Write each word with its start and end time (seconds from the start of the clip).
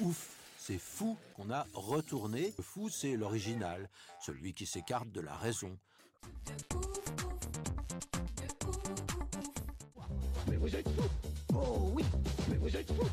Ouf, 0.00 0.36
c'est 0.58 0.78
fou 0.78 1.16
qu'on 1.34 1.50
a 1.50 1.66
retourné. 1.72 2.52
Le 2.58 2.62
fou, 2.62 2.90
c'est 2.90 3.16
l'original, 3.16 3.88
celui 4.20 4.52
qui 4.52 4.66
s'écarte 4.66 5.10
de 5.10 5.22
la 5.22 5.34
raison. 5.34 5.78
Mais 10.48 10.56
vous 10.56 10.76
êtes 10.76 10.88
fous 10.90 11.08
Oh 11.54 11.92
oui 11.94 12.04
Mais 12.50 12.58
vous 12.58 12.76
êtes 12.76 12.92
fous 12.92 13.08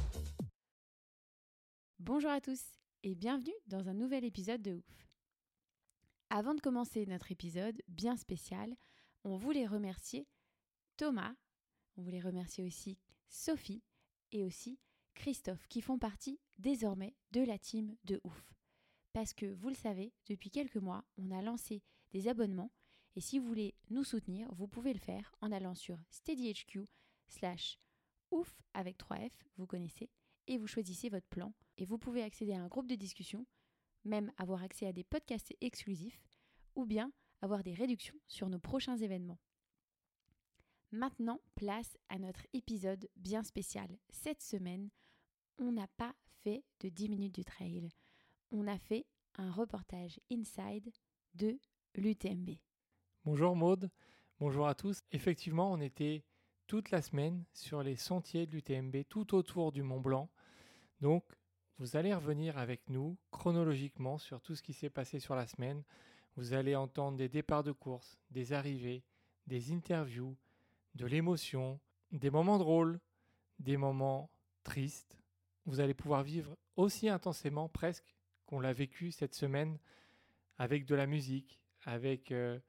Bonjour 1.99 2.31
à 2.31 2.41
tous 2.41 2.61
et 3.03 3.15
bienvenue 3.15 3.55
dans 3.67 3.87
un 3.87 3.93
nouvel 3.93 4.25
épisode 4.25 4.61
de 4.61 4.73
Ouf. 4.73 5.07
Avant 6.29 6.53
de 6.53 6.59
commencer 6.59 7.05
notre 7.05 7.31
épisode 7.31 7.81
bien 7.87 8.17
spécial, 8.17 8.75
on 9.23 9.37
voulait 9.37 9.67
remercier 9.67 10.27
Thomas, 10.97 11.33
on 11.95 12.01
voulait 12.01 12.19
remercier 12.19 12.65
aussi 12.65 12.97
Sophie 13.29 13.83
et 14.33 14.43
aussi 14.43 14.79
Christophe 15.13 15.67
qui 15.67 15.81
font 15.81 15.97
partie 15.97 16.39
désormais 16.57 17.15
de 17.31 17.41
la 17.41 17.57
team 17.57 17.95
de 18.03 18.19
Ouf. 18.23 18.53
Parce 19.13 19.33
que 19.33 19.45
vous 19.45 19.69
le 19.69 19.75
savez, 19.75 20.13
depuis 20.27 20.49
quelques 20.49 20.77
mois, 20.77 21.05
on 21.17 21.31
a 21.31 21.41
lancé 21.41 21.83
des 22.11 22.27
abonnements 22.27 22.71
et 23.15 23.21
si 23.21 23.37
vous 23.37 23.47
voulez 23.47 23.75
nous 23.89 24.03
soutenir, 24.03 24.51
vous 24.53 24.67
pouvez 24.67 24.93
le 24.93 24.99
faire 24.99 25.35
en 25.41 25.51
allant 25.51 25.75
sur 25.75 25.99
SteadyHQ 26.09 26.87
slash 27.27 27.77
ouf 28.31 28.61
avec 28.73 28.97
3F, 28.97 29.31
vous 29.57 29.67
connaissez, 29.67 30.09
et 30.47 30.57
vous 30.57 30.67
choisissez 30.67 31.09
votre 31.09 31.27
plan 31.27 31.53
et 31.77 31.85
vous 31.85 31.97
pouvez 31.97 32.23
accéder 32.23 32.53
à 32.53 32.61
un 32.61 32.67
groupe 32.67 32.87
de 32.87 32.95
discussion, 32.95 33.45
même 34.03 34.31
avoir 34.37 34.63
accès 34.63 34.87
à 34.87 34.93
des 34.93 35.03
podcasts 35.03 35.53
exclusifs 35.61 36.19
ou 36.75 36.85
bien 36.85 37.11
avoir 37.41 37.63
des 37.63 37.73
réductions 37.73 38.17
sur 38.27 38.49
nos 38.49 38.59
prochains 38.59 38.97
événements. 38.97 39.39
Maintenant, 40.91 41.39
place 41.55 41.97
à 42.09 42.19
notre 42.19 42.45
épisode 42.53 43.09
bien 43.15 43.43
spécial. 43.43 43.97
Cette 44.09 44.41
semaine, 44.41 44.89
on 45.59 45.71
n'a 45.71 45.87
pas 45.97 46.13
fait 46.43 46.63
de 46.81 46.89
10 46.89 47.09
minutes 47.09 47.35
du 47.35 47.45
trail. 47.45 47.89
On 48.51 48.67
a 48.67 48.77
fait 48.77 49.05
un 49.35 49.51
reportage 49.51 50.19
inside 50.31 50.91
de 51.33 51.57
l'UTMB. 51.95 52.51
Bonjour 53.25 53.55
Maude, 53.55 53.89
bonjour 54.39 54.67
à 54.67 54.75
tous. 54.75 55.01
Effectivement, 55.11 55.71
on 55.71 55.79
était 55.79 56.23
toute 56.67 56.91
la 56.91 57.01
semaine 57.01 57.43
sur 57.53 57.83
les 57.83 57.95
sentiers 57.95 58.45
de 58.45 58.55
l'UTMB 58.55 58.97
tout 59.09 59.35
autour 59.35 59.71
du 59.71 59.83
Mont 59.83 60.01
Blanc. 60.01 60.29
Donc, 61.01 61.23
vous 61.79 61.95
allez 61.95 62.13
revenir 62.13 62.57
avec 62.57 62.89
nous 62.89 63.17
chronologiquement 63.31 64.17
sur 64.17 64.41
tout 64.41 64.55
ce 64.55 64.61
qui 64.61 64.73
s'est 64.73 64.89
passé 64.89 65.19
sur 65.19 65.35
la 65.35 65.47
semaine. 65.47 65.83
Vous 66.35 66.53
allez 66.53 66.75
entendre 66.75 67.17
des 67.17 67.29
départs 67.29 67.63
de 67.63 67.71
course, 67.71 68.17
des 68.31 68.53
arrivées, 68.53 69.03
des 69.47 69.71
interviews, 69.71 70.35
de 70.95 71.05
l'émotion, 71.05 71.79
des 72.11 72.29
moments 72.29 72.57
drôles, 72.57 72.99
des 73.59 73.77
moments 73.77 74.29
tristes. 74.63 75.22
Vous 75.65 75.79
allez 75.79 75.93
pouvoir 75.93 76.23
vivre 76.23 76.57
aussi 76.75 77.09
intensément 77.09 77.69
presque 77.69 78.15
qu'on 78.45 78.59
l'a 78.59 78.73
vécu 78.73 79.11
cette 79.11 79.35
semaine 79.35 79.79
avec 80.57 80.85
de 80.85 80.95
la 80.95 81.07
musique, 81.07 81.61
avec 81.83 82.31
euh, 82.31 82.59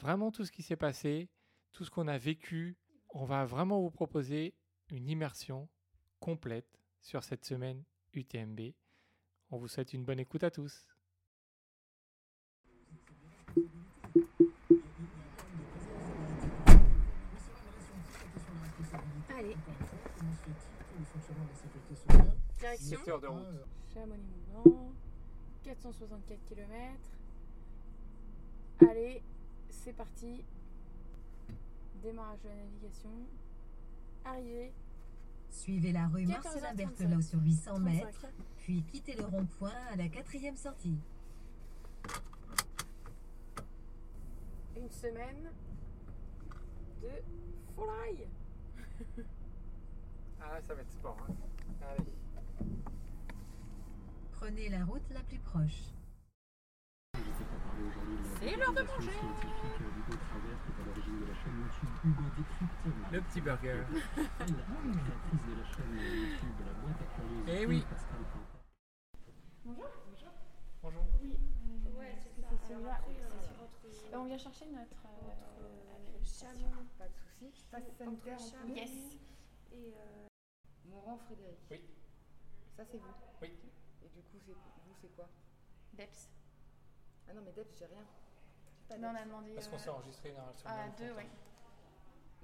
vraiment 0.00 0.30
tout 0.30 0.44
ce 0.44 0.52
qui 0.52 0.62
s'est 0.62 0.76
passé, 0.76 1.28
tout 1.72 1.84
ce 1.84 1.90
qu'on 1.90 2.08
a 2.08 2.18
vécu. 2.18 2.76
On 3.10 3.24
va 3.24 3.44
vraiment 3.44 3.80
vous 3.80 3.90
proposer 3.90 4.54
une 4.90 5.08
immersion 5.08 5.68
complète 6.20 6.80
sur 7.00 7.22
cette 7.22 7.44
semaine 7.44 7.84
UTMB. 8.14 8.72
On 9.50 9.58
vous 9.58 9.68
souhaite 9.68 9.92
une 9.92 10.04
bonne 10.04 10.20
écoute 10.20 10.44
à 10.44 10.50
tous. 10.50 10.86
Direction. 22.58 22.98
7 22.98 23.08
heures 23.08 23.20
de 23.20 23.26
route. 23.26 23.46
Chamonix-Mont-Blanc, 23.94 24.92
464 25.64 26.38
km. 26.48 26.70
Allez, 28.88 29.22
c'est 29.70 29.92
parti. 29.92 30.44
Démarrage 32.02 32.40
de 32.42 32.48
la 32.48 32.54
navigation. 32.54 33.10
Arrivée. 34.24 34.72
Suivez 35.50 35.92
la 35.92 36.06
rue 36.08 36.24
14h35. 36.24 36.28
Marcelin 36.28 36.74
Berthelot 36.74 37.22
sur 37.22 37.40
800 37.40 37.78
mètres, 37.80 38.10
35. 38.10 38.30
puis 38.58 38.82
quittez 38.92 39.14
le 39.14 39.24
rond-point 39.24 39.72
à 39.90 39.96
la 39.96 40.08
quatrième 40.08 40.56
sortie. 40.56 40.98
Une 44.76 44.90
semaine 44.90 45.50
de 47.02 47.08
folie. 47.74 48.26
Ah, 50.50 50.60
ça 50.66 50.74
va 50.74 50.80
être 50.82 50.92
sport. 50.92 51.16
hein. 51.28 51.34
Allez. 51.90 52.12
Prenez 54.32 54.68
la 54.68 54.84
route 54.84 55.02
la 55.10 55.20
plus 55.20 55.38
proche. 55.38 55.82
C'est 58.40 58.56
l'heure 58.56 58.72
de 58.72 58.82
manger. 58.82 59.10
Le 63.12 63.20
petit 63.20 63.40
burger. 63.40 63.82
Eh 67.50 67.66
oui. 67.66 67.84
Bonjour. 69.64 69.84
Bonjour. 70.82 71.02
Ouais, 71.98 72.14
c'est 72.22 72.40
ça. 72.42 72.48
Celui-là, 72.68 72.98
c'est 73.06 73.14
sur 73.14 73.56
votre- 73.58 74.18
On 74.18 74.24
vient 74.26 74.38
chercher 74.38 74.66
notre. 74.66 75.06
euh, 75.06 76.18
Chameau. 76.24 76.70
Pas 76.98 77.06
de 77.08 77.14
soucis. 77.40 77.64
Passe 77.70 77.84
sanitaire. 77.98 78.38
euh, 78.38 78.68
Yes. 78.74 78.90
Et 79.72 79.92
euh, 79.94 80.27
Morand 80.90 81.18
Frédéric. 81.18 81.58
Oui. 81.70 81.80
Ça 82.76 82.84
c'est 82.84 82.98
vous. 82.98 83.14
Oui. 83.42 83.52
Et 84.04 84.08
du 84.08 84.22
coup 84.22 84.38
c'est 84.44 84.52
vous 84.52 84.94
c'est 85.00 85.14
quoi? 85.14 85.28
Deps. 85.94 86.28
Ah 87.28 87.34
non 87.34 87.42
mais 87.44 87.52
Debs 87.52 87.74
j'ai 87.78 87.86
rien. 87.86 88.04
J'ai 88.80 88.88
pas 88.88 88.98
Non, 88.98 89.08
on 89.08 89.14
a 89.14 89.18
Debs. 89.18 89.26
demandé. 89.26 89.54
Parce 89.54 89.68
qu'on 89.68 89.76
euh, 89.76 89.78
s'est 89.78 89.90
enregistré 89.90 90.32
dans 90.32 90.52
sur 90.54 90.68
le 90.68 90.74
à 90.74 90.76
même 90.86 90.94
deux, 90.96 91.12
ouais. 91.14 91.28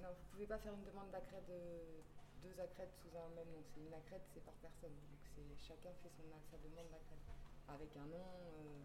Non 0.01 0.09
vous 0.09 0.25
pouvez 0.31 0.47
pas 0.47 0.57
faire 0.59 0.73
une 0.73 0.83
demande 0.85 1.09
d'accrède 1.11 1.45
de 1.47 2.03
deux 2.43 2.59
accrèdes 2.59 2.91
sous 3.01 3.17
un 3.17 3.29
même 3.35 3.47
nom. 3.53 3.63
C'est 3.73 3.81
une 3.81 3.93
accrède 3.93 4.21
c'est 4.33 4.43
par 4.43 4.53
personne. 4.55 4.91
Donc 4.93 5.19
c'est 5.35 5.67
chacun 5.67 5.91
fait 6.03 6.09
son 6.09 6.23
sa 6.51 6.57
demande 6.57 6.89
d'accrède 6.91 7.19
avec 7.67 7.95
un 7.97 8.05
nom. 8.05 8.23
euh, 8.23 8.81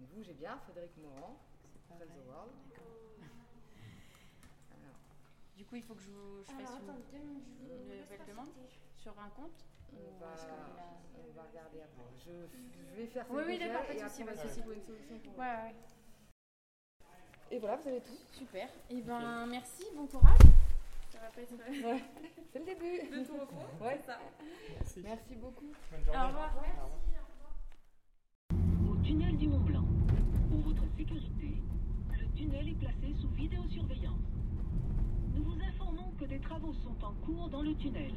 Vous 0.00 0.22
j'ai 0.24 0.34
bien 0.34 0.58
Frédéric 0.58 0.96
Morand. 0.98 1.38
the 1.90 2.26
World. 2.26 2.50
Du 5.56 5.64
coup, 5.64 5.76
il 5.76 5.82
faut 5.82 5.94
que 5.94 6.02
je, 6.02 6.10
vous- 6.10 6.42
je 6.44 6.50
Alors 6.50 6.62
fasse 6.70 6.76
attends, 6.82 6.98
une, 7.12 7.68
nouvelle 7.68 8.26
demande 8.26 8.48
sur 8.96 9.12
un 9.18 9.28
compte 9.30 9.64
on 9.92 9.96
Ou 9.96 10.18
va, 10.18 10.34
on 11.14 11.42
regarder 11.48 11.80
après. 11.82 12.02
Je, 12.18 12.32
je 12.76 12.96
vais 12.96 13.06
faire 13.06 13.26
Oui, 13.30 13.42
ce 13.44 13.48
oui, 13.48 13.58
que 13.58 13.64
d'accord, 13.64 13.86
pas 13.86 13.94
de 13.94 13.98
souci, 14.00 14.24
pas 14.24 14.32
de 14.32 14.38
souci. 14.38 14.60
une 14.74 14.82
solution 14.82 15.18
pour 15.20 15.38
Ouais, 15.38 15.44
ouais. 15.46 15.74
Et 17.52 17.58
voilà, 17.60 17.76
vous 17.76 17.88
avez 17.88 18.00
tout. 18.00 18.18
Super. 18.32 18.68
Et 18.90 19.00
ben, 19.02 19.46
merci, 19.46 19.84
bon 19.94 20.06
courage. 20.08 20.38
Ça 21.12 21.20
va 21.20 21.28
pas 21.28 21.40
être 21.42 21.52
Ouais, 21.52 22.02
c'est 22.52 22.58
le 22.58 22.64
début. 22.64 23.10
de 23.20 23.24
tout 23.24 23.36
repos. 23.38 23.54
Ouais. 23.84 24.00
ça. 24.04 24.18
Merci. 24.74 25.00
Merci 25.04 25.34
beaucoup. 25.36 25.72
Bonne 25.92 26.04
journée. 26.04 26.20
Au 26.20 26.26
revoir. 26.26 26.54
Au 28.90 28.96
tunnel 29.04 29.36
du 29.36 29.46
Mont 29.46 29.60
Blanc. 29.60 29.84
Pour 30.50 30.58
votre 30.60 30.84
sécurité, 30.96 31.62
le 32.18 32.26
tunnel 32.36 32.68
est 32.68 32.74
placé 32.78 33.14
sous 33.20 33.28
vidéosurveillance. 33.28 34.33
Nous 35.34 35.42
vous 35.42 35.60
informons 35.62 36.12
que 36.18 36.24
des 36.24 36.40
travaux 36.40 36.72
sont 36.74 37.04
en 37.04 37.12
cours 37.26 37.48
dans 37.48 37.62
le 37.62 37.74
tunnel. 37.74 38.14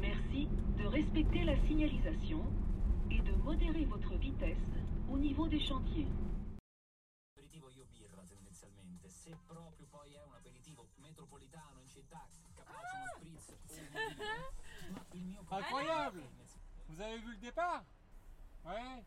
Merci 0.00 0.48
de 0.78 0.86
respecter 0.86 1.44
la 1.44 1.56
signalisation 1.66 2.42
et 3.10 3.18
de 3.20 3.32
modérer 3.32 3.84
votre 3.84 4.14
vitesse 4.16 4.56
au 5.10 5.18
niveau 5.18 5.48
des 5.48 5.60
chantiers. 5.60 6.08
aperitivo 7.34 7.70
io 7.70 7.86
birra 7.92 8.22
tendenzialmente, 8.24 9.08
se 9.08 9.36
proprio 9.46 9.86
poi 9.86 10.12
è 10.12 10.22
un 10.24 10.32
aperitivo 10.34 10.88
metropolitano 10.96 11.80
in 11.80 11.86
città, 11.88 12.26
capace 12.54 12.96
uno 12.96 13.06
spritz 13.14 13.48
o 13.50 13.56
un 13.60 13.88
vino, 13.90 14.92
ma 14.92 15.04
il 15.12 15.24
mio 15.24 15.44
Incroyable! 15.48 16.28
Vous 16.88 17.00
avez 17.00 17.18
vu 17.18 17.32
le 17.32 17.38
départ? 17.38 17.84
Ouais. 18.64 19.04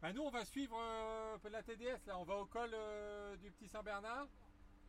Bah 0.00 0.12
nous 0.12 0.22
on 0.22 0.30
va 0.30 0.44
suivre 0.44 0.78
euh, 0.80 1.50
la 1.50 1.62
TDS 1.62 2.06
là, 2.06 2.18
on 2.18 2.24
va 2.24 2.36
au 2.36 2.46
col 2.46 2.70
euh, 2.72 3.36
du 3.36 3.50
petit 3.50 3.68
Saint-Bernard 3.68 4.26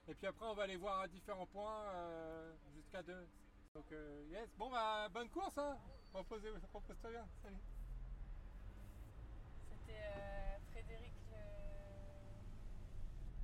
et 0.10 0.16
puis 0.16 0.28
après 0.28 0.46
on 0.46 0.54
va 0.54 0.64
aller 0.64 0.76
voir 0.76 1.02
à 1.02 1.08
différents 1.08 1.46
points 1.46 1.84
euh, 1.94 2.54
jusqu'à 2.76 3.04
deux. 3.04 3.28
Donc, 3.76 3.86
euh, 3.92 4.24
yes. 4.32 4.50
Bon, 4.58 4.70
bah, 4.72 5.08
bonne 5.14 5.30
course, 5.30 5.58
hein. 5.58 5.78
Repose-toi 6.14 7.12
bien. 7.12 7.28
Salut. 7.44 7.56
C'était 9.70 10.02
euh, 10.02 10.58
Frédéric 10.72 11.14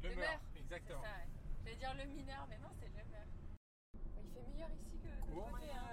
le... 0.01 0.09
Le 0.09 0.15
Le 0.15 0.21
exactement. 0.59 1.01
ça, 1.01 1.07
ouais. 1.09 1.27
Je 1.59 1.69
vais 1.69 1.75
dire 1.75 1.93
le 1.93 2.05
mineur, 2.05 2.47
mais 2.49 2.57
non, 2.57 2.69
c'est 2.79 2.87
le 2.87 2.93
maire. 2.93 3.27
Il 3.93 3.99
fait 4.33 4.41
meilleur 4.49 4.69
ici 4.71 4.97
que 4.97 5.07
de 5.07 5.21
côté. 5.35 5.69
Hein. 5.71 5.85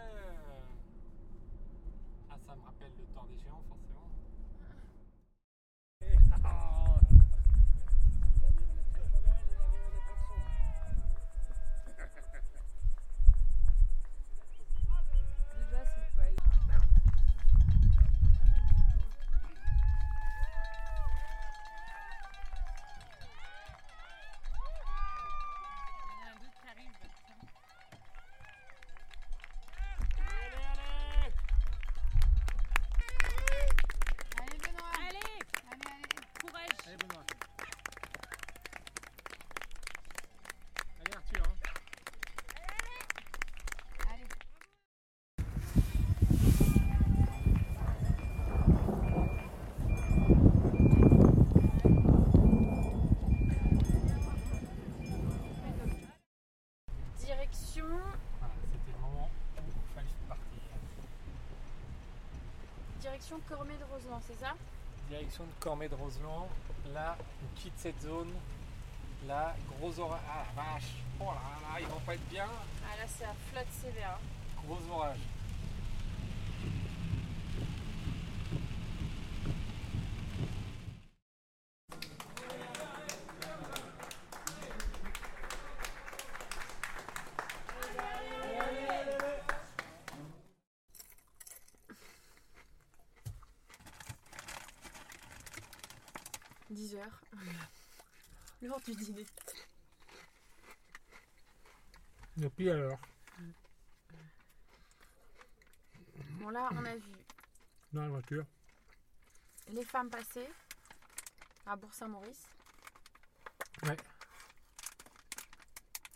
Ah, 2.30 2.36
ça 2.46 2.56
me 2.56 2.62
rappelle 2.62 2.92
le 2.98 3.04
temps 3.14 3.26
des 3.26 3.38
géants, 3.38 3.62
forcément. 3.68 4.08
Déjà, 15.54 15.84
c'est 15.84 16.14
pas... 16.16 16.28
Il 16.28 16.36
y 26.10 26.22
en 26.22 26.26
a 26.26 26.30
un 26.30 26.36
d'autre 26.36 26.60
qui 26.60 26.68
arrive. 26.68 26.92
Allez, 34.40 34.58
Benoît 34.58 34.92
Allez 35.08 35.18
Allez, 35.70 35.86
allez 35.86 36.10
Courage 36.40 36.76
Allez, 36.86 36.96
Benoît. 36.96 37.24
Allez, 41.00 41.16
Arthur. 41.16 41.42
Hein. 41.42 41.54
Allez 44.10 44.28
Direction 57.18 57.84
Voilà, 58.38 58.54
c'était 58.72 58.92
le 58.92 58.98
moment 59.00 59.28
où 59.56 59.60
il 59.60 59.94
fallait 59.94 60.08
partir. 60.28 60.60
Direction 63.12 63.38
Cormet 63.46 63.76
de 63.76 63.84
Roseland, 63.92 64.20
c'est 64.26 64.38
ça 64.40 64.54
Direction 65.10 65.44
de 65.44 65.50
Cormet 65.60 65.88
de 65.88 65.94
Roseland. 65.94 66.48
Là, 66.94 67.16
on 67.42 67.60
quitte 67.60 67.74
cette 67.76 68.00
zone. 68.00 68.32
Là, 69.28 69.54
gros 69.68 69.98
orage. 70.00 70.20
Ah 70.26 70.44
la 70.56 70.62
vache. 70.62 70.94
Oh 71.20 71.24
là 71.24 71.32
là, 71.62 71.80
ils 71.80 71.86
vont 71.86 72.00
pas 72.00 72.14
être 72.14 72.28
bien. 72.30 72.46
Ah 72.46 72.96
là 72.96 73.04
c'est 73.06 73.24
à 73.24 73.34
flotte 73.50 73.70
sévère. 73.70 74.18
Gros 74.66 74.78
orage. 74.90 75.18
10 96.92 96.96
heures. 96.96 97.20
L'heure 98.62 98.80
du 98.80 98.94
dîner. 98.94 99.26
Et 102.42 102.48
puis 102.50 102.70
alors 102.70 102.98
Bon 106.38 106.50
là 106.50 106.68
on 106.72 106.84
a 106.84 106.94
vu 106.96 107.12
Dans 107.92 108.02
la 108.02 108.08
voiture. 108.08 108.44
les 109.68 109.84
femmes 109.84 110.10
passer 110.10 110.48
à 111.66 111.76
Bourg-Saint-Maurice. 111.76 112.46
Ouais. 113.84 113.96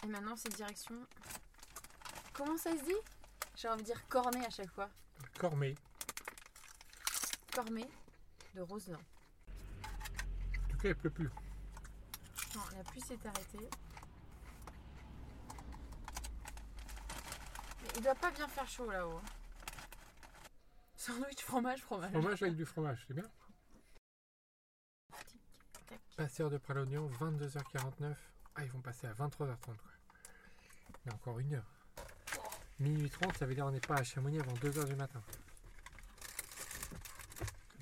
Et 0.03 0.07
maintenant 0.07 0.37
c'est 0.37 0.55
direction... 0.55 0.95
Comment 2.35 2.57
ça 2.59 2.73
se 2.77 2.85
dit? 2.85 3.01
J'ai 3.57 3.69
envie 3.69 3.83
de 3.83 3.87
dire 3.87 4.09
Cornet 4.09 4.45
à 4.45 4.51
chaque 4.51 4.71
fois. 4.71 4.91
Cormet. 5.39 5.75
Cormet 7.55 7.89
de 8.55 8.61
Roseland. 8.61 9.01
Il 10.89 10.95
pleut 10.95 11.11
plus. 11.11 11.29
Non, 12.55 12.63
la 12.77 12.85
pluie 12.85 13.01
s'est 13.01 13.19
arrêtée. 13.25 13.69
Mais 17.83 17.89
il 17.97 18.03
doit 18.03 18.15
pas 18.15 18.31
bien 18.31 18.47
faire 18.47 18.69
chaud 18.69 18.89
là-haut. 18.89 19.21
Sandwich, 20.97 21.43
fromage, 21.43 21.83
fromage. 21.83 22.13
Fromage 22.13 22.43
avec 22.43 22.57
du 22.57 22.65
fromage, 22.65 23.05
c'est 23.09 23.15
bien. 23.15 23.25
Passeur 26.17 26.51
de 26.51 26.59
Pralognon, 26.59 27.11
22h49. 27.21 28.15
Ah, 28.55 28.65
ils 28.65 28.71
vont 28.71 28.81
passer 28.81 29.09
à 29.09 29.13
23h30. 29.13 29.57
Quoi. 29.59 29.75
Il 31.05 31.09
y 31.09 31.11
a 31.11 31.15
encore 31.15 31.39
une 31.41 31.55
heure. 31.55 31.67
Minuit 32.79 33.11
30, 33.11 33.37
ça 33.37 33.47
veut 33.47 33.55
dire 33.55 33.65
qu'on 33.65 33.73
n'est 33.73 33.81
pas 33.81 33.97
à 33.97 34.05
Chamonix 34.05 34.39
avant 34.39 34.55
2h 34.55 34.85
du 34.87 34.95
matin. 34.95 35.21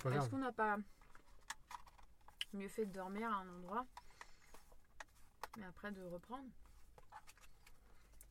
Est-ce 0.06 0.28
qu'on 0.30 0.38
n'a 0.38 0.52
pas 0.52 0.78
mieux 2.54 2.68
fait 2.68 2.86
de 2.86 2.92
dormir 2.92 3.28
à 3.30 3.36
un 3.42 3.48
endroit 3.56 3.86
mais 5.56 5.64
après 5.66 5.92
de 5.92 6.02
reprendre 6.02 6.48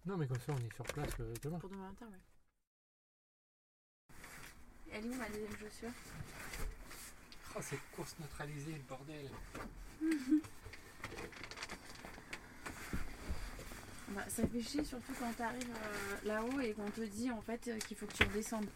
Non, 0.05 0.17
mais 0.17 0.27
comme 0.27 0.39
ça, 0.41 0.51
on 0.51 0.57
est 0.57 0.73
sur 0.75 0.83
place 0.85 1.09
euh, 1.21 1.33
demain. 1.41 1.57
pour 1.59 1.69
demain 1.69 1.87
matin, 1.89 2.07
ouais. 2.07 2.19
Elle 4.91 5.05
est 5.05 5.09
où 5.09 5.15
ma 5.15 5.29
deuxième 5.29 5.55
chaussure? 5.57 5.91
Oh, 7.55 7.59
cette 7.61 7.91
course 7.95 8.15
neutralisée, 8.19 8.73
le 8.73 8.83
bordel. 8.83 9.29
Bah, 14.09 14.25
ça 14.29 14.45
fait 14.47 14.61
chier 14.61 14.83
surtout 14.83 15.13
quand 15.17 15.31
t'arrives 15.33 15.71
euh, 15.75 16.17
là-haut 16.25 16.59
et 16.59 16.73
qu'on 16.73 16.89
te 16.91 17.01
dit 17.01 17.31
en 17.31 17.41
fait 17.41 17.67
euh, 17.67 17.79
qu'il 17.79 17.97
faut 17.97 18.05
que 18.05 18.13
tu 18.13 18.23
redescendes. 18.23 18.69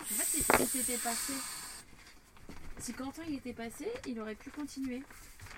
En 0.00 0.04
fait, 0.04 0.24
si 0.42 0.42
t'étais 0.72 0.98
passé, 0.98 1.34
si 2.82 2.92
Quentin 2.92 3.22
il 3.28 3.36
était 3.36 3.52
passé, 3.52 3.88
il 4.06 4.18
aurait 4.20 4.34
pu 4.34 4.50
continuer. 4.50 5.02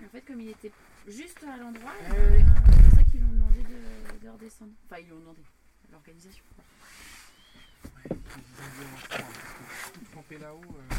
Et 0.03 0.05
en 0.05 0.09
fait, 0.11 0.21
comme 0.23 0.41
il 0.41 0.51
était 0.51 0.73
juste 1.09 1.43
à 1.45 1.57
l'endroit, 1.57 1.93
Eh 2.11 2.13
euh, 2.15 2.37
oui. 2.39 2.45
c'est 2.45 2.83
pour 2.83 2.99
ça 2.99 3.05
qu'ils 3.11 3.21
lui 3.21 3.27
ont 3.29 3.33
demandé 3.33 3.63
de, 3.63 4.19
de 4.25 4.29
redescendre. 4.29 4.73
Enfin, 4.87 4.99
ils 5.01 5.07
lui 5.07 5.13
ont 5.13 5.21
demandé 5.21 5.43
l'organisation. 5.91 6.45
Tout 9.95 10.05
trempé 10.13 10.39
là-haut. 10.39 10.61
euh, 10.63 10.95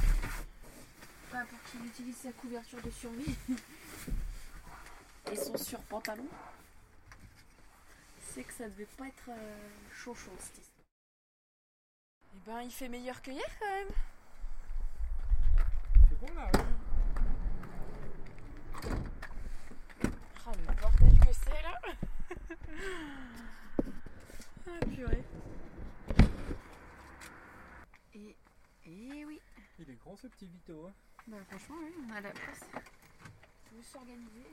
Pas 1.31 1.45
pour 1.45 1.59
qu'il 1.71 1.85
utilise 1.85 2.15
sa 2.17 2.31
couverture 2.31 2.81
de 2.81 2.89
survie 2.89 3.35
et 5.31 5.35
son 5.35 5.57
surpantalon. 5.57 6.27
C'est 8.33 8.43
que 8.43 8.53
ça 8.53 8.67
devait 8.69 8.87
pas 8.97 9.07
être 9.07 9.29
euh, 9.29 9.69
chaud 9.93 10.15
chaud 10.15 10.31
cette 10.39 10.57
histoire. 10.57 10.85
Eh 12.35 12.39
ben, 12.49 12.61
il 12.63 12.71
fait 12.71 12.89
meilleur 12.89 13.21
que 13.21 13.31
hier 13.31 13.59
quand 13.59 13.69
même. 13.69 13.87
Ah, 16.23 16.51
le 20.57 20.73
bordel 20.81 21.19
que 21.19 21.33
c'est 21.33 21.61
là 21.61 21.75
Ah 24.67 24.85
purée 24.85 25.23
Et, 28.13 28.35
et 28.85 29.25
oui 29.25 29.39
Il 29.79 29.89
est 29.89 29.95
grand 29.95 30.15
ce 30.15 30.27
petit 30.27 30.47
Vito. 30.47 30.87
Hein. 30.87 30.93
Bah 31.27 31.37
franchement 31.49 31.75
oui, 31.83 31.91
on 32.07 32.11
a 32.13 32.21
la 32.21 32.31
place. 32.31 32.63
Faut 33.65 33.81
s'organiser. 33.81 34.45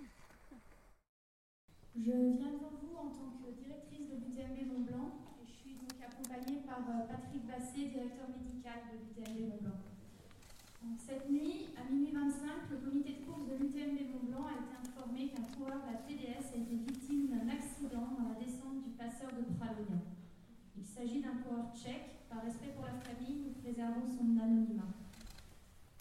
Je 1.95 2.00
viens 2.00 2.52
devant 2.52 2.73
vous 2.81 2.97
en 2.97 3.09
tant 3.11 3.31
que 3.38 3.50
directrice 3.62 4.09
de 4.09 4.16
l'UTMB 4.16 4.66
Mont 4.73 4.81
Blanc 4.81 5.11
et 5.40 5.47
je 5.47 5.52
suis 5.52 5.75
donc 5.75 5.92
accompagnée 6.02 6.61
par 6.66 6.78
euh, 6.81 7.07
Patrick 7.07 7.47
Basset, 7.47 7.88
directeur 7.88 8.28
médical 8.31 8.81
de 8.90 8.97
l'UTMB 8.99 9.40
Mont 9.50 9.59
Blanc. 9.61 9.91
Cette 10.98 11.30
nuit, 11.30 11.70
à 11.78 11.90
minuit 11.90 12.10
25, 12.10 12.70
le 12.70 12.76
comité 12.78 13.20
de 13.20 13.24
course 13.24 13.46
de 13.46 13.54
l'UTMB 13.54 14.02
Mont 14.10 14.26
Blanc 14.26 14.46
a 14.50 14.58
été 14.58 14.74
informé 14.82 15.28
qu'un 15.28 15.46
coureur 15.54 15.78
de 15.78 15.92
la 15.92 15.98
TDS 16.02 16.54
a 16.54 16.58
été 16.58 16.74
victime 16.74 17.28
d'un 17.28 17.48
accident 17.48 18.18
dans 18.18 18.34
la 18.34 18.38
descente 18.42 18.82
du 18.82 18.90
passeur 18.90 19.30
de 19.30 19.46
Pralognan. 19.54 20.02
Il 20.76 20.84
s'agit 20.84 21.22
d'un 21.22 21.38
coureur 21.38 21.70
tchèque. 21.74 22.26
Par 22.28 22.42
respect 22.42 22.72
pour 22.74 22.86
la 22.86 22.98
famille, 22.98 23.44
nous 23.44 23.54
préservons 23.62 24.08
son 24.08 24.40
anonymat. 24.40 24.90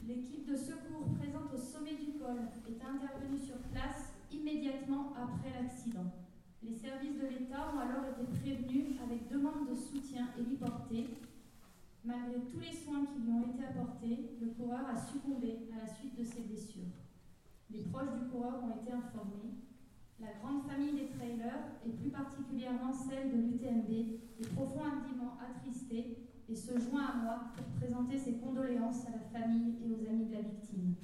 L'équipe 0.08 0.48
de 0.50 0.56
secours 0.56 1.14
présente 1.20 1.54
au 1.54 1.58
sommet 1.58 1.96
du 2.00 2.18
col 2.18 2.40
est 2.66 2.82
intervenue 2.82 3.38
sur 3.38 3.58
place 3.70 4.14
immédiatement 4.32 5.14
après 5.14 5.52
l'accident. 5.62 6.10
Les 6.64 6.74
services 6.74 7.20
de 7.20 7.28
l'État 7.28 7.70
ont 7.76 7.80
alors 7.80 8.06
été 8.10 8.24
prévenus 8.40 8.96
avec 9.04 9.28
demande 9.30 9.70
de 9.70 9.76
soutien 9.76 10.30
héliporté. 10.40 11.06
Malgré 12.04 12.42
tous 12.50 12.60
les 12.60 12.74
soins 12.74 13.06
qui 13.06 13.22
lui 13.22 13.32
ont 13.32 13.54
été 13.54 13.64
apportés, 13.64 14.38
le 14.42 14.48
coureur 14.48 14.88
a 14.90 14.98
succombé 14.98 15.70
à 15.72 15.86
la 15.86 15.94
suite 15.94 16.18
de 16.18 16.24
ses 16.24 16.42
blessures. 16.42 16.98
Les 17.70 17.84
proches 17.84 18.14
du 18.20 18.28
coureur 18.30 18.64
ont 18.64 18.82
été 18.82 18.92
informés. 18.92 19.54
La 20.20 20.34
grande 20.42 20.64
famille 20.64 20.94
des 20.94 21.10
trailers, 21.10 21.78
et 21.86 21.92
plus 21.92 22.10
particulièrement 22.10 22.92
celle 22.92 23.32
de 23.32 23.38
l'UTMB, 23.38 23.90
est 24.40 24.54
profondément 24.56 25.38
attristée 25.40 26.18
et 26.50 26.56
se 26.56 26.80
joint 26.80 27.06
à 27.06 27.18
moi 27.18 27.40
pour 27.56 27.66
présenter 27.80 28.18
ses 28.18 28.38
condoléances 28.38 29.06
à 29.06 29.12
la 29.12 29.40
famille 29.40 29.76
et 29.84 29.92
aux 29.92 30.10
amis 30.10 30.26
de 30.26 30.34
la 30.34 30.42
victime. 30.42 30.96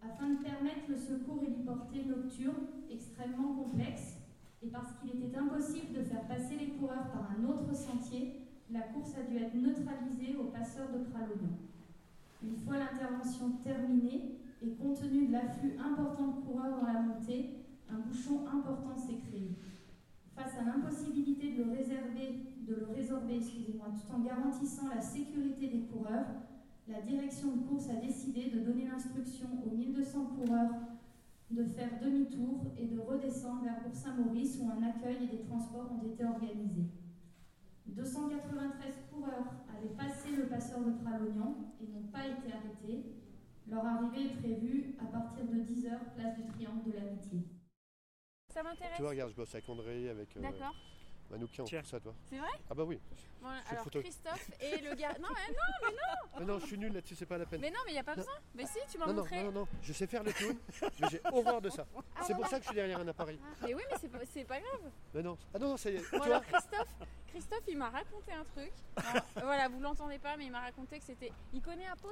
Afin 0.00 0.30
de 0.30 0.42
permettre 0.42 0.88
le 0.88 0.96
secours 0.96 1.42
héliporté 1.42 2.04
nocturne, 2.04 2.66
extrêmement 2.88 3.54
complexe, 3.54 4.18
et 4.62 4.68
parce 4.68 4.92
qu'il 4.98 5.22
était 5.22 5.36
impossible 5.36 5.92
de 5.92 6.02
faire 6.04 6.26
passer 6.28 6.56
les 6.56 6.68
coureurs 6.70 7.10
par 7.10 7.32
un 7.36 7.44
autre 7.44 7.74
sentier, 7.74 8.41
la 8.72 8.80
course 8.80 9.14
a 9.18 9.22
dû 9.22 9.36
être 9.36 9.54
neutralisée 9.54 10.36
au 10.36 10.44
passeur 10.44 10.88
de 10.92 11.04
Pralognan. 11.04 11.58
Une 12.42 12.56
fois 12.56 12.78
l'intervention 12.78 13.50
terminée, 13.62 14.38
et 14.62 14.70
compte 14.74 15.00
tenu 15.00 15.26
de 15.26 15.32
l'afflux 15.32 15.76
important 15.78 16.28
de 16.28 16.46
coureurs 16.46 16.80
dans 16.80 16.86
la 16.86 17.00
montée, 17.00 17.50
un 17.90 17.98
bouchon 17.98 18.46
important 18.46 18.96
s'est 18.96 19.18
créé. 19.28 19.56
Face 20.34 20.56
à 20.58 20.64
l'impossibilité 20.64 21.52
de 21.52 21.64
le 21.64 21.72
réserver, 21.72 22.52
résorber, 22.94 23.40
tout 23.40 24.14
en 24.14 24.20
garantissant 24.20 24.88
la 24.88 25.00
sécurité 25.00 25.68
des 25.68 25.82
coureurs, 25.82 26.26
la 26.88 27.00
direction 27.00 27.56
de 27.56 27.66
course 27.66 27.88
a 27.90 27.96
décidé 27.96 28.50
de 28.50 28.60
donner 28.60 28.86
l'instruction 28.86 29.48
aux 29.66 29.76
1200 29.76 30.26
coureurs 30.26 30.70
de 31.50 31.64
faire 31.64 32.00
demi-tour 32.02 32.72
et 32.78 32.86
de 32.86 32.98
redescendre 32.98 33.64
vers 33.64 33.82
Bourg-Saint-Maurice 33.82 34.58
où 34.62 34.70
un 34.70 34.82
accueil 34.82 35.24
et 35.24 35.36
des 35.36 35.42
transports 35.42 35.90
ont 35.92 36.06
été 36.06 36.24
organisés. 36.24 36.86
293 37.92 38.94
coureurs 39.10 39.52
avaient 39.76 39.94
passé 39.94 40.30
le 40.36 40.46
passeur 40.46 40.80
de 40.80 40.92
Pralognan 41.02 41.74
et 41.80 41.86
n'ont 41.86 42.08
pas 42.08 42.26
été 42.26 42.52
arrêtés. 42.52 43.04
Leur 43.68 43.84
arrivée 43.84 44.26
est 44.26 44.36
prévue 44.36 44.96
à 45.00 45.06
partir 45.06 45.44
de 45.44 45.60
10h, 45.60 46.14
place 46.16 46.36
du 46.36 46.46
Triangle 46.46 46.90
de 46.90 46.92
l'Amitié. 46.92 47.40
Ça 48.48 48.62
m'intéresse. 48.62 48.96
Tu 48.96 49.02
vois, 49.02 49.10
regarde, 49.10 49.30
je 49.30 49.36
bosse 49.36 49.54
avec 49.54 49.68
André, 49.68 50.08
avec 50.08 50.36
euh, 50.36 50.40
D'accord. 50.40 50.74
Manoukian, 51.32 51.64
tout 51.64 51.84
ça, 51.86 51.98
toi. 51.98 52.14
C'est 52.28 52.36
vrai 52.36 52.50
Ah 52.70 52.74
bah 52.74 52.84
oui. 52.84 53.00
Bon, 53.40 53.48
alors 53.70 53.84
photo. 53.84 54.00
Christophe 54.02 54.50
et 54.60 54.82
le 54.82 54.94
gars. 54.94 55.14
Non, 55.18 55.28
mais 55.34 55.48
non, 55.54 55.64
mais 55.82 55.90
non 55.90 56.28
Mais 56.40 56.44
non, 56.44 56.58
je 56.60 56.66
suis 56.66 56.78
nul 56.78 56.92
là-dessus, 56.92 57.14
c'est 57.14 57.24
pas 57.26 57.38
la 57.38 57.46
peine. 57.46 57.60
Mais 57.62 57.70
non, 57.70 57.78
mais 57.86 57.92
il 57.92 57.94
n'y 57.94 58.00
a 58.00 58.04
pas 58.04 58.12
Non. 58.14 58.18
besoin. 58.18 58.34
Mais 58.54 58.66
si, 58.66 58.78
tu 58.90 58.98
m'as 58.98 59.06
non, 59.06 59.14
non, 59.14 59.22
montré. 59.22 59.36
non, 59.42 59.50
non, 59.50 59.60
non, 59.60 59.68
je 59.80 59.92
sais 59.94 60.06
faire 60.06 60.22
les 60.22 60.32
clowns, 60.34 60.58
mais 61.00 61.08
j'ai 61.10 61.20
horreur 61.32 61.62
de 61.62 61.70
ça. 61.70 61.86
Ah, 62.14 62.22
c'est 62.26 62.34
pour 62.34 62.46
ça 62.46 62.58
que 62.58 62.64
je 62.64 62.68
suis 62.68 62.74
derrière 62.76 63.00
un 63.00 63.08
appareil. 63.08 63.38
Mais 63.62 63.74
oui, 63.74 63.82
mais 63.90 63.96
c'est 63.98 64.08
pas, 64.10 64.18
c'est 64.30 64.44
pas 64.44 64.60
grave. 64.60 64.90
Mais 65.14 65.22
non, 65.22 65.38
ah 65.54 65.58
non, 65.58 65.70
non, 65.70 65.76
ça 65.78 65.90
y 65.90 65.96
est, 65.96 66.02
tu 66.02 66.10
Bon, 66.10 66.18
vois, 66.18 66.26
alors 66.26 66.42
Christophe, 66.44 66.94
Christophe, 67.28 67.64
il 67.66 67.78
m'a 67.78 67.88
raconté 67.88 68.30
un 68.32 68.44
truc. 68.44 68.72
Alors, 68.96 69.24
voilà, 69.36 69.68
vous 69.68 69.80
l'entendez 69.80 70.18
pas, 70.18 70.36
mais 70.36 70.44
il 70.44 70.52
m'a 70.52 70.60
raconté 70.60 70.98
que 70.98 71.04
c'était. 71.04 71.32
Il 71.54 71.62
connaît 71.62 71.86
Apos. 71.86 72.10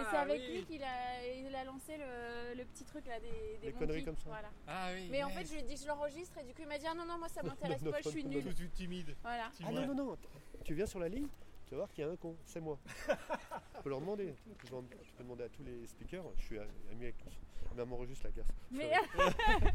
Et 0.00 0.04
c'est 0.10 0.16
avec 0.16 0.40
oui. 0.40 0.54
lui 0.58 0.64
qu'il 0.64 0.82
a, 0.82 1.26
il 1.26 1.54
a 1.54 1.64
lancé 1.64 1.96
le, 1.96 2.54
le 2.56 2.64
petit 2.64 2.84
truc 2.84 3.06
là 3.06 3.18
des, 3.20 3.58
des 3.62 3.72
conneries 3.72 4.04
comme 4.04 4.16
ça. 4.16 4.24
Voilà. 4.26 4.50
Ah 4.66 4.88
oui. 4.94 5.08
Mais 5.10 5.22
en 5.22 5.30
fait, 5.30 5.44
je 5.46 5.52
lui 5.52 5.60
ai 5.60 5.62
dit 5.62 5.74
que 5.74 5.80
je 5.80 5.86
l'enregistre 5.86 6.38
et 6.38 6.44
du 6.44 6.52
coup, 6.54 6.62
il 6.62 6.68
m'a 6.68 6.78
dit 6.78 6.86
ah 6.88 6.94
non, 6.94 7.04
non, 7.04 7.18
moi 7.18 7.28
ça 7.28 7.42
m'intéresse 7.44 7.82
Non, 7.82 7.90
pas, 7.90 8.00
je 8.02 8.08
suis 8.10 8.24
non, 8.24 8.40
Tout 8.40 8.48
de 8.48 8.54
suite 8.54 8.72
timide. 8.72 9.16
Voilà. 9.22 9.50
Ah 9.64 9.70
non, 9.72 9.86
non, 9.86 9.94
non, 9.94 10.18
tu 10.64 10.74
viens 10.74 10.86
sur 10.86 10.98
la 10.98 11.08
ligne, 11.08 11.28
tu 11.66 11.70
vas 11.72 11.78
voir 11.78 11.92
qu'il 11.92 12.04
y 12.04 12.06
a 12.06 12.10
un 12.10 12.16
con, 12.16 12.36
c'est 12.44 12.60
moi. 12.60 12.78
tu 13.08 13.82
peux 13.82 13.90
leur 13.90 14.00
demander, 14.00 14.34
tu 14.58 14.66
peux, 14.66 14.66
tu 15.02 15.12
peux 15.12 15.22
demander 15.22 15.44
à 15.44 15.48
tous 15.48 15.62
les 15.64 15.86
speakers, 15.86 16.24
je 16.38 16.42
suis 16.44 16.58
ami 16.58 16.68
avec 17.02 17.16
tous. 17.18 17.34
Même 17.76 17.92
enregistre 17.92 18.26
la 18.26 18.32
casse. 18.32 18.46
Mais, 18.70 18.90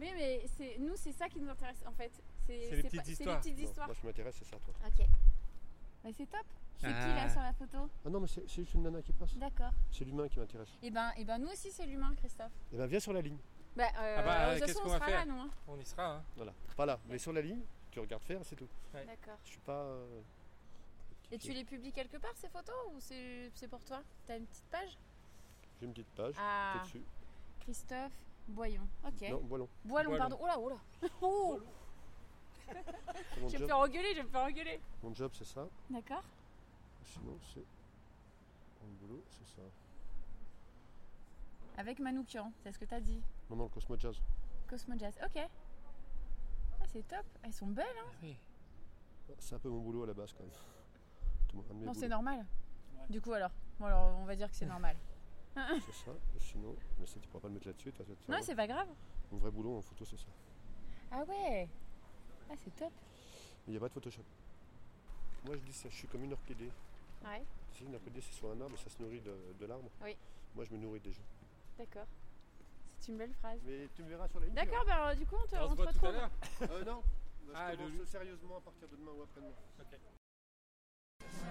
mais, 0.00 0.12
mais 0.14 0.42
c'est, 0.56 0.76
nous, 0.78 0.94
c'est 0.96 1.12
ça 1.12 1.28
qui 1.28 1.40
nous 1.40 1.48
intéresse 1.48 1.82
en 1.86 1.92
fait. 1.92 2.10
C'est, 2.46 2.66
C'est 2.68 2.76
les 2.76 2.82
pas- 2.82 2.88
petites 2.88 3.04
c'est 3.06 3.12
histoires. 3.12 3.36
les 3.36 3.40
petites 3.40 3.58
Non, 3.58 3.64
histoires. 3.64 3.86
moi, 3.88 3.96
je 4.00 4.06
m'intéresse, 4.06 4.34
c'est 4.38 4.44
ça, 4.44 4.56
toi. 4.64 4.74
Ok. 4.86 5.06
Bah, 6.02 6.10
c'est 6.16 6.26
top. 6.28 6.44
C'est 6.78 6.86
qui 6.88 6.92
là 6.92 7.22
Ah. 7.24 7.28
sur 7.30 7.40
la 7.40 7.52
photo 7.52 7.78
Ah 8.04 8.10
non, 8.10 8.20
mais 8.20 8.26
c'est 8.26 8.46
juste 8.48 8.74
une 8.74 8.82
nana 8.82 9.00
qui 9.02 9.12
passe. 9.12 9.34
D'accord. 9.36 9.70
C'est 9.90 10.04
l'humain 10.04 10.28
qui 10.28 10.38
m'intéresse. 10.38 10.68
Et 10.82 10.90
ben, 10.90 11.12
et 11.16 11.24
ben 11.24 11.38
nous 11.38 11.48
aussi 11.48 11.70
c'est 11.70 11.86
l'humain, 11.86 12.14
Christophe. 12.16 12.52
Eh 12.72 12.76
ben, 12.76 12.86
viens 12.86 13.00
sur 13.00 13.12
la 13.12 13.20
ligne. 13.22 13.38
Bah, 13.76 13.84
euh, 13.98 14.16
Ah 14.18 14.22
bah, 14.22 14.54
de 14.54 14.58
toute 14.58 14.66
qu'est-ce 14.66 14.78
façon, 14.78 14.84
qu'on 14.84 14.88
on 14.90 14.92
va 14.92 14.98
sera 14.98 15.06
faire 15.08 15.26
là, 15.26 15.32
nous. 15.32 15.40
hein. 15.40 15.50
On 15.68 15.78
y 15.80 15.84
sera. 15.84 16.16
hein. 16.16 16.22
Voilà, 16.36 16.52
pas 16.76 16.86
là, 16.86 16.98
mais 17.08 17.18
sur 17.18 17.32
la 17.32 17.40
ligne, 17.40 17.62
tu 17.90 18.00
regardes 18.00 18.22
faire, 18.22 18.40
c'est 18.44 18.56
tout. 18.56 18.68
D'accord. 18.92 19.38
Je 19.44 19.50
suis 19.50 19.60
pas. 19.60 19.72
euh, 19.82 20.20
Et 21.32 21.38
tu 21.38 21.52
les 21.52 21.64
publies 21.64 21.92
quelque 21.92 22.18
part 22.18 22.32
ces 22.36 22.48
photos 22.48 22.74
ou 22.92 23.00
c'est, 23.00 23.50
c'est 23.54 23.66
pour 23.68 23.82
toi? 23.84 24.02
T'as 24.26 24.36
une 24.36 24.46
petite 24.46 24.64
page? 24.70 24.98
J'ai 25.80 25.86
une 25.86 25.92
petite 25.92 26.10
page, 26.14 26.34
Ah. 26.38 26.80
dessus. 26.84 27.02
Christophe 27.60 28.12
Boyon. 28.46 28.86
Ok. 29.06 29.28
Non, 29.30 29.40
Boilon. 29.40 29.68
Boilon, 29.84 30.10
Boilon. 30.10 30.18
pardon. 30.18 30.38
Oh 30.40 30.46
là, 30.46 30.58
oh 30.60 30.68
là. 30.68 30.76
Oh 31.22 31.60
je 32.66 33.40
vais 33.40 33.46
me 33.46 33.58
job. 33.58 33.66
faire 33.66 33.78
engueuler, 33.78 34.10
je 34.12 34.16
vais 34.18 34.22
me 34.22 34.28
faire 34.28 34.42
engueuler. 34.42 34.80
Mon 35.02 35.14
job, 35.14 35.30
c'est 35.34 35.44
ça. 35.46 35.66
D'accord. 35.90 36.22
Sinon, 37.04 37.38
c'est. 37.52 37.64
Mon 38.82 38.92
boulot, 38.94 39.22
c'est 39.28 39.46
ça. 39.56 39.62
Avec 41.76 41.98
Manoukian, 41.98 42.52
c'est 42.62 42.72
ce 42.72 42.78
que 42.78 42.84
t'as 42.84 43.00
dit. 43.00 43.22
Non, 43.50 43.56
non, 43.56 43.64
le 43.64 43.70
Cosmo 43.70 43.98
Jazz. 43.98 44.16
Cosmo 44.68 44.94
Jazz. 44.98 45.14
Ok. 45.24 45.36
Ah, 46.80 46.84
c'est 46.86 47.06
top. 47.06 47.24
Elles 47.42 47.52
sont 47.52 47.66
belles, 47.66 47.86
hein 47.98 48.10
Oui. 48.22 48.36
C'est 49.38 49.54
un 49.54 49.58
peu 49.58 49.68
mon 49.68 49.80
boulot 49.80 50.04
à 50.04 50.06
la 50.06 50.14
base, 50.14 50.32
quand 50.32 50.44
même. 50.44 51.84
Non, 51.84 51.94
c'est 51.94 52.08
normal. 52.08 52.44
Du 53.08 53.20
coup, 53.20 53.32
alors. 53.32 53.50
Bon, 53.78 53.86
alors, 53.86 54.16
on 54.18 54.24
va 54.24 54.36
dire 54.36 54.48
que 54.48 54.56
c'est 54.56 54.66
normal. 54.66 54.96
C'est 55.54 56.04
ça. 56.04 56.10
Sinon, 56.38 56.74
mais 56.98 57.06
ça, 57.06 57.20
tu 57.20 57.28
pourras 57.28 57.42
pas 57.42 57.48
le 57.48 57.54
mettre 57.54 57.68
là-dessus. 57.68 57.92
Non, 58.28 58.38
c'est 58.42 58.56
pas 58.56 58.66
grave. 58.66 58.88
Mon 59.30 59.38
vrai 59.38 59.52
boulot 59.52 59.78
en 59.78 59.82
photo, 59.82 60.04
c'est 60.04 60.16
ça. 60.16 60.26
Ah 61.12 61.22
ouais. 61.22 61.68
Ah, 62.50 62.54
c'est 62.64 62.74
top. 62.74 62.92
Mais 63.66 63.68
il 63.68 63.70
n'y 63.70 63.76
a 63.76 63.80
pas 63.80 63.88
de 63.88 63.92
Photoshop. 63.92 64.24
Moi, 65.44 65.56
je 65.56 65.60
dis 65.60 65.72
ça, 65.72 65.88
je 65.88 65.94
suis 65.94 66.08
comme 66.08 66.24
une 66.24 66.32
orchidée. 66.32 66.70
Ouais. 67.24 67.42
Une 67.80 67.94
orchidée, 67.94 68.20
c'est 68.20 68.32
sur 68.34 68.50
un 68.50 68.60
arbre 68.60 68.74
et 68.74 68.78
ça 68.78 68.88
se 68.90 69.02
nourrit 69.02 69.20
de, 69.20 69.34
de 69.58 69.66
l'arbre. 69.66 69.90
Oui. 70.02 70.16
Moi, 70.54 70.64
je 70.64 70.72
me 70.74 70.78
nourris 70.78 71.00
des 71.00 71.12
gens. 71.12 71.22
D'accord. 71.78 72.06
C'est 72.98 73.12
une 73.12 73.18
belle 73.18 73.34
phrase. 73.34 73.58
Mais 73.64 73.88
tu 73.94 74.02
me 74.02 74.08
verras 74.08 74.28
sur 74.28 74.40
la 74.40 74.46
ligne. 74.46 74.54
D'accord, 74.54 74.84
verras. 74.84 75.08
bah, 75.08 75.14
du 75.14 75.26
coup, 75.26 75.36
on 75.42 75.46
te, 75.46 75.56
On 75.56 75.58
se 75.58 75.64
on 75.64 75.70
te 75.70 75.74
voit 75.82 75.92
tout 75.92 76.06
à 76.06 76.08
retrouve. 76.08 76.12
l'heure. 76.12 76.30
Euh, 76.70 76.84
non. 76.84 77.02
Bah, 77.46 77.52
Ah, 77.56 77.74
je 77.74 77.80
le- 77.82 77.90
commence 77.90 78.08
sérieusement 78.08 78.56
à 78.56 78.60
partir 78.60 78.88
de 78.88 78.96
demain 78.96 79.12
ou 79.12 79.22
après-demain. 79.22 79.52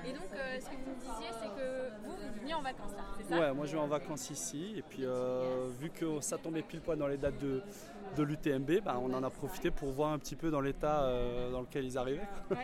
Et 0.06 0.14
donc, 0.14 0.32
euh, 0.34 0.60
ce 0.60 0.66
que 0.70 0.76
vous 0.76 0.90
me 0.90 0.96
disiez, 0.96 1.32
c'est 1.40 1.50
que 1.56 1.93
vacances 2.74 2.96
là, 2.98 3.04
c'est 3.18 3.30
ça 3.30 3.40
Ouais, 3.40 3.54
moi 3.54 3.66
je 3.66 3.72
vais 3.74 3.80
en 3.80 3.88
vacances 3.88 4.30
ici 4.30 4.74
et 4.78 4.82
puis 4.82 5.04
euh, 5.06 5.68
vu 5.80 5.90
que 5.90 6.20
ça 6.22 6.38
tombait 6.38 6.62
pile 6.62 6.82
poil 6.82 6.98
dans 6.98 7.08
les 7.08 7.18
dates 7.18 7.38
de, 7.40 7.62
de 8.18 8.24
l'UTMB, 8.24 8.82
bah, 8.84 9.00
on 9.02 9.14
en 9.14 9.24
a 9.24 9.30
profité 9.30 9.72
pour 9.72 9.92
voir 9.92 10.12
un 10.12 10.20
petit 10.20 10.36
peu 10.36 10.50
dans 10.52 10.62
l'état 10.62 11.04
euh, 11.04 11.52
dans 11.52 11.62
lequel 11.62 11.86
ils 11.86 11.98
arrivaient. 11.98 12.28
Ouais. 12.52 12.58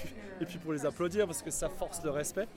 et 0.40 0.44
puis 0.46 0.58
pour 0.58 0.72
les 0.72 0.84
applaudir 0.86 1.26
parce 1.26 1.42
que 1.42 1.50
ça 1.50 1.68
force 1.68 2.02
le 2.04 2.10
respect. 2.10 2.48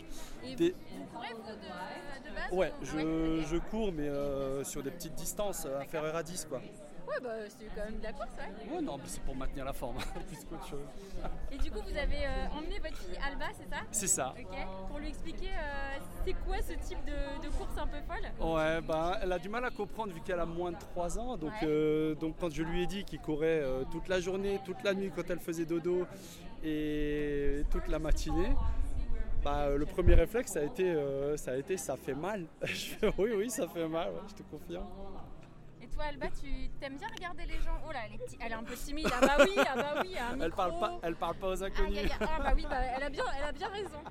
Et 0.44 0.56
Des- 0.56 0.72
vous, 0.72 1.06
courez, 1.14 1.28
vous, 1.34 1.42
de, 1.44 2.30
de 2.30 2.36
base 2.36 2.52
Ouais, 2.52 2.72
je, 2.82 3.46
je 3.48 3.58
cours 3.58 3.92
mais 3.92 4.08
euh, 4.08 4.64
sur 4.64 4.82
des 4.82 4.92
petites 4.92 5.16
distances 5.16 5.66
inférieures 5.66 6.16
à 6.16 6.24
10 6.24 6.46
quoi. 6.50 6.62
Ouais, 7.10 7.16
bah, 7.24 7.30
c'est 7.48 7.66
quand 7.76 7.86
même 7.86 7.98
de 7.98 8.04
la 8.04 8.14
course, 8.14 8.30
ouais. 8.38 8.76
Ouais, 8.76 8.82
non, 8.82 8.98
mais 8.98 9.04
c'est 9.08 9.22
pour 9.24 9.36
maintenir 9.36 9.66
la 9.66 9.74
forme, 9.74 9.98
plus 10.28 10.46
qu'autre 10.46 10.68
chose. 10.68 10.86
Et 11.52 11.58
du 11.58 11.72
coup, 11.72 11.80
vous 11.82 11.98
avez 11.98 12.26
euh, 12.26 12.48
emmené 12.58 12.78
votre 12.80 12.98
fille 12.98 13.18
Alba, 13.26 13.46
c'est 13.58 13.70
ça? 13.70 13.82
C'est 13.92 14.08
ça. 14.08 14.34
Ok. 14.40 14.58
Pour 14.90 15.00
lui 15.00 15.08
expliquer 15.10 15.48
euh, 15.48 15.98
c'est 16.26 16.34
quoi 16.46 16.58
ce 16.62 16.74
type 16.88 17.04
de, 17.06 17.44
de 17.44 17.50
course 17.52 17.78
un 17.78 17.88
peu 17.88 17.98
folle? 18.08 18.48
Ouais, 18.48 18.82
bah, 18.82 19.18
elle 19.24 19.32
a 19.32 19.40
du 19.40 19.50
mal 19.50 19.66
à 19.66 19.72
comprendre 19.72 20.14
vu 20.14 20.22
qu'elle 20.22 20.40
a 20.40 20.46
moins 20.46 20.72
de 20.72 20.78
3 20.78 21.18
ans. 21.18 21.36
Donc, 21.38 21.52
Ouais. 21.62 21.68
euh, 21.68 22.16
donc 22.16 22.36
quand 22.40 22.52
je 22.54 22.62
lui 22.64 22.84
ai 22.84 22.88
dit 22.88 23.04
qu'il 23.04 23.20
courait 23.20 23.64
toute 23.92 24.08
la 24.08 24.20
journée, 24.20 24.60
toute 24.64 24.84
la 24.84 24.94
nuit 24.94 25.12
quand 25.16 25.28
elle 25.30 25.40
faisait 25.40 25.66
dodo 25.66 26.06
et 26.64 27.64
toute 27.72 27.88
la 27.88 27.98
matinée, 28.00 28.52
bah, 29.44 29.70
le 29.70 29.86
premier 29.86 30.14
réflexe 30.16 30.52
ça 30.52 30.60
a 30.60 30.64
été, 30.64 30.92
euh, 30.92 31.38
ça 31.38 31.52
a 31.52 31.56
été 31.56 31.78
ça 31.78 31.96
fait 31.96 32.14
mal. 32.14 32.46
je 32.64 32.74
fais 32.96 33.12
oui, 33.18 33.32
oui, 33.36 33.50
ça 33.50 33.68
fait 33.68 33.88
mal, 33.88 34.10
ouais, 34.10 34.22
je 34.28 34.36
te 34.36 34.44
confirme. 34.44 34.86
Toi, 36.00 36.08
Alba, 36.08 36.28
tu 36.28 36.70
t'aimes 36.80 36.96
bien 36.96 37.10
regarder 37.10 37.46
les 37.46 37.60
gens? 37.60 37.78
Oh 37.86 37.92
là, 37.92 38.00
elle 38.06 38.14
est, 38.14 38.38
elle 38.40 38.52
est 38.54 38.56
un 38.56 38.64
peu 38.64 38.74
timide. 38.74 39.10
Ah 39.12 39.20
bah 39.20 39.36
oui, 39.42 39.52
ah 39.58 39.76
bah 39.76 40.02
oui, 40.02 40.18
un 40.18 40.40
Elle 40.40 40.52
parle, 40.54 40.80
pas, 40.80 40.98
elle 41.04 41.16
parle 41.18 41.36
pas 41.36 41.48
aux 41.50 41.62
inconnus. 41.62 41.98
aïe. 41.98 42.12
Ah 42.22 42.40
bah 42.42 42.54
oui, 42.56 42.66
bah, 42.70 42.78
elle, 42.96 43.04
a 43.04 43.10
bien, 43.10 43.26
elle 43.38 43.44
a 43.44 43.52
bien 43.52 43.68
raison. 43.68 44.02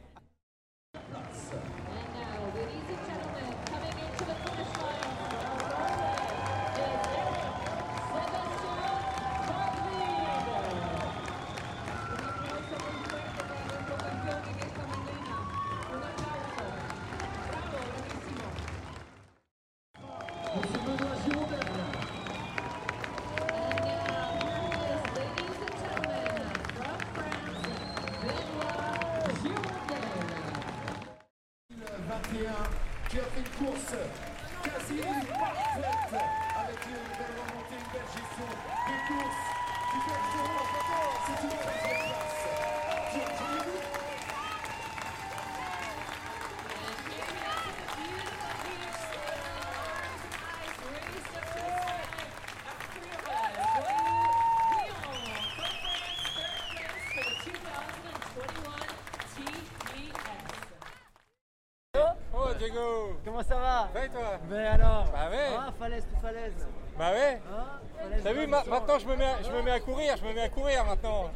Comment 63.38 63.48
ça 63.48 63.88
va 63.94 64.04
et 64.04 64.08
toi 64.08 64.38
Mais 64.50 64.66
alors 64.66 65.04
Bah 65.12 65.30
ouais 65.30 65.46
Ah, 65.56 65.70
falaise 65.78 66.04
tout 66.12 66.20
falaise 66.20 66.66
Bah 66.98 67.12
ouais 67.12 67.40
Ah, 67.48 67.78
falaise 67.96 68.20
T'as 68.24 68.32
vu, 68.32 68.46
ma- 68.48 68.64
maintenant 68.64 68.98
je 68.98 69.06
me, 69.06 69.14
mets 69.14 69.24
à, 69.26 69.42
je 69.44 69.50
me 69.52 69.62
mets 69.62 69.70
à 69.70 69.78
courir, 69.78 70.16
je 70.16 70.24
me 70.24 70.32
mets 70.34 70.40
à 70.42 70.48
courir 70.48 70.84
maintenant. 70.84 71.30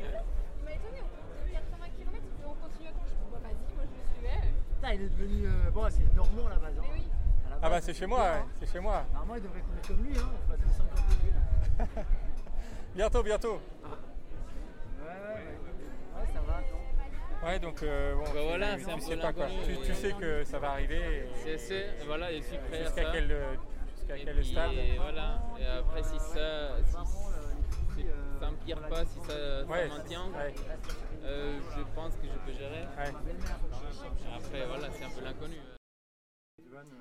Il 0.59 0.65
m'a 0.65 0.73
étonné, 0.73 0.99
on 1.01 1.47
fait 1.47 1.53
80 1.53 1.87
km, 1.97 2.19
on 2.45 2.55
continue 2.55 2.89
à 2.89 2.91
quand 2.91 3.07
je 3.07 3.13
dis, 3.15 3.31
bah 3.31 3.39
vas-y, 3.45 3.75
moi 3.77 3.85
je 3.87 3.95
le 3.95 4.15
suivais. 4.15 4.49
Putain, 4.75 4.93
il 4.95 5.03
est 5.03 5.09
devenu. 5.11 5.47
euh, 5.47 5.71
Bon, 5.71 5.87
c'est 5.91 6.01
le 6.03 6.11
Normand 6.17 6.49
là-bas. 6.49 6.69
Mais 6.75 6.89
oui. 6.93 7.07
Ah 7.63 7.71
bah 7.71 7.81
c'est 7.81 7.95
chez 7.95 8.07
moi, 8.07 8.19
ouais, 8.19 8.43
c'est 8.59 8.73
chez 8.73 8.81
moi. 8.81 9.05
Normalement, 9.13 9.37
il 9.37 9.43
devrait 9.45 9.61
courir 9.61 9.83
comme 9.87 10.05
lui, 10.05 10.19
hein. 10.19 10.31
Enfin, 10.49 10.57
250 10.59 10.99
000. 11.79 11.89
Bientôt, 12.97 13.23
bientôt. 13.23 13.61
Ouais, 13.85 15.07
ouais, 15.07 15.35
ouais. 15.39 16.21
Ouais, 16.21 16.27
ça 16.35 16.41
va. 16.41 16.59
Ouais, 17.43 17.59
donc 17.59 17.83
euh, 17.83 18.15
bon, 18.15 18.23
Bah 18.23 18.31
tu- 18.35 18.39
voilà, 18.47 18.77
tu, 18.77 18.85
c'est 18.85 18.91
un 18.93 18.95
peu 18.99 19.01
sais 19.03 19.17
pas 19.17 19.33
quoi. 19.33 19.49
l'inconnu, 19.49 19.67
Tu, 19.67 19.73
tu 19.83 19.89
ouais. 19.91 19.95
sais 19.95 20.13
que 20.13 20.45
ça 20.45 20.59
va 20.61 20.71
arriver. 20.71 21.27
et- 21.47 21.59
C'est- 21.59 22.05
voilà, 22.07 22.33
je 22.33 22.41
suis 22.43 22.57
prêt 22.59 22.79
à 22.81 22.85
Jusqu'à 22.85 23.03
ça. 23.05 23.11
quel, 23.13 23.33
euh, 23.33 23.55
jusqu'à 23.97 24.17
Et 24.17 24.25
quel 24.25 24.37
puis, 24.37 24.45
stade 24.53 24.71
voilà. 24.97 25.43
Et 25.59 25.67
après, 25.67 26.03
si 26.05 26.19
ça, 26.21 26.77
si, 26.85 26.93
si 26.93 28.07
ça 28.39 28.49
empire 28.49 28.89
pas, 28.89 29.05
si 29.05 29.19
ça, 29.21 29.27
ça 29.63 29.65
Ouais, 29.67 29.89
maintient, 29.89 30.27
ouais. 30.31 30.55
euh, 31.25 31.59
je 31.77 31.83
pense 31.97 32.15
que 32.17 32.27
je 32.29 32.39
peux 32.47 32.53
gérer. 32.57 32.83
Après, 34.37 34.67
voilà, 34.67 34.91
c'est 34.93 35.05
un 35.05 35.11
peu 35.11 35.21
l'inconnu. 35.25 35.57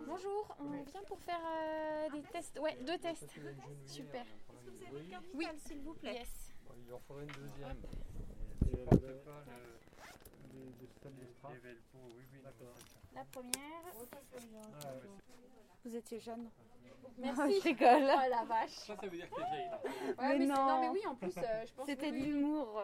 Bonjour, 0.07 0.55
on 0.59 0.69
vient 0.83 1.03
pour 1.07 1.19
faire 1.19 1.39
euh, 1.45 2.09
des 2.13 2.23
tests. 2.23 2.59
Ouais, 2.59 2.77
deux 2.85 2.97
tests. 2.97 3.29
Super. 3.85 4.21
Est-ce 4.21 4.65
que 4.65 4.69
vous 4.71 4.81
avez 4.81 4.91
votre 4.91 5.09
carte 5.09 5.25
Oui. 5.35 5.45
s'il 5.57 5.81
vous 5.81 5.93
plaît? 5.93 6.13
Yes. 6.15 6.51
Il 6.87 6.93
en 6.93 6.99
faudrait 6.99 7.23
une 7.23 7.29
deuxième. 7.29 7.77
La 13.13 13.23
première. 13.25 13.83
Vous 15.83 15.95
étiez 15.95 16.19
jeune. 16.19 16.49
Merci. 17.17 17.59
Je 17.59 17.63
rigole. 17.63 18.03
Oh 18.03 18.29
la 18.29 18.43
vache. 18.45 18.69
Ça, 18.71 18.95
ça 18.95 19.07
veut 19.07 19.09
dire 19.17 19.29
que 19.29 19.35
t'es 19.35 19.49
vieille. 19.49 19.69
là. 19.69 19.81
Ouais, 20.19 20.37
Mais 20.37 20.45
non. 20.45 20.55
non, 20.55 20.81
mais 20.81 20.89
oui, 20.89 21.05
en 21.07 21.15
plus, 21.15 21.35
euh, 21.37 21.65
je 21.65 21.73
pense 21.73 21.85
C'était 21.87 22.09
que 22.11 22.15
de 22.15 22.19
oui. 22.19 22.25
l'humour. 22.25 22.83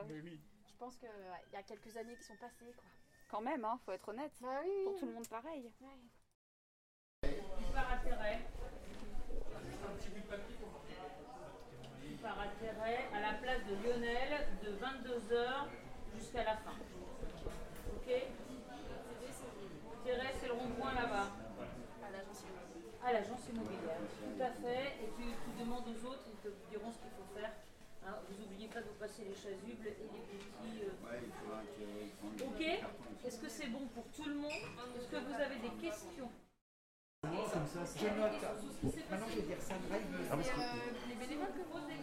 Je 0.68 0.76
pense 0.78 0.96
qu'il 0.98 1.10
y 1.54 1.56
a 1.56 1.64
quelques 1.64 1.96
années 1.98 2.16
qui 2.16 2.24
sont 2.24 2.36
passées, 2.36 2.74
quoi. 2.76 2.86
Quand 3.30 3.42
même, 3.42 3.64
hein, 3.66 3.80
faut 3.86 3.92
être 3.92 4.08
honnête. 4.10 4.32
Bah 4.42 4.60
oui. 4.64 4.70
Pour 4.86 4.96
tout 4.98 5.06
le 5.06 5.14
monde 5.14 5.28
pareil. 5.28 5.72
Par 7.74 7.94
intérêt. 7.94 8.40
Par 12.22 12.40
intérêt 12.40 13.08
à 13.14 13.20
la 13.22 13.34
place 13.40 13.62
de 13.66 13.76
Lionel 13.88 14.48
de 14.64 14.72
22h 14.72 15.68
jusqu'à 16.16 16.44
la 16.44 16.58
fin. 16.58 16.74
Ok 18.08 18.14
Intérêt, 20.00 20.34
c'est 20.40 20.48
le 20.48 20.54
rond-point 20.54 20.94
là-bas. 20.96 21.28
À 22.00 22.10
l'agence 22.16 22.40
immobilière. 22.48 23.04
À 23.04 23.12
l'agence 23.12 23.44
immobilière. 23.52 24.00
Tout 24.00 24.40
à 24.42 24.52
fait. 24.64 24.96
Et 25.04 25.08
puis 25.18 25.28
tu 25.44 25.52
demandes 25.60 25.84
aux 25.84 26.02
autres, 26.08 26.24
ils 26.32 26.40
te 26.40 26.48
diront 26.72 26.88
ce 26.96 27.00
qu'il 27.04 27.12
faut 27.20 27.28
faire. 27.36 27.52
Hein, 28.08 28.16
vous 28.32 28.40
n'oubliez 28.40 28.70
pas 28.72 28.80
de 28.80 28.88
vous 28.88 28.96
passer 28.96 29.28
les 29.28 29.36
chasubles 29.36 29.84
et 29.92 30.08
les 30.08 30.24
petits. 30.24 30.88
euh, 30.88 32.48
Ok 32.48 32.62
Est-ce 33.28 33.40
que 33.40 33.50
c'est 33.50 33.68
bon 33.68 33.84
pour 33.94 34.06
tout 34.16 34.24
le 34.24 34.36
monde? 34.36 34.56
Est-ce 34.96 35.12
que 35.12 35.20
vous 35.28 35.36
avez 35.36 35.60
des 35.60 35.76
questions? 35.76 36.32
Je 37.24 37.28
note. 37.28 38.40
Maintenant, 39.12 39.28
je 39.28 39.36
vais 39.36 39.48
dire 39.52 39.60
ça 39.60 39.76
drive. 39.90 40.06
C'est 40.16 40.52
euh, 40.56 40.64
les 41.10 41.16
bénévoles 41.16 41.52
que 41.52 41.66
vous 41.68 41.76
avez 41.76 41.98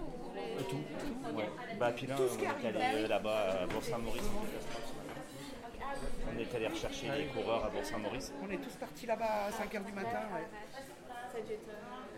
ou 0.00 0.32
les... 0.34 0.64
Tout. 0.64 1.36
Ouais. 1.36 1.50
Bah, 1.78 1.92
puis 1.92 2.06
là, 2.06 2.16
Tout 2.16 2.22
on 2.32 2.64
est 2.64 2.82
allé 2.82 3.06
là-bas 3.06 3.62
à 3.62 3.66
Bourg-Saint-Maurice. 3.66 4.30
On 6.32 6.38
est 6.38 6.54
allé 6.54 6.68
rechercher 6.68 7.10
les 7.16 7.26
coureurs 7.26 7.64
à 7.64 7.70
Bourg-Saint-Maurice. 7.70 8.32
On 8.42 8.50
est 8.50 8.58
tous 8.58 8.74
partis 8.76 9.06
là-bas 9.06 9.46
à 9.46 9.50
5h 9.50 9.84
du 9.84 9.92
matin. 9.92 10.20
ouais. 10.34 10.46
Ça 11.32 11.38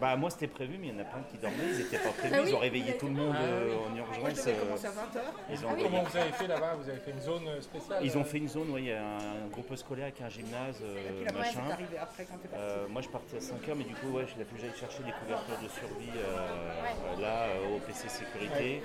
Bah, 0.02 0.16
moi, 0.16 0.30
c'était 0.30 0.48
prévu, 0.48 0.78
mais 0.80 0.88
il 0.88 0.94
y 0.94 0.96
en 0.98 1.00
a 1.00 1.04
plein 1.04 1.22
qui 1.30 1.38
dormaient. 1.38 1.62
Ils 1.70 1.78
n'étaient 1.78 1.98
pas 1.98 2.10
prévus. 2.10 2.34
Ah 2.34 2.40
oui, 2.42 2.48
Ils 2.50 2.54
ont 2.56 2.58
réveillé 2.58 2.96
tout 2.98 3.06
le 3.06 3.12
monde 3.12 3.36
Ah 3.38 3.42
euh, 3.44 3.68
oui. 3.70 4.00
en 4.00 4.12
je 4.12 4.20
urgence. 4.20 4.46
euh, 4.48 4.58
commencer 4.58 4.86
à 4.86 4.90
20h. 4.90 5.20
Ils 5.48 5.64
ont, 5.64 5.68
Ah 5.70 5.74
oui, 5.76 5.82
Comment 5.84 6.02
vous 6.02 6.16
avez 6.16 6.32
fait 6.32 6.46
là-bas? 6.48 6.74
Vous 6.74 6.88
avez 6.90 6.98
fait 6.98 7.10
une 7.12 7.20
zone 7.20 7.46
euh, 7.46 7.60
spéciale 7.60 7.98
ils 8.02 8.18
ont 8.18 8.24
fait 8.24 8.38
une 8.38 8.48
zone 8.48 8.68
où 8.70 8.78
il 8.78 8.86
y 8.86 8.92
a 8.92 9.00
un 9.00 9.46
groupe 9.52 9.72
scolaire 9.76 10.06
avec 10.06 10.20
un 10.20 10.28
gymnase, 10.28 10.82
euh, 10.82 10.98
Et 11.08 11.12
puis 11.12 11.24
la 11.24 11.32
presse 11.32 11.54
machin. 11.54 11.68
est 11.68 11.72
arrivée 11.72 11.98
après 11.98 12.24
quand 12.24 12.36
t'es 12.42 12.48
parti. 12.48 12.64
Euh, 12.66 12.88
moi 12.90 13.00
je 13.00 13.08
partais 13.10 13.36
à 13.36 13.40
5h, 13.40 13.74
mais 13.78 13.84
du 13.84 13.94
coup, 13.94 14.10
ouais, 14.10 14.26
il 14.26 14.42
a 14.42 14.44
fallu 14.44 14.56
que 14.58 14.60
j'aille 14.66 14.74
chercher 14.80 15.02
des 15.04 15.12
couvertures 15.22 15.58
de 15.62 15.68
survie 15.70 16.18
euh, 16.18 17.22
là, 17.22 17.46
euh, 17.54 17.76
au 17.76 17.78
PC 17.78 18.08
Sécurité. 18.08 18.82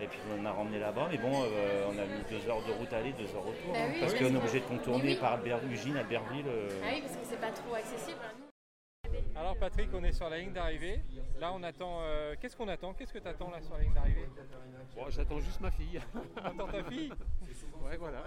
Et 0.00 0.06
puis 0.06 0.18
on 0.32 0.46
a 0.46 0.52
ramené 0.52 0.78
là-bas, 0.78 1.08
mais 1.10 1.18
bon, 1.18 1.42
euh, 1.44 1.84
on 1.92 1.98
a 1.98 2.06
mis 2.08 2.24
deux 2.30 2.40
heures 2.48 2.64
de 2.64 2.72
route 2.72 2.92
aller, 2.94 3.12
deux 3.12 3.28
heures 3.36 3.44
retour. 3.44 3.74
Bah 3.74 3.80
hein, 3.84 3.90
oui, 3.92 4.00
parce 4.00 4.12
oui, 4.14 4.18
qu'on 4.20 4.32
est 4.32 4.38
obligé 4.38 4.60
de 4.60 4.64
contourner 4.64 5.12
oui. 5.12 5.16
par 5.20 5.32
Albert, 5.34 5.60
Ugine, 5.70 5.98
Albertville. 5.98 6.48
euh, 6.48 6.70
Ah 6.82 6.88
oui, 6.94 7.02
parce 7.02 7.12
que 7.20 7.24
c'est 7.28 7.40
pas 7.40 7.52
trop 7.52 7.74
accessible. 7.74 8.16
hein. 8.24 8.47
Alors 9.36 9.56
Patrick, 9.56 9.88
on 9.94 10.02
est 10.04 10.12
sur 10.12 10.28
la 10.28 10.38
ligne 10.38 10.52
d'arrivée. 10.52 11.00
Là, 11.40 11.52
on 11.52 11.62
attend. 11.62 11.98
euh, 12.02 12.34
Qu'est-ce 12.40 12.56
qu'on 12.56 12.68
attend? 12.68 12.92
Qu'est-ce 12.94 13.12
que 13.12 13.18
tu 13.18 13.28
attends 13.28 13.50
là 13.50 13.60
sur 13.60 13.74
la 13.76 13.82
ligne 13.82 13.94
d'arrivée? 13.94 14.28
Bon, 14.96 15.08
j'attends 15.10 15.38
juste 15.40 15.60
ma 15.60 15.70
fille. 15.70 16.00
Attends 16.36 16.66
ta 16.66 16.82
fille? 16.84 17.12
Ouais, 17.84 17.96
voilà. 17.96 18.24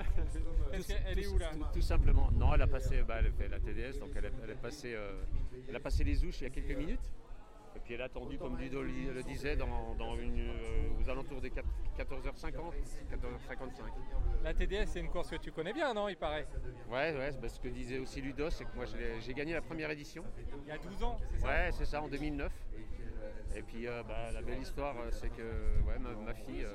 Tout- 0.73 0.83
qu'elle 0.87 1.19
est 1.19 1.27
où, 1.27 1.37
là? 1.37 1.49
tout, 1.51 1.65
tout 1.73 1.81
simplement. 1.81 2.29
Non, 2.31 2.53
elle 2.53 2.61
a 2.61 2.67
passé, 2.67 3.01
bah, 3.03 3.15
elle 3.19 3.31
fait 3.33 3.49
la 3.49 3.59
TDS, 3.59 3.99
donc 3.99 4.11
elle, 4.15 4.31
elle 4.43 4.49
est 4.51 4.55
passée, 4.61 4.93
euh, 4.95 5.21
elle 5.67 5.75
a 5.75 5.79
passé 5.79 6.03
les 6.05 6.23
ouches 6.23 6.39
il 6.41 6.43
y 6.45 6.47
a 6.47 6.49
quelques 6.49 6.77
minutes. 6.77 7.11
Puis 7.91 7.95
elle 7.97 8.03
a 8.03 8.05
attendu, 8.05 8.37
comme 8.37 8.57
Ludo 8.57 8.81
li- 8.83 9.07
le 9.13 9.21
disait, 9.21 9.57
dans, 9.57 9.93
dans 9.95 10.15
une, 10.15 10.39
euh, 10.39 10.87
aux 11.03 11.09
alentours 11.09 11.41
des 11.41 11.49
4 11.49 11.65
14h50, 11.97 12.73
14h55. 13.11 13.81
La 14.45 14.53
TDS, 14.53 14.85
c'est 14.85 15.01
une 15.01 15.09
course 15.09 15.29
que 15.29 15.35
tu 15.35 15.51
connais 15.51 15.73
bien, 15.73 15.93
non 15.93 16.07
Il 16.07 16.15
paraît? 16.15 16.47
Ouais, 16.89 17.13
ouais, 17.13 17.49
ce 17.49 17.59
que 17.59 17.67
disait 17.67 17.97
aussi 17.99 18.21
Ludo, 18.21 18.49
c'est 18.49 18.63
que 18.63 18.73
moi 18.77 18.85
j'ai 19.19 19.33
gagné 19.33 19.51
la 19.51 19.61
première 19.61 19.91
édition. 19.91 20.23
Il 20.63 20.69
y 20.69 20.71
a 20.71 20.77
12 20.77 21.03
ans, 21.03 21.17
c'est 21.33 21.41
ça? 21.41 21.47
Ouais, 21.49 21.69
c'est 21.73 21.83
ça, 21.85 22.01
en 22.01 22.07
2009. 22.07 22.49
Et 23.57 23.61
puis 23.61 23.85
euh, 23.89 24.03
bah, 24.03 24.31
la 24.31 24.41
belle 24.41 24.61
histoire, 24.61 24.95
euh, 24.97 25.09
c'est 25.11 25.27
que 25.27 25.41
ouais, 25.85 25.99
ma, 25.99 26.13
ma 26.13 26.33
fille 26.33 26.65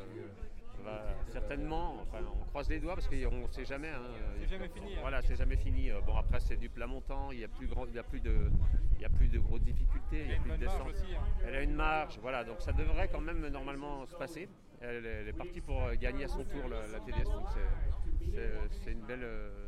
certainement, 1.29 1.97
enfin 2.03 2.19
on 2.41 2.45
croise 2.47 2.69
les 2.69 2.79
doigts 2.81 2.95
parce 2.95 3.09
qu'on 3.09 3.15
ne 3.15 3.49
sait 3.53 3.65
jamais. 3.65 3.89
hein, 3.89 4.03
C'est 4.41 4.49
jamais 4.49 4.69
fini, 4.69 4.95
hein. 4.95 4.99
Voilà, 5.01 5.23
c'est 5.23 5.37
jamais 5.37 5.57
fini. 5.57 5.91
Euh, 5.91 6.01
Bon 6.07 6.17
après 6.17 6.41
c'est 6.41 6.57
du 6.57 6.69
plat 6.69 6.87
montant, 6.87 7.33
il 7.33 7.39
n'y 7.39 7.45
a 7.45 7.49
plus 7.49 7.67
grand, 7.67 7.87
il 7.87 7.95
y 7.95 7.99
a 7.99 8.03
plus 8.03 8.21
de, 8.21 8.51
il 8.97 9.03
y 9.03 9.05
a 9.05 9.09
plus 9.09 9.29
de 9.29 9.39
grosses 9.39 9.63
difficultés, 9.63 10.21
il 10.23 10.29
n'y 10.29 10.35
a, 10.35 10.39
plus 10.41 10.51
de 10.53 10.57
descente. 10.57 10.89
aussi, 10.89 11.15
hein. 11.15 11.21
Elle 11.47 11.55
a 11.57 11.63
une 11.63 11.75
marge, 11.75 12.19
voilà, 12.21 12.45
donc 12.45 12.61
ça 12.61 12.73
devrait 12.73 13.09
quand 13.09 13.21
même 13.21 13.47
normalement 13.49 14.07
se 14.07 14.15
passer. 14.15 14.49
Elle, 14.81 15.07
est- 15.07 15.09
elle 15.23 15.29
est 15.29 15.33
partie 15.33 15.61
pour 15.61 15.83
euh, 15.83 15.95
gagner 15.95 16.25
à 16.25 16.29
son 16.29 16.45
tour 16.45 16.69
la, 16.69 16.87
la 16.87 17.01
TDS, 17.01 17.25
donc 17.25 17.47
c'est- 17.55 18.31
c'est 18.35 18.51
c'est 18.85 18.93
une 18.93 19.01
belle, 19.03 19.23
euh, 19.25 19.67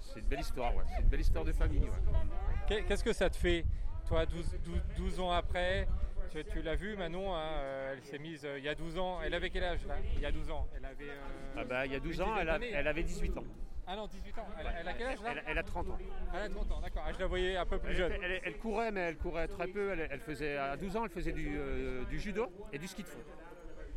c'est 0.00 0.20
une 0.20 0.26
belle 0.26 0.40
histoire, 0.40 0.74
ouais. 0.76 0.84
c'est 0.94 1.02
une 1.02 1.08
belle 1.08 1.20
histoire 1.20 1.44
de 1.44 1.52
famille. 1.52 1.88
ouais. 1.88 2.84
Qu'est-ce 2.86 3.02
que 3.04 3.12
ça 3.12 3.28
te 3.30 3.36
fait, 3.36 3.64
toi, 4.06 4.26
12, 4.26 4.56
12 4.64 4.80
12 4.96 5.20
ans 5.20 5.30
après 5.32 5.88
Tu, 6.30 6.44
tu 6.44 6.62
l'as 6.62 6.76
vu, 6.76 6.96
Manon, 6.96 7.34
hein, 7.34 7.40
euh, 7.58 7.92
elle 7.94 8.02
s'est 8.04 8.18
mise 8.18 8.44
euh, 8.44 8.58
il 8.58 8.64
y 8.64 8.68
a 8.68 8.74
12 8.74 8.98
ans. 8.98 9.18
Elle 9.24 9.34
avait 9.34 9.50
quel 9.50 9.64
âge 9.64 9.84
là? 9.86 9.96
Il 10.14 10.20
y 10.20 10.26
a 10.26 10.30
12 10.30 10.50
ans. 10.50 10.68
Elle 10.76 10.84
avait. 10.84 11.10
euh, 11.10 11.54
Ah 11.56 11.64
bah, 11.64 11.86
il 11.86 11.92
y 11.92 11.96
a 11.96 12.00
12 12.00 12.16
une 12.16 12.22
ans, 12.22 12.36
elle, 12.40 12.48
a- 12.48 12.58
elle 12.62 12.86
avait 12.86 13.02
18 13.02 13.36
ans. 13.36 13.44
Ah 13.86 13.96
non, 13.96 14.06
18 14.06 14.38
ans. 14.38 14.46
Elle, 14.60 14.66
a- 14.68 14.80
elle 14.80 14.88
a 14.88 14.92
quel 14.92 15.06
âge 15.08 15.22
là? 15.22 15.28
Elle, 15.32 15.38
a- 15.38 15.42
elle 15.48 15.58
a 15.58 15.62
30 15.64 15.90
ans. 15.90 15.98
Elle 16.32 16.42
a 16.42 16.48
30 16.48 16.70
ans, 16.70 16.80
d'accord. 16.80 17.02
Ah, 17.04 17.12
je 17.12 17.18
la 17.18 17.26
voyais 17.26 17.56
un 17.56 17.66
peu 17.66 17.78
plus 17.80 17.90
Elle, 17.90 17.96
jeune. 17.96 18.12
était- 18.12 18.40
elle- 18.44 18.58
courait, 18.58 18.92
mais 18.92 19.00
elle 19.00 19.16
courait 19.16 19.48
très 19.48 19.66
peu. 19.66 19.90
Elle, 20.08 20.20
faisait, 20.20 20.56
à 20.56 20.76
12 20.76 20.96
ans, 20.96 21.02
elle 21.04 21.10
faisait 21.10 21.32
du, 21.32 21.56
euh, 21.58 22.04
du 22.04 22.20
judo 22.20 22.52
et 22.72 22.78
du 22.78 22.86
ski 22.86 23.02
de 23.02 23.08
fond. 23.08 23.18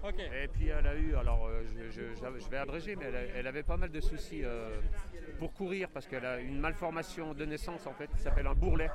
Ok. 0.04 0.20
Et 0.20 0.48
puis 0.50 0.68
elle 0.68 0.86
a 0.88 0.96
eu, 0.96 1.16
alors 1.16 1.46
euh, 1.48 1.64
je, 1.66 1.90
je- 1.92 2.16
je- 2.16 2.40
je 2.40 2.50
vais 2.50 2.58
abréger, 2.58 2.96
mais 2.98 3.06
elle, 3.36 3.48
avait 3.48 3.64
pas 3.64 3.78
mal 3.78 3.90
de 3.90 4.02
soucis 4.02 4.44
euh, 4.44 4.82
pour 5.40 5.54
courir 5.54 5.88
parce 5.94 6.08
qu'elle 6.08 6.26
a 6.26 6.40
une 6.40 6.60
malformation 6.60 7.34
de 7.34 7.46
naissance 7.46 7.88
en 7.88 7.94
fait 7.94 8.08
qui 8.14 8.20
s'appelle 8.20 8.48
un 8.48 8.54
bourrelet 8.54 8.90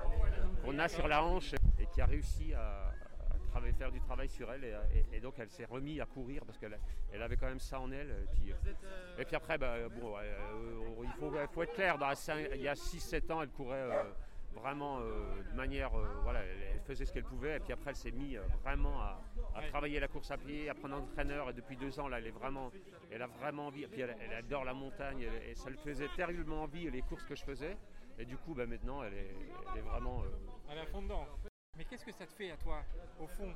qu'on 0.64 0.78
a 0.78 0.86
sur 0.88 1.08
la 1.08 1.24
hanche 1.24 1.54
et 1.78 1.86
qui 1.86 2.02
a 2.02 2.04
réussi 2.06 2.52
à 2.52 2.92
travailler- 3.58 3.72
faire 3.74 3.92
du 3.92 4.00
travail 4.00 4.28
sur 4.28 4.50
elle 4.52 4.64
et, 4.64 4.74
et- 4.94 5.16
et 5.16 5.20
donc 5.20 5.34
elle 5.38 5.50
s'est 5.50 5.64
remise 5.66 6.00
à 6.00 6.06
courir 6.06 6.44
parce 6.44 6.58
qu'elle 6.58 6.78
elle 7.12 7.22
avait 7.22 7.36
quand 7.36 7.46
même 7.48 7.60
ça 7.60 7.80
en 7.80 7.90
elle. 7.92 8.10
Et 8.10 8.26
puis, 8.34 8.52
et 9.18 9.24
puis 9.24 9.36
après, 9.36 9.58
bah, 9.58 9.88
bon, 9.88 10.16
euh, 10.16 11.02
il 11.04 11.10
faut, 11.18 11.32
faut 11.52 11.62
être 11.62 11.74
clair, 11.74 11.98
dans 11.98 12.10
il 12.54 12.62
y 12.62 12.68
a 12.68 12.74
6-7 12.74 13.30
ans, 13.32 13.42
elle 13.42 13.48
courait 13.50 13.76
euh, 13.78 14.02
vraiment 14.54 14.98
euh, 15.00 15.42
de 15.50 15.56
manière, 15.56 15.94
euh, 15.98 16.06
voilà, 16.22 16.40
elle, 16.42 16.56
elle 16.74 16.80
faisait 16.80 17.04
ce 17.04 17.12
qu'elle 17.12 17.24
pouvait 17.24 17.56
et 17.56 17.60
puis 17.60 17.72
après 17.72 17.90
elle 17.90 17.96
s'est 17.96 18.10
mise 18.10 18.36
euh, 18.38 18.42
vraiment 18.64 19.00
à, 19.00 19.20
à 19.54 19.62
travailler 19.68 20.00
la 20.00 20.08
course 20.08 20.30
à 20.30 20.36
pied, 20.38 20.68
à 20.68 20.74
prendre 20.74 20.96
un 20.96 21.00
entraîneur 21.00 21.50
et 21.50 21.52
depuis 21.52 21.76
deux 21.76 21.98
ans 22.00 22.08
là, 22.08 22.18
elle 22.18 22.26
est 22.26 22.30
vraiment, 22.32 22.70
elle 23.10 23.22
a 23.22 23.26
vraiment 23.26 23.66
envie. 23.66 23.84
Et 23.84 23.88
puis 23.88 24.00
elle, 24.00 24.16
elle 24.20 24.32
adore 24.34 24.64
la 24.64 24.74
montagne 24.74 25.26
et 25.48 25.54
ça 25.54 25.70
lui 25.70 25.78
faisait 25.78 26.08
terriblement 26.16 26.62
envie 26.62 26.90
les 26.90 27.02
courses 27.02 27.24
que 27.24 27.34
je 27.36 27.44
faisais. 27.44 27.76
Et 28.20 28.24
du 28.24 28.36
coup, 28.36 28.52
bah, 28.52 28.66
maintenant, 28.66 29.04
elle 29.04 29.14
est, 29.14 29.30
elle 29.72 29.78
est 29.78 29.82
vraiment. 29.82 30.22
euh, 30.24 30.28
Elle 30.72 30.78
est 30.78 30.80
à 30.80 30.86
fond 30.86 31.02
dedans. 31.02 31.24
Mais 31.78 31.84
qu'est-ce 31.84 32.04
que 32.04 32.10
ça 32.12 32.26
te 32.26 32.32
fait 32.32 32.50
à 32.50 32.56
toi, 32.56 32.82
au 33.20 33.28
fond? 33.28 33.54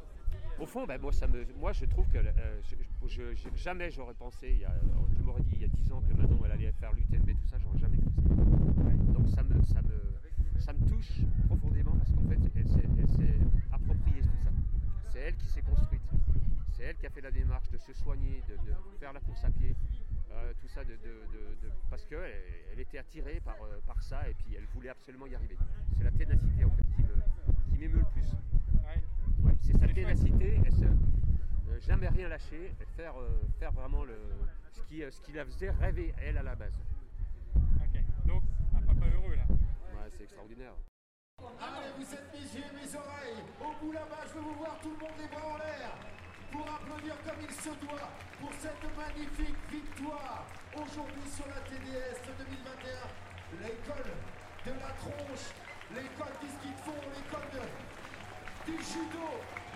Au 0.60 0.64
fond, 0.64 0.86
ben, 0.86 1.00
moi, 1.00 1.12
ça 1.12 1.26
me, 1.26 1.44
moi, 1.58 1.72
je 1.72 1.84
trouve 1.86 2.06
que 2.08 2.18
euh, 2.18 2.60
jamais 3.56 3.90
j'aurais 3.90 4.14
pensé, 4.14 4.50
il 4.52 4.58
y 4.58 4.64
a, 4.64 4.72
tu 5.16 5.22
m'aurais 5.24 5.42
dit 5.42 5.54
il 5.56 5.62
y 5.62 5.64
a 5.64 5.68
10 5.68 5.90
ans 5.90 6.00
que 6.02 6.14
Manon 6.14 6.38
elle 6.44 6.52
allait 6.52 6.70
faire 6.70 6.92
l'UTMB, 6.92 7.30
tout 7.30 7.48
ça, 7.48 7.58
j'aurais 7.58 7.78
jamais 7.78 7.96
cru 7.98 8.12
ça. 8.28 9.12
Donc 9.12 9.28
ça 9.28 9.42
me, 9.42 9.60
ça, 9.64 9.82
me, 9.82 10.60
ça 10.60 10.72
me 10.72 10.88
touche 10.88 11.22
profondément 11.48 11.96
parce 11.96 12.12
qu'en 12.12 12.22
fait, 12.28 12.38
elle 12.54 12.68
s'est, 12.68 13.38
appropriée 13.72 14.22
tout 14.22 14.36
ça. 14.44 14.50
C'est 15.10 15.18
elle 15.18 15.36
qui 15.36 15.48
s'est 15.48 15.62
construite. 15.62 16.02
C'est 16.70 16.84
elle 16.84 16.96
qui 16.96 17.06
a 17.06 17.10
fait 17.10 17.22
la 17.22 17.32
démarche 17.32 17.70
de 17.70 17.78
se 17.78 17.92
soigner, 17.92 18.40
de, 18.48 18.56
faire 19.00 19.12
la 19.12 19.20
course 19.20 19.42
à 19.42 19.50
pied, 19.50 19.74
euh, 20.30 20.52
tout 20.60 20.68
ça, 20.68 20.84
de- 20.84 20.92
de- 20.92 21.66
de 21.66 21.72
parce 21.90 22.06
qu'elle 22.06 22.32
elle 22.72 22.78
était 22.78 22.98
attirée 22.98 23.40
par, 23.44 23.56
euh, 23.64 23.80
par 23.84 24.00
ça 24.00 24.28
et 24.28 24.34
puis 24.34 24.54
elle 24.56 24.66
voulait 24.66 24.90
absolument 24.90 25.26
y 25.26 25.34
arriver. 25.34 25.58
C'est 25.98 26.04
la 26.04 26.12
ténacité 26.12 26.64
en 26.64 26.70
fait 26.70 26.84
qui 26.94 27.02
me- 27.02 27.61
qui 27.72 27.78
m'émeut 27.78 27.98
le 27.98 28.04
plus. 28.12 28.30
Ouais, 29.44 29.54
c'est 29.60 29.78
sa 29.78 29.88
ténacité, 29.88 30.60
euh, 30.60 31.80
jamais 31.80 32.08
rien 32.08 32.28
lâcher, 32.28 32.74
et 32.80 32.84
faire, 32.96 33.14
euh, 33.18 33.28
faire 33.58 33.72
vraiment 33.72 34.04
le, 34.04 34.16
ce, 34.72 34.80
qui, 34.82 35.02
euh, 35.02 35.10
ce 35.10 35.20
qui 35.20 35.32
la 35.32 35.44
faisait 35.44 35.70
rêver 35.70 36.14
elle 36.22 36.38
à 36.38 36.42
la 36.42 36.54
base. 36.54 36.78
Ok, 37.56 38.00
donc 38.26 38.42
un 38.76 38.82
papa 38.82 39.06
heureux 39.14 39.34
là. 39.34 39.46
Ouais, 39.48 40.10
c'est 40.16 40.24
extraordinaire. 40.24 40.74
Allez, 41.38 41.90
vous 41.96 42.14
êtes 42.14 42.32
mes 42.32 42.60
yeux, 42.60 42.70
mes 42.74 42.94
oreilles. 42.94 43.42
Au 43.60 43.84
bout 43.84 43.92
là-bas, 43.92 44.22
je 44.28 44.34
veux 44.34 44.44
vous 44.44 44.54
voir 44.54 44.78
tout 44.80 44.90
le 44.90 44.98
monde 44.98 45.16
les 45.18 45.26
bras 45.28 45.54
en 45.54 45.58
l'air 45.58 45.96
pour 46.52 46.68
applaudir 46.68 47.16
comme 47.24 47.40
il 47.42 47.50
se 47.50 47.70
doit 47.80 48.08
pour 48.38 48.52
cette 48.60 48.84
magnifique 48.96 49.56
victoire 49.70 50.46
aujourd'hui 50.76 51.26
sur 51.26 51.46
la 51.48 51.60
TDS 51.66 52.20
2021. 52.38 53.08
L'école 53.62 54.12
de 54.66 54.70
la 54.78 54.92
tronche, 54.94 55.50
l'école 55.94 56.32
du 56.40 56.48
ski 56.48 56.68
de 56.68 56.80
fond, 56.84 57.00
l'école 57.14 57.48
du 58.66 58.72
judo, 58.72 59.28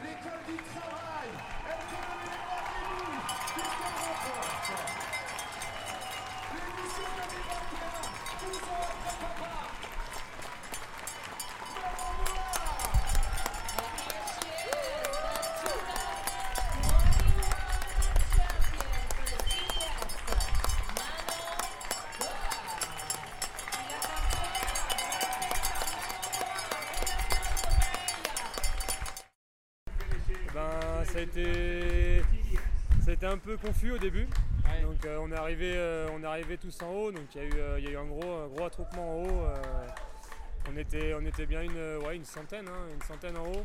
l'école 0.02 0.42
du 0.48 0.56
travail. 0.72 1.28
Elle 1.68 1.84
des 1.92 2.38
boules 2.86 3.20
puisqu'elle 3.54 3.96
remporte. 4.00 5.05
Été 33.08 33.24
un 33.24 33.38
peu 33.38 33.56
confus 33.56 33.92
au 33.92 33.98
début. 33.98 34.26
Donc 34.82 35.04
euh, 35.06 35.18
on 35.22 35.30
est 35.30 35.36
arrivé, 35.36 35.72
euh, 35.74 36.08
on 36.14 36.22
est 36.22 36.26
arrivé 36.26 36.58
tous 36.58 36.76
en 36.82 36.90
haut. 36.90 37.12
Donc 37.12 37.22
il 37.34 37.40
y 37.40 37.44
a 37.44 37.46
eu, 37.46 37.52
euh, 37.54 37.80
y 37.80 37.86
a 37.86 37.90
eu 37.92 37.96
un 37.96 38.04
gros, 38.04 38.44
un 38.44 38.48
gros 38.48 38.64
attroupement 38.66 39.10
en 39.10 39.22
haut. 39.22 39.44
on 40.70 40.76
était, 40.76 41.14
on 41.14 41.24
était 41.24 41.46
bien 41.46 41.62
une, 41.62 42.04
ouais, 42.04 42.16
une 42.16 42.24
centaine, 42.24 42.66
hein, 42.68 42.92
une 42.92 43.02
centaine 43.02 43.36
en 43.38 43.46
haut. 43.46 43.64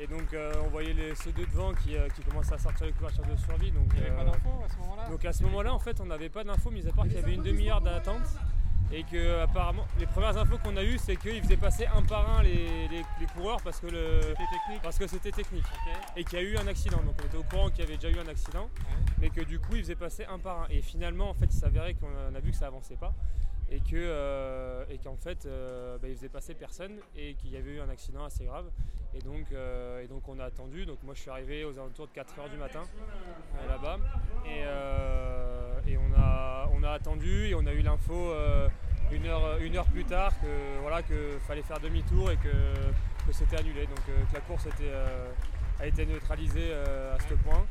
Et 0.00 0.06
donc 0.06 0.32
euh, 0.32 0.52
on 0.64 0.68
voyait 0.68 0.92
les, 0.94 1.14
ceux 1.14 1.32
deux 1.32 1.46
devant 1.46 1.72
qui, 1.74 1.96
euh, 1.96 2.08
qui 2.08 2.22
commençaient 2.22 2.54
à 2.54 2.58
sortir 2.58 2.86
les 2.86 2.92
couvertures 2.92 3.24
de 3.24 3.36
survie. 3.36 3.70
Donc, 3.70 3.86
Il 3.94 4.00
n'y 4.00 4.06
avait 4.06 4.16
pas 4.16 4.24
d'infos 4.24 4.62
à 4.64 4.68
ce 4.68 4.76
moment-là? 4.78 5.08
donc 5.08 5.24
à 5.24 5.32
ce 5.32 5.42
moment-là, 5.44 5.74
en 5.74 5.78
fait, 5.78 6.00
on 6.00 6.06
n'avait 6.06 6.28
pas 6.28 6.44
d'infos, 6.44 6.70
mis 6.70 6.86
à 6.88 6.92
part 6.92 7.04
qu'il 7.04 7.14
y 7.14 7.18
avait 7.18 7.34
une 7.34 7.42
demi-heure 7.42 7.80
d'attente. 7.80 8.26
Et 8.92 9.04
que 9.04 9.40
apparemment, 9.40 9.86
les 9.98 10.04
premières 10.06 10.36
infos 10.36 10.58
qu'on 10.58 10.76
a 10.76 10.82
eues, 10.84 10.98
c'est 10.98 11.16
qu'ils 11.16 11.42
faisaient 11.42 11.56
passer 11.56 11.86
un 11.86 12.02
par 12.02 12.28
un 12.38 12.42
les, 12.42 12.88
les- 12.88 13.04
les 13.20 13.26
coureurs 13.34 13.60
parce 13.62 13.80
que 13.80 13.86
le 13.86 14.20
parce 14.82 14.98
que 14.98 15.06
c'était 15.06 15.30
technique. 15.30 15.64
Et 16.16 16.24
qu'il 16.24 16.38
y 16.38 16.42
a 16.42 16.44
eu 16.44 16.56
un 16.58 16.66
accident. 16.66 16.98
Donc 17.02 17.14
on 17.22 17.26
était 17.26 17.38
au 17.38 17.42
courant 17.42 17.70
qu'il 17.70 17.80
y 17.80 17.82
avait 17.84 17.96
déjà 17.96 18.10
eu 18.10 18.18
un 18.18 18.28
accident, 18.28 18.68
mais 19.18 19.30
que 19.30 19.40
du 19.40 19.58
coup 19.58 19.76
ils 19.76 19.82
faisaient 19.82 19.94
passer 19.94 20.26
un 20.26 20.38
par 20.38 20.60
un. 20.62 20.66
Et 20.68 20.82
finalement, 20.82 21.30
en 21.30 21.34
fait, 21.34 21.46
il 21.46 21.58
s'avérait 21.58 21.94
qu'on 21.94 22.34
a 22.34 22.40
vu 22.40 22.50
que 22.50 22.56
ça 22.56 22.66
avançait 22.66 22.96
pas. 22.96 23.14
Et 23.70 23.78
que 23.80 23.94
euh, 23.94 24.84
et 24.90 24.98
qu'en 24.98 25.16
fait, 25.16 25.46
euh, 25.46 25.96
bah, 25.96 26.08
ils 26.08 26.14
faisaient 26.16 26.28
passer 26.28 26.52
personne 26.52 26.98
et 27.16 27.32
qu'il 27.36 27.50
y 27.50 27.56
avait 27.56 27.70
eu 27.70 27.80
un 27.80 27.88
accident 27.88 28.24
assez 28.24 28.44
grave. 28.44 28.66
Et 29.14 29.20
donc, 29.20 29.46
euh, 29.52 30.02
et 30.02 30.06
donc 30.06 30.28
on 30.28 30.38
a 30.38 30.44
attendu. 30.44 30.84
Donc 30.84 30.98
moi 31.02 31.14
je 31.14 31.20
suis 31.22 31.30
arrivé 31.30 31.64
aux 31.64 31.72
alentours 31.78 32.08
de 32.08 32.12
4h 32.12 32.50
du 32.50 32.58
matin 32.58 32.82
là-bas. 33.68 33.96
Et, 34.44 34.64
et 35.86 35.96
on, 35.96 36.20
a, 36.20 36.68
on 36.72 36.82
a 36.82 36.90
attendu 36.90 37.46
et 37.46 37.54
on 37.54 37.66
a 37.66 37.72
eu 37.72 37.82
l'info 37.82 38.14
euh, 38.14 38.68
une, 39.10 39.26
heure, 39.26 39.58
une 39.60 39.76
heure 39.76 39.86
plus 39.86 40.04
tard 40.04 40.32
que 40.40 40.80
voilà 40.80 41.02
que 41.02 41.38
fallait 41.46 41.62
faire 41.62 41.80
demi-tour 41.80 42.30
et 42.30 42.36
que, 42.36 42.48
que 43.26 43.32
c'était 43.32 43.58
annulé. 43.58 43.86
Donc 43.86 44.00
euh, 44.08 44.22
que 44.30 44.34
la 44.34 44.40
course 44.40 44.66
était, 44.66 44.84
euh, 44.84 45.28
a 45.80 45.86
été 45.86 46.06
neutralisée 46.06 46.72
à 46.72 47.18
ce 47.28 47.34
point. 47.34 47.66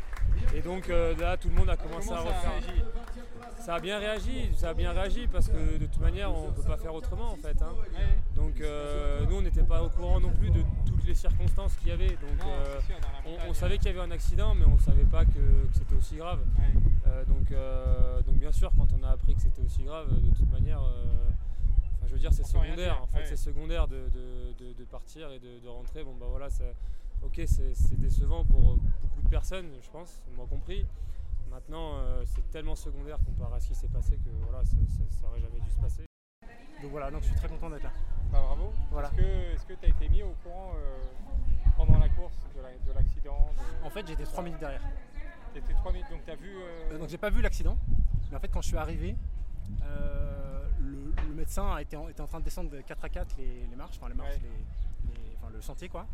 Et 0.55 0.61
donc 0.61 0.87
là 0.87 1.37
tout 1.37 1.49
le 1.49 1.55
monde 1.55 1.69
a 1.69 1.77
commencé 1.77 2.11
à 2.11 2.19
refaire. 2.19 2.61
Ça 3.61 3.75
a 3.75 3.79
bien 3.79 3.99
réagi, 3.99 4.49
ça 4.55 4.69
a 4.69 4.73
bien 4.73 4.91
réagi 4.91 5.27
parce 5.27 5.47
que 5.47 5.77
de 5.77 5.85
toute 5.85 5.99
manière 6.01 6.33
on 6.33 6.47
ne 6.47 6.51
peut 6.51 6.63
pas 6.63 6.77
faire 6.77 6.93
autrement 6.95 7.31
en 7.31 7.35
fait. 7.35 7.61
hein. 7.61 7.73
Donc 8.35 8.59
euh, 8.59 9.23
nous 9.29 9.35
on 9.37 9.41
n'était 9.41 9.63
pas 9.63 9.83
au 9.83 9.89
courant 9.89 10.19
non 10.19 10.31
plus 10.31 10.49
de 10.49 10.63
toutes 10.85 11.03
les 11.05 11.13
circonstances 11.15 11.75
qu'il 11.75 11.89
y 11.89 11.91
avait. 11.91 12.09
Donc 12.09 12.39
euh, 12.47 12.79
on- 13.49 13.53
savait 13.53 13.77
qu'il 13.77 13.87
y 13.87 13.89
avait 13.89 13.99
un 13.99 14.11
accident 14.11 14.55
mais 14.55 14.65
on 14.65 14.75
ne 14.75 14.79
savait 14.79 15.03
pas 15.05 15.25
que, 15.25 15.31
que 15.33 15.73
c'était 15.73 15.95
aussi 15.95 16.15
grave. 16.15 16.39
Euh, 17.07 17.23
donc, 17.25 17.51
donc 18.25 18.35
bien 18.39 18.51
sûr 18.51 18.71
quand 18.75 18.87
on 18.99 19.03
a 19.03 19.09
appris 19.09 19.35
que 19.35 19.41
c'était 19.41 19.61
aussi 19.61 19.83
grave, 19.83 20.07
de 20.09 20.29
toute 20.35 20.51
manière, 20.51 20.81
enfin, 20.81 22.07
je 22.07 22.13
veux 22.13 22.19
dire 22.19 22.33
c'est 22.33 22.43
secondaire. 22.45 23.01
En 23.03 23.07
fait 23.07 23.19
c'est 23.27 23.37
secondaire 23.37 23.87
de, 23.87 23.95
de- 24.09 24.53
de- 24.65 24.73
de 24.73 24.83
partir 24.85 25.31
et 25.31 25.39
de, 25.39 25.67
rentrer. 25.67 26.03
Bon 26.03 26.15
bah 26.19 26.25
voilà, 26.29 26.49
c'est- 26.49 26.75
ok 27.23 27.41
c'est 27.45 27.99
décevant 27.99 28.43
pour 28.43 28.59
beaucoup 29.01 29.21
de 29.23 29.29
personnes, 29.29 29.67
je 29.83 29.89
pense, 29.91 30.19
moi 30.35 30.47
compris. 30.49 30.85
Maintenant, 31.51 31.95
euh, 31.97 32.23
c'est 32.25 32.49
tellement 32.49 32.75
secondaire 32.75 33.17
comparé 33.25 33.55
à 33.55 33.59
ce 33.59 33.67
qui 33.67 33.75
s'est 33.75 33.87
passé 33.89 34.17
que 34.17 34.29
voilà, 34.47 34.63
ça, 34.63 34.77
ça- 34.87 35.03
ça 35.21 35.27
aurait 35.27 35.41
jamais 35.41 35.59
dû 35.59 35.69
se 35.69 35.77
passer. 35.79 36.05
Donc 36.81 36.91
voilà, 36.91 37.11
donc 37.11 37.21
je 37.23 37.27
suis 37.27 37.35
très 37.35 37.47
content 37.49 37.69
d'être 37.69 37.83
là. 37.83 37.91
Bah, 38.31 38.41
bravo. 38.41 38.73
Voilà. 38.89 39.11
Est-ce 39.17 39.65
que 39.65 39.73
tu 39.73 39.85
as 39.85 39.89
été 39.89 40.09
mis 40.09 40.23
au 40.23 40.33
courant 40.43 40.71
euh, 40.75 40.97
pendant 41.77 41.99
la 41.99 42.09
course 42.09 42.37
de 42.55 42.61
la- 42.61 42.77
de 42.77 42.91
l'accident 42.93 43.49
de- 43.81 43.85
En 43.85 43.89
fait, 43.89 44.07
j'étais 44.07 44.23
3 44.23 44.43
minutes 44.43 44.59
derrière. 44.59 44.81
T'étais 45.53 45.73
3 45.73 45.91
minutes, 45.91 46.09
donc 46.09 46.23
tu 46.25 46.31
as 46.31 46.35
vu. 46.35 46.49
euh, 46.55 46.97
donc 46.97 47.09
j'ai 47.09 47.17
pas 47.17 47.29
vu 47.29 47.41
l'accident, 47.41 47.77
mais 48.31 48.37
en 48.37 48.39
fait 48.39 48.47
quand 48.47 48.61
je 48.61 48.67
suis 48.69 48.77
arrivé, 48.77 49.17
le, 50.79 51.13
le 51.27 51.33
médecin 51.35 51.73
a 51.75 51.81
été 51.81 51.97
en, 51.97 52.07
était 52.07 52.21
en 52.21 52.27
train 52.27 52.39
de 52.39 52.45
descendre 52.45 52.69
de 52.69 52.79
4 52.81 53.03
à 53.03 53.09
4 53.09 53.35
les, 53.37 53.67
les 53.69 53.75
marches, 53.75 53.97
enfin 53.97 54.07
les 54.09 54.15
marches, 54.15 54.35
les- 54.41 55.13
les- 55.13 55.35
enfin, 55.37 55.49
le 55.53 55.61
sentier 55.61 55.89
quoi. 55.89 56.07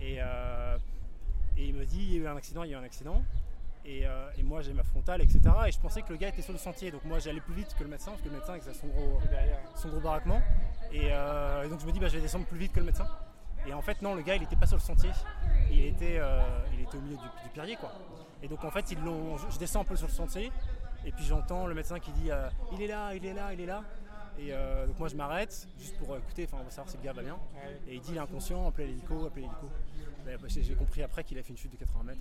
Et, 0.00 0.16
et 0.16 1.66
il 1.68 1.74
me 1.74 1.84
dit 1.86 2.02
il 2.02 2.12
y 2.14 2.16
a 2.16 2.18
eu 2.22 2.26
un 2.26 2.36
accident, 2.36 2.64
il 2.64 2.70
y 2.70 2.74
a 2.74 2.78
eu 2.78 2.80
un 2.80 2.84
accident. 2.84 3.22
Et, 3.84 4.06
euh, 4.06 4.30
et 4.36 4.42
moi 4.42 4.60
j'ai 4.60 4.72
ma 4.74 4.82
frontale, 4.82 5.22
etc. 5.22 5.40
Et 5.66 5.72
je 5.72 5.80
pensais 5.80 6.02
que 6.02 6.10
le 6.12 6.18
gars 6.18 6.28
était 6.28 6.42
sur 6.42 6.52
le 6.52 6.58
sentier, 6.58 6.90
donc 6.90 7.04
moi 7.04 7.18
j'allais 7.18 7.40
plus 7.40 7.54
vite 7.54 7.74
que 7.78 7.82
le 7.82 7.88
médecin, 7.88 8.10
parce 8.10 8.22
que 8.22 8.28
le 8.28 8.34
médecin 8.34 8.52
avec 8.52 8.62
son 8.62 8.86
gros, 8.88 9.18
son 9.74 9.88
gros 9.88 10.00
baraquement. 10.00 10.42
Et, 10.92 11.08
euh, 11.12 11.64
et 11.64 11.68
donc 11.68 11.80
je 11.80 11.86
me 11.86 11.92
dis 11.92 11.98
bah, 11.98 12.08
je 12.08 12.16
vais 12.16 12.20
descendre 12.22 12.44
plus 12.46 12.58
vite 12.58 12.72
que 12.72 12.80
le 12.80 12.86
médecin. 12.86 13.06
Et 13.66 13.72
en 13.72 13.80
fait 13.82 14.02
non, 14.02 14.14
le 14.14 14.22
gars 14.22 14.36
il 14.36 14.42
était 14.42 14.56
pas 14.56 14.66
sur 14.66 14.76
le 14.76 14.82
sentier, 14.82 15.10
il 15.70 15.84
était, 15.86 16.18
euh, 16.18 16.40
il 16.74 16.80
était 16.82 16.96
au 16.96 17.00
milieu 17.00 17.16
du, 17.16 17.22
du 17.42 17.48
pierrier 17.52 17.76
quoi. 17.76 17.92
Et 18.42 18.48
donc 18.48 18.64
en 18.64 18.70
fait 18.70 18.90
ils 18.90 19.00
l'ont, 19.02 19.36
je, 19.38 19.50
je 19.50 19.58
descends 19.58 19.80
un 19.80 19.84
peu 19.84 19.96
sur 19.96 20.08
le 20.08 20.12
sentier, 20.12 20.52
et 21.06 21.12
puis 21.12 21.24
j'entends 21.24 21.66
le 21.66 21.74
médecin 21.74 21.98
qui 21.98 22.10
dit 22.12 22.30
il 22.72 22.82
est 22.82 22.86
là, 22.86 23.14
il 23.14 23.24
est 23.24 23.32
là, 23.34 23.52
il 23.52 23.60
est 23.60 23.66
là. 23.66 23.82
Et 24.38 24.52
donc 24.86 24.98
moi 24.98 25.08
je 25.08 25.16
m'arrête 25.16 25.68
juste 25.78 25.98
pour 25.98 26.16
écouter, 26.16 26.46
enfin 26.46 26.58
on 26.60 26.64
va 26.64 26.70
savoir 26.70 26.88
si 26.88 26.96
le 26.96 27.02
gars 27.02 27.12
va 27.12 27.22
bien. 27.22 27.36
Et 27.88 27.94
il 27.94 28.00
dit 28.00 28.12
il 28.12 28.16
est 28.16 28.20
inconscient, 28.20 28.66
appelez 28.68 28.86
l'hélico, 28.86 29.26
appelez 29.26 29.42
l'hélico. 29.42 29.68
Bah, 30.24 30.48
j'ai 30.48 30.74
compris 30.74 31.02
après 31.02 31.24
qu'il 31.24 31.38
a 31.38 31.42
fait 31.42 31.50
une 31.50 31.56
chute 31.58 31.72
de 31.72 31.76
80 31.76 32.04
mètres. 32.04 32.20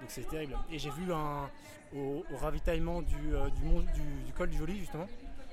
Donc 0.00 0.08
c'est 0.10 0.28
terrible. 0.28 0.56
Et 0.70 0.78
j'ai 0.78 0.90
vu 0.90 1.12
un, 1.12 1.48
au, 1.94 2.24
au 2.32 2.36
ravitaillement 2.36 3.02
du, 3.02 3.34
euh, 3.34 3.48
du, 3.50 3.62
mont- 3.64 3.80
du- 3.80 4.22
du 4.24 4.32
col 4.32 4.48
du 4.50 4.56
Joli 4.58 4.78
justement, 4.78 5.06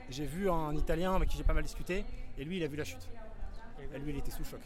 j'ai 0.10 0.26
vu 0.26 0.50
un 0.50 0.74
Italien 0.76 1.16
avec 1.16 1.30
qui 1.30 1.38
j'ai 1.38 1.44
pas 1.44 1.54
mal 1.54 1.64
discuté, 1.64 2.06
et 2.38 2.44
lui 2.44 2.58
il 2.58 2.64
a 2.64 2.68
vu 2.68 2.76
la 2.78 2.84
chute. 2.84 3.08
Et 3.94 4.00
lui 4.00 4.12
il 4.12 4.18
était 4.18 4.32
sous 4.32 4.44
choc. 4.44 4.62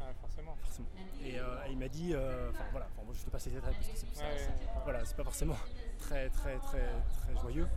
Ah, 0.00 0.04
forcément. 0.20 0.56
Forcément. 0.62 0.88
Et, 1.24 1.38
euh, 1.38 1.66
et 1.68 1.72
il 1.72 1.78
m'a 1.78 1.88
dit, 1.88 2.12
euh, 2.14 2.50
enfin 2.50 2.64
voilà, 2.72 2.88
moi, 2.96 3.14
je 3.16 3.22
te 3.24 3.30
passe 3.30 3.46
les 3.46 3.52
détails 3.52 3.74
parce 3.74 3.88
que 3.88 3.96
c'est 3.96 4.14
ça- 4.16 4.24
Ouais, 4.24 4.30
c'est- 4.36 4.48
ouais. 4.48 4.80
voilà, 4.84 5.04
c'est 5.04 5.16
pas 5.16 5.24
forcément 5.24 5.56
très 5.98 6.28
très 6.30 6.56
très 6.58 6.88
très 7.22 7.40
joyeux, 7.40 7.68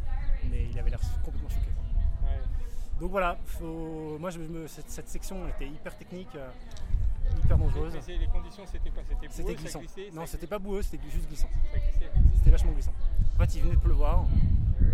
mais 0.49 0.65
il 0.71 0.79
avait 0.79 0.89
l'air 0.89 0.99
complètement 1.23 1.49
choqué. 1.49 1.69
Donc 2.99 3.11
voilà, 3.11 3.37
faut- 3.45 4.17
moi 4.19 4.29
je 4.29 4.39
me- 4.39 4.67
cette, 4.67 4.89
cette 4.89 5.09
section 5.09 5.47
était 5.49 5.67
hyper 5.67 5.95
technique, 5.97 6.33
hyper 7.45 7.57
dangereuse. 7.57 7.93
Mais 8.07 8.17
les 8.17 8.27
conditions, 8.27 8.63
c'était 8.65 8.89
quoi 8.89 9.03
C'était 9.29 9.55
glissant. 9.55 9.79
glissait, 9.79 10.09
non, 10.13 10.25
c'était 10.25 10.47
pas 10.47 10.59
boueux, 10.59 10.81
c'était 10.81 10.99
juste 11.09 11.27
glissant. 11.27 11.49
C'était 12.37 12.51
vachement 12.51 12.71
glissant. 12.71 12.93
En 13.35 13.39
fait, 13.39 13.55
il 13.55 13.61
venait 13.63 13.75
de 13.75 13.79
pleuvoir 13.81 14.25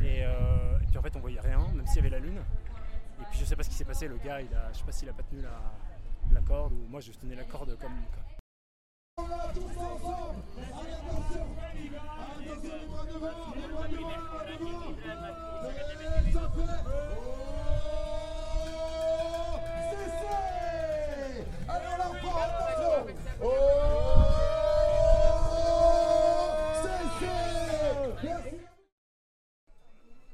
et, 0.01 0.23
euh, 0.23 0.79
et 0.81 0.85
puis 0.87 0.97
en 0.97 1.01
fait, 1.01 1.15
on 1.15 1.19
voyait 1.19 1.39
rien, 1.39 1.59
même 1.73 1.85
s'il 1.87 1.97
y 1.97 1.99
avait 1.99 2.09
la 2.09 2.19
lune. 2.19 2.37
Et 3.21 3.23
puis 3.29 3.39
je 3.39 3.45
sais 3.45 3.55
pas 3.55 3.63
ce 3.63 3.69
qui 3.69 3.75
s'est 3.75 3.85
passé, 3.85 4.07
le 4.07 4.17
gars, 4.17 4.41
il 4.41 4.53
a, 4.55 4.71
je 4.73 4.79
sais 4.79 4.83
pas 4.83 4.91
s'il 4.91 5.07
a 5.09 5.13
pas 5.13 5.23
tenu 5.23 5.41
la, 5.41 5.61
la 6.33 6.41
corde 6.41 6.73
ou 6.73 6.87
moi 6.89 6.99
je 7.01 7.11
tenais 7.11 7.35
la 7.35 7.43
corde 7.43 7.77
comme. 7.79 7.91
comme- 7.91 9.25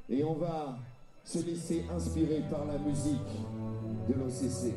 Et 0.10 0.24
on 0.24 0.34
va 0.34 0.78
se 1.24 1.40
laisser 1.40 1.86
inspirer 1.94 2.42
par 2.50 2.66
la 2.66 2.78
musique 2.78 3.20
de 4.08 4.14
l'OCC. 4.14 4.74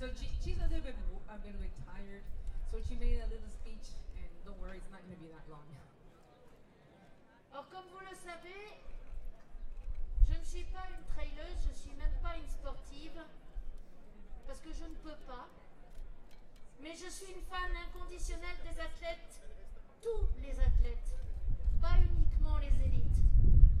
So 0.00 0.08
she, 0.16 0.32
she's 0.40 0.56
a 0.56 0.68
little 0.72 0.80
bit, 0.80 0.96
a 1.28 1.36
little 1.44 1.60
bit 1.60 1.76
tired. 1.84 2.24
So 2.72 2.80
she 2.80 2.96
made 2.96 3.20
a 3.20 3.28
little 3.28 3.52
speech, 3.52 3.92
and 4.16 4.32
don't 4.48 4.56
worry, 4.56 4.80
it's 4.80 4.88
not 4.88 5.04
going 5.04 5.12
to 5.12 5.20
be 5.20 5.28
that 5.28 5.44
long. 5.52 5.68
Alors 7.52 7.68
comme 7.68 7.84
vous 7.92 8.00
le 8.00 8.16
savez, 8.16 8.80
je 10.24 10.32
ne 10.32 10.44
suis 10.44 10.64
pas 10.72 10.88
une 10.88 11.04
traileuse, 11.12 11.60
je 11.68 11.74
suis 11.76 11.92
même 12.00 12.16
pas 12.22 12.32
une 12.40 12.48
sportive, 12.48 13.20
parce 14.46 14.60
que 14.64 14.72
je 14.72 14.88
ne 14.88 14.96
peux 15.04 15.20
pas. 15.28 15.52
Mais 16.80 16.96
je 16.96 17.10
suis 17.12 17.36
une 17.36 17.44
fan 17.44 17.68
inconditionnelle 17.84 18.56
des 18.64 18.80
athlètes, 18.80 19.36
tous 20.00 20.32
les 20.40 20.56
athlètes, 20.64 21.12
pas 21.82 22.00
uniquement 22.00 22.56
les 22.56 22.72
élites. 22.88 23.20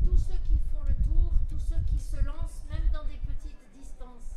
Tous 0.04 0.18
ceux 0.18 0.40
qui 0.44 0.60
font 0.68 0.84
le 0.84 0.92
tour, 1.00 1.32
tous 1.48 1.60
ceux 1.64 1.80
qui 1.88 1.98
se 1.98 2.20
lancent 2.20 2.68
même 2.68 2.90
dans 2.92 3.04
des 3.04 3.16
petites 3.24 3.64
distances. 3.72 4.36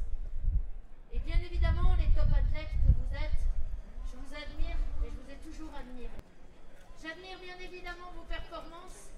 Et 1.13 1.19
bien 1.19 1.37
évidemment, 1.45 1.93
les 1.95 2.09
top 2.15 2.25
athlètes 2.33 2.73
que 2.81 2.91
vous 2.97 3.13
êtes, 3.13 3.37
je 4.09 4.17
vous 4.17 4.33
admire 4.33 4.77
et 5.05 5.11
je 5.11 5.17
vous 5.21 5.29
ai 5.29 5.37
toujours 5.45 5.69
admiré. 5.77 6.09
J'admire 6.99 7.37
bien 7.37 7.53
évidemment 7.61 8.09
vos 8.17 8.23
performances, 8.23 9.13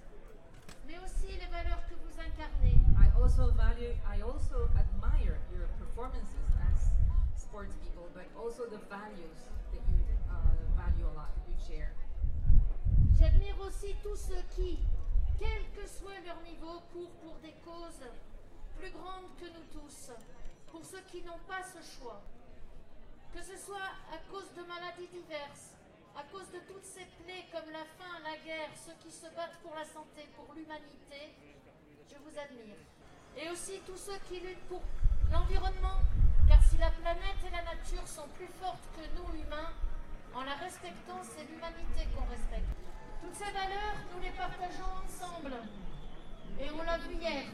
mais 0.86 1.00
aussi 1.00 1.40
les 1.40 1.48
valeurs 1.48 1.80
que 1.88 1.96
vous 1.96 2.20
incarnez. 2.20 2.76
I 3.00 3.08
also 3.16 3.50
value, 3.52 3.96
I 4.12 4.20
also 4.22 4.68
admire 4.76 5.40
your 5.56 5.68
performances 5.80 6.36
as 6.68 6.92
sports 7.56 7.80
people, 7.80 8.04
but 8.12 8.28
also 8.36 8.68
the 8.68 8.84
values 8.92 9.40
that 9.72 9.80
you 9.88 10.04
uh, 10.28 10.36
value 10.76 11.08
a. 11.08 11.28
J'admire 13.18 13.56
aussi 13.62 13.96
tous 14.04 14.28
ceux 14.28 14.44
qui, 14.56 14.80
quel 15.40 15.64
que 15.72 15.88
soit 15.88 16.20
leur 16.26 16.42
niveau, 16.44 16.84
courent 16.92 17.16
pour 17.24 17.40
des 17.40 17.56
causes 17.64 18.04
plus 18.78 18.92
grandes 18.92 19.32
que 19.40 19.46
nous 19.46 19.64
tous, 19.72 20.12
pour 20.70 20.84
ceux 20.84 21.00
qui 21.08 21.24
n'ont 21.24 21.40
pas 21.48 21.64
ce 21.64 21.80
choix. 21.80 22.22
Que 23.34 23.42
ce 23.42 23.56
soit 23.56 23.88
à 24.12 24.18
cause 24.30 24.52
de 24.52 24.64
maladies 24.68 25.08
diverses, 25.08 25.72
à 26.18 26.24
cause 26.24 26.52
de 26.52 26.60
toutes 26.68 26.84
ces 26.84 27.08
plaies 27.24 27.48
comme 27.54 27.72
la 27.72 27.88
faim, 27.96 28.20
la 28.22 28.36
guerre, 28.44 28.76
ceux 28.76 29.00
qui 29.00 29.16
se 29.16 29.28
battent 29.32 29.60
pour 29.64 29.74
la 29.76 29.86
santé, 29.86 30.28
pour 30.36 30.54
l'humanité, 30.54 31.32
je 32.12 32.16
vous 32.20 32.38
admire. 32.38 32.76
Et 33.38 33.50
aussi 33.50 33.80
tous 33.88 33.98
ceux 33.98 34.20
qui 34.28 34.42
luttent 34.42 34.68
pour 34.68 34.84
l'environnement, 35.32 36.04
car 36.48 36.62
si 36.64 36.78
la 36.78 36.92
planète 36.92 37.42
et 37.46 37.52
la 37.52 37.64
nature 37.64 38.08
sont 38.08 38.28
plus 38.36 38.50
fortes 38.62 38.88
que 38.96 39.06
nous 39.18 39.40
humains, 39.40 39.72
en 40.34 40.44
la 40.44 40.56
respectant, 40.56 41.22
c'est 41.24 41.48
l'humanité 41.50 42.08
qu'on 42.14 42.26
respecte. 42.30 42.76
Toutes 43.22 43.36
ces 43.36 43.52
valeurs, 43.52 43.98
nous 44.14 44.22
les 44.22 44.32
partageons 44.32 44.94
ensemble. 45.06 45.56
Et 46.60 46.70
on 46.72 46.84
l'a 46.84 46.98
vu 46.98 47.16
hier. 47.16 47.46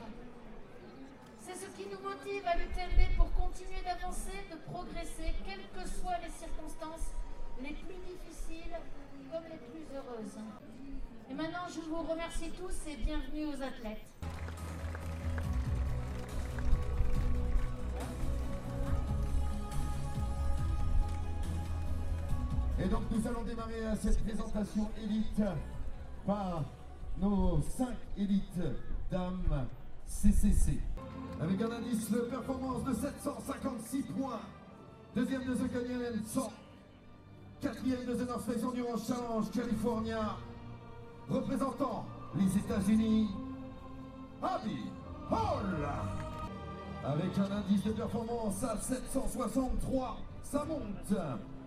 C'est 1.39 1.55
ce 1.55 1.67
qui 1.77 1.85
nous 1.89 1.99
motive 2.01 2.45
à 2.45 2.57
l'UTMB 2.57 3.17
pour 3.17 3.31
continuer 3.33 3.81
d'avancer, 3.83 4.45
de 4.51 4.57
progresser, 4.71 5.33
quelles 5.45 5.67
que 5.73 5.87
soient 5.89 6.17
les 6.23 6.29
circonstances, 6.29 7.13
les 7.61 7.73
plus 7.73 7.97
difficiles 8.01 8.77
comme 9.31 9.43
les 9.49 9.57
plus 9.57 9.85
heureuses. 9.95 10.37
Et 11.29 11.33
maintenant, 11.33 11.67
je 11.69 11.81
vous 11.81 12.01
remercie 12.01 12.51
tous 12.51 12.89
et 12.89 12.95
bienvenue 12.97 13.45
aux 13.45 13.61
athlètes. 13.61 14.11
Et 22.83 22.87
donc 22.87 23.03
nous 23.11 23.27
allons 23.27 23.43
démarrer 23.43 23.85
à 23.85 23.95
cette 23.95 24.23
présentation 24.23 24.89
élite 25.03 25.41
par 26.25 26.63
nos 27.19 27.61
5 27.77 27.87
élites 28.17 28.59
dames 29.11 29.67
CCC. 30.07 30.79
Avec 31.39 31.61
un 31.61 31.71
indice 31.71 32.09
de 32.09 32.21
performance 32.21 32.83
de 32.85 32.93
756 32.93 34.03
points. 34.03 34.39
Deuxième 35.15 35.45
de 35.45 35.53
The 35.53 35.71
Canyon 35.71 36.21
100. 36.25 36.51
Quatrième 37.61 38.05
de 38.05 38.15
The 38.15 38.27
North 38.27 38.41
Face 38.41 38.63
Endurance 38.63 39.07
Challenge 39.07 39.51
California. 39.51 40.37
Représentant 41.29 42.05
les 42.35 42.57
États-Unis, 42.57 43.29
Abby 44.41 44.85
Hall. 45.29 45.87
Avec 47.05 47.37
un 47.37 47.57
indice 47.57 47.83
de 47.83 47.91
performance 47.91 48.63
à 48.63 48.75
763, 48.77 50.17
ça 50.43 50.65
monte. 50.65 51.17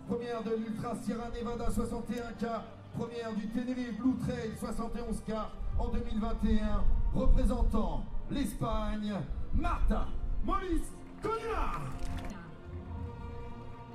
Première 0.09 0.43
de 0.43 0.51
l'Ultra 0.51 0.95
Sierra 0.97 1.31
Nevada 1.31 1.67
61K, 1.71 2.61
première 2.95 3.35
du 3.35 3.49
Tenerife 3.49 3.99
Blue 3.99 4.15
Trail 4.19 4.53
71K 4.61 5.35
en 5.79 5.89
2021, 5.89 6.85
représentant 7.15 8.05
l'Espagne, 8.31 9.15
Marta 9.55 10.07
Molis 10.45 10.83
Cogna. 11.23 11.81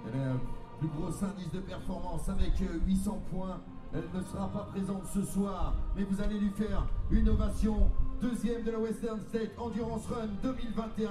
Elle 0.07 0.19
a 0.19 0.31
un 0.31 0.39
plus 0.79 0.87
gros 0.87 1.23
indice 1.23 1.51
de 1.51 1.59
performance 1.59 2.27
avec 2.27 2.59
euh, 2.61 2.79
800 2.87 3.21
points. 3.31 3.59
Elle 3.93 4.09
ne 4.11 4.23
sera 4.23 4.47
pas 4.49 4.67
présente 4.71 5.05
ce 5.13 5.21
soir, 5.23 5.75
mais 5.95 6.03
vous 6.03 6.19
allez 6.21 6.39
lui 6.39 6.49
faire 6.49 6.87
une 7.11 7.29
ovation. 7.29 7.91
Deuxième 8.19 8.63
de 8.63 8.71
la 8.71 8.79
Western 8.79 9.19
State 9.29 9.51
Endurance 9.59 10.07
Run 10.07 10.29
2021. 10.41 11.09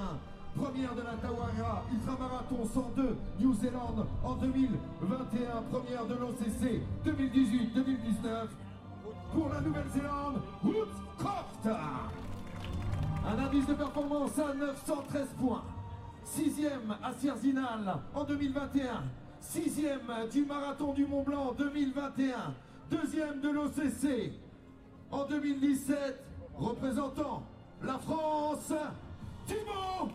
Première 0.56 0.94
de 0.94 1.02
la 1.02 1.12
Tawara 1.14 1.84
Ultramarathon 1.92 2.64
102 2.72 3.16
New 3.40 3.54
Zealand 3.54 4.06
en 4.24 4.34
2021. 4.34 5.62
Première 5.70 6.06
de 6.06 6.14
l'OCC 6.14 6.82
2018-2019. 7.04 8.48
Pour 9.32 9.48
la 9.50 9.60
Nouvelle-Zélande, 9.60 10.40
Ruth 10.64 10.88
Croft. 11.18 11.68
Un 13.26 13.38
indice 13.38 13.66
de 13.66 13.74
performance 13.74 14.38
à 14.38 14.54
913 14.54 15.28
points. 15.38 15.64
Sixième 16.24 16.96
à 17.02 17.12
Sierzinal 17.12 17.98
en 18.14 18.24
2021. 18.24 19.04
Sixième 19.40 20.10
du 20.32 20.44
Marathon 20.44 20.92
du 20.92 21.06
Mont 21.06 21.22
Blanc 21.22 21.54
2021. 21.56 22.54
Deuxième 22.90 23.40
de 23.40 23.50
l'OCC 23.50 24.32
en 25.10 25.24
2017. 25.26 26.24
Représentant 26.58 27.42
la 27.82 27.98
France, 27.98 28.72
Thibaut. 29.46 30.10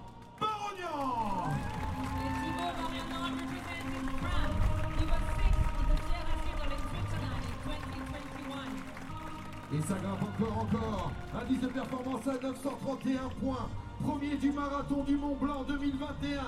Et 9.74 9.82
ça 9.82 9.96
grimpe 9.96 10.22
encore, 10.22 10.58
encore. 10.60 11.12
Indice 11.42 11.62
de 11.62 11.68
performance 11.68 12.28
à 12.28 12.34
931 12.34 13.30
points. 13.42 13.70
Premier 14.04 14.36
du 14.36 14.52
marathon 14.52 15.04
du 15.04 15.16
Mont 15.16 15.36
Blanc 15.36 15.64
2021. 15.64 16.42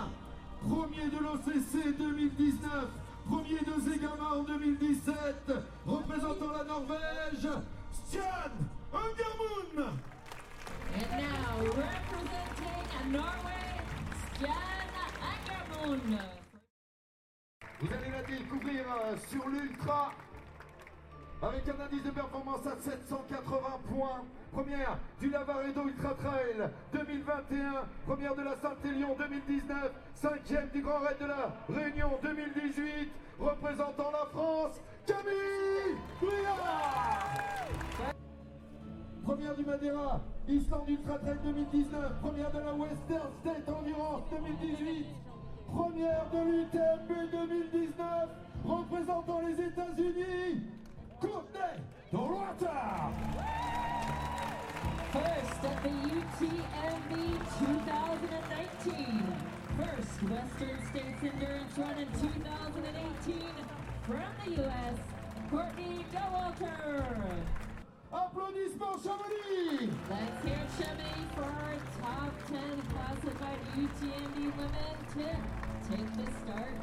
Premier 0.62 1.10
de 1.10 1.17
l'OCC 1.17 1.97
2019. 1.97 2.69
Premier 3.27 3.60
de 3.62 3.81
Zegama 3.81 4.36
en 4.36 4.43
2017. 4.43 5.15
Représentant 5.88 6.51
la 6.55 6.63
Norvège, 6.65 7.49
Stian 7.91 8.51
Ungermund. 8.93 9.89
Vous 17.80 17.88
allez 17.93 18.12
la 18.12 18.24
découvrir 18.24 18.84
euh, 18.89 19.15
sur 19.30 19.48
l'Ultra 19.48 20.12
avec 21.41 21.67
un 21.69 21.80
indice 21.84 22.04
de 22.04 22.12
performance 22.12 22.65
à 22.67 22.76
780 22.82 23.80
points. 23.89 24.24
Première 24.52 24.98
du 25.19 25.30
Lavaredo 25.30 25.88
Ultra 25.88 26.13
Trail 26.15 26.69
2021, 26.93 27.86
première 28.06 28.36
de 28.36 28.41
la 28.41 28.56
Saint-Élion 28.58 29.15
2019, 29.17 29.91
cinquième 30.15 30.69
du 30.69 30.82
Grand 30.82 31.00
Raid 31.00 31.17
de 31.19 31.28
la 31.28 31.56
Réunion 31.69 32.19
2018, 32.21 33.12
représentant 33.39 34.12
la 34.12 34.26
France, 34.32 34.82
Camille 35.06 35.98
Briard 36.21 38.14
Première 39.26 39.56
du 39.56 39.66
Madeira, 39.66 40.22
Islande 40.48 40.88
Ultra 40.88 41.18
Trail 41.18 41.38
2019, 41.44 42.22
première 42.22 42.52
de 42.52 42.60
la 42.60 42.74
Western 42.74 43.28
State 43.42 43.68
Endurance 43.68 44.22
2018, 44.30 45.06
première 45.74 46.30
de 46.30 46.38
l'UTMB 46.38 47.32
2019, 47.32 48.30
représentant 48.64 49.42
les 49.42 49.60
États-Unis, 49.66 50.62
Courtney 51.20 51.82
Dorota 52.14 53.10
First 55.12 55.66
at 55.66 55.82
the 55.82 55.90
UTMB 55.90 57.12
2019. 57.60 59.26
First 59.76 60.22
Western 60.22 60.80
States 60.90 61.24
Endurance 61.24 61.78
Run 61.80 61.98
in 61.98 62.08
2018 62.20 63.42
from 64.04 64.30
the 64.46 64.52
U.S., 64.62 65.00
Courtney 65.50 66.06
Dowalter. 66.14 67.64
Applaudissements 68.15 68.97
Chamonix 69.04 69.91
Let's 70.10 70.39
hear 70.45 70.63
Chamonix 70.80 71.28
for 71.36 71.43
our 71.43 71.75
top 71.99 72.32
10 72.47 72.58
classified 72.93 73.60
UTMB 73.75 74.38
women 74.56 74.95
to 75.13 75.28
take 75.89 76.10
the 76.15 76.28
start 76.39 76.75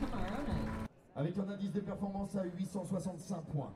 tomorrow 0.00 0.42
night. 0.48 0.88
avec 1.14 1.38
un 1.38 1.48
indice 1.48 1.72
de 1.72 1.80
performance 1.80 2.34
à 2.34 2.44
865 2.44 3.42
points. 3.52 3.72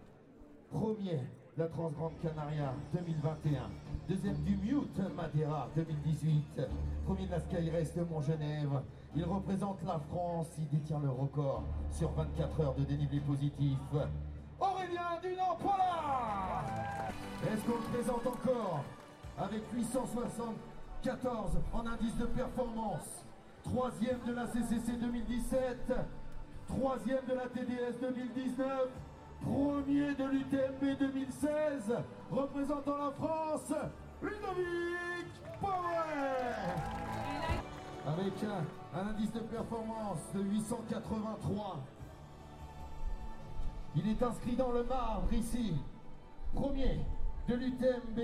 Premier, 0.71 1.21
la 1.57 1.67
Transgrande 1.67 2.15
Canaria 2.21 2.73
2021. 2.95 3.71
Deuxième 4.09 4.43
du 4.43 4.57
Mute 4.57 4.99
Madeira 5.15 5.69
2018. 5.77 6.63
Premier 7.07 7.27
de 7.27 7.31
la 7.31 7.41
Sky 7.41 7.71
Race 7.71 7.95
de 7.95 8.03
Montgenèvre. 8.03 8.83
Il 9.15 9.25
représente 9.25 9.83
la 9.85 10.01
France. 10.11 10.49
Il 10.59 10.69
détient 10.69 10.99
le 10.99 11.11
record 11.11 11.63
sur 11.91 12.11
24 12.13 12.61
heures 12.61 12.75
de 12.75 12.85
dénivelé 12.85 13.21
positif. 13.21 13.79
Aurélien 14.59 15.21
Dunant-Pollard 15.23 17.04
Est-ce 17.53 17.63
qu'on 17.65 17.77
le 17.77 17.93
présente 17.93 18.27
encore 18.27 18.85
avec 19.39 19.63
874 19.75 21.51
en 21.73 21.87
indice 21.87 22.17
de 22.17 22.27
performance? 22.27 23.25
Troisième 23.65 24.21
de 24.27 24.33
la 24.35 24.47
CCC 24.47 24.93
2017 25.01 25.93
Troisième 26.69 27.25
de 27.27 27.35
la 27.35 27.47
TDS 27.47 27.99
2019 28.01 28.89
Premier 29.43 30.15
de 30.15 30.25
l'UTMB 30.25 30.99
2016 30.99 31.95
Représentant 32.31 32.97
la 32.97 33.11
France 33.13 33.73
Ludovic 34.23 35.29
Power 35.61 36.05
Avec 38.07 38.35
un, 38.45 38.99
un 38.99 39.09
indice 39.09 39.33
de 39.33 39.41
performance 39.41 40.19
de 40.35 40.41
883 40.43 41.81
il 43.97 44.09
est 44.11 44.21
inscrit 44.25 44.57
dans 44.57 44.73
le 44.73 44.83
marbre 44.83 45.33
ici. 45.33 45.73
Premier 46.53 46.99
de 47.49 47.55
l'UTMB 47.55 48.21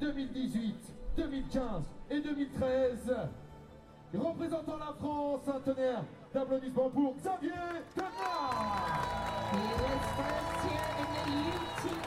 2018, 0.00 0.74
2015 1.16 1.62
et 2.10 2.20
2013. 2.20 3.16
Et 4.12 4.16
représentant 4.16 4.76
la 4.78 4.92
France, 4.98 5.42
un 5.48 5.60
tonnerre 5.60 6.04
d'applaudissements 6.32 6.90
pour 6.90 7.14
Xavier 7.16 7.50
He 11.82 11.99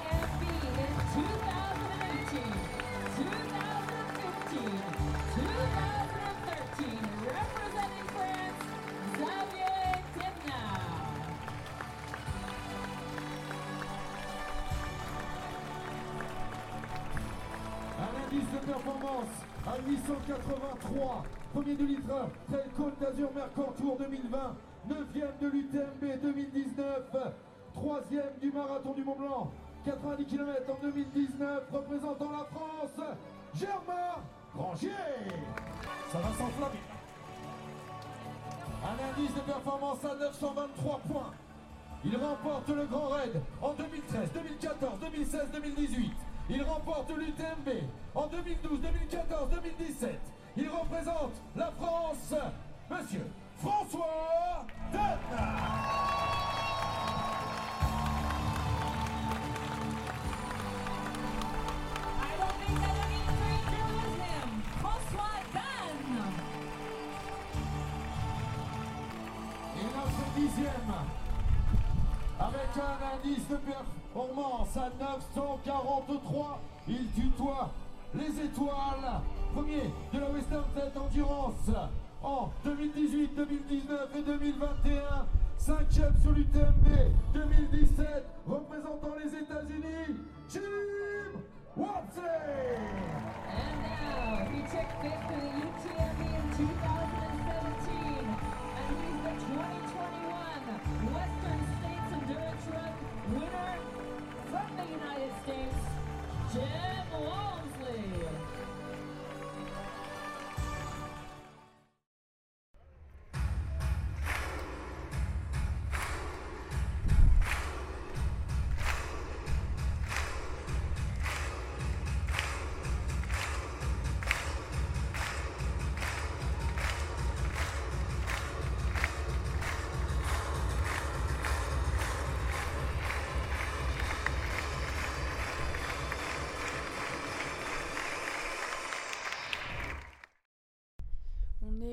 performance 18.83 19.29
à 19.65 19.77
883. 19.87 21.23
Premier 21.53 21.75
de 21.75 21.85
litre, 21.85 22.29
Trail 22.49 22.69
Côte 22.75 22.99
d'Azur 22.99 23.29
Mercantour 23.33 23.97
2020. 23.97 24.55
Neuvième 24.89 25.31
de 25.41 25.47
l'UTMB 25.47 26.21
2019. 26.21 27.15
Troisième 27.73 28.33
du 28.41 28.51
Marathon 28.51 28.93
du 28.93 29.03
Mont 29.03 29.15
Blanc. 29.15 29.51
90 29.85 30.25
km 30.25 30.71
en 30.71 30.81
2019. 30.81 31.63
Représentant 31.71 32.31
la 32.31 32.45
France, 32.45 33.07
Germain 33.55 34.21
Grangier. 34.55 34.89
Ça 36.11 36.17
va 36.17 36.29
s'enflammer. 36.29 36.83
Un 38.83 39.11
indice 39.11 39.33
de 39.33 39.39
performance 39.41 40.03
à 40.03 40.15
923 40.15 40.99
points. 41.09 41.33
Il 42.05 42.17
remporte 42.17 42.67
le 42.67 42.85
Grand 42.85 43.07
Raid 43.07 43.41
en 43.61 43.73
2013, 43.73 44.31
2014, 44.33 44.99
2016, 44.99 45.51
2018. 45.53 46.11
Il 46.49 46.61
remporte 46.61 47.09
l'UTMB 47.09 47.69
en 48.15 48.27
2012, 48.27 48.81
2014, 48.81 49.49
2017. 49.49 50.19
Il 50.57 50.69
représente 50.69 51.33
la 51.55 51.71
France, 51.71 52.35
Monsieur 52.89 53.25
François 53.57 54.65
notre 69.95 70.33
dixième, 70.35 70.93
avec 72.39 72.69
un 72.77 73.15
indice 73.15 73.47
de 73.47 73.57
performance 74.13 74.77
à 74.77 74.91
943, 74.99 76.61
il 76.87 77.07
tutoie 77.11 77.71
les 78.13 78.45
étoiles. 78.45 79.21
Premier 79.53 79.91
de 80.13 80.19
la 80.19 80.29
Western 80.29 80.63
State 80.71 80.97
Endurance 80.97 81.71
en 82.23 82.49
2018, 82.63 83.35
2019 83.35 84.09
et 84.17 84.21
2021. 84.21 85.01
Cinquième 85.57 86.13
sur 86.21 86.31
l'UTMB 86.31 86.87
2017, 87.33 88.25
représentant 88.47 89.15
les 89.23 89.29
États-Unis, 89.29 90.17
Jim 90.49 90.61
Watson. 91.77 92.21
And 93.55 93.81
now 93.81 95.62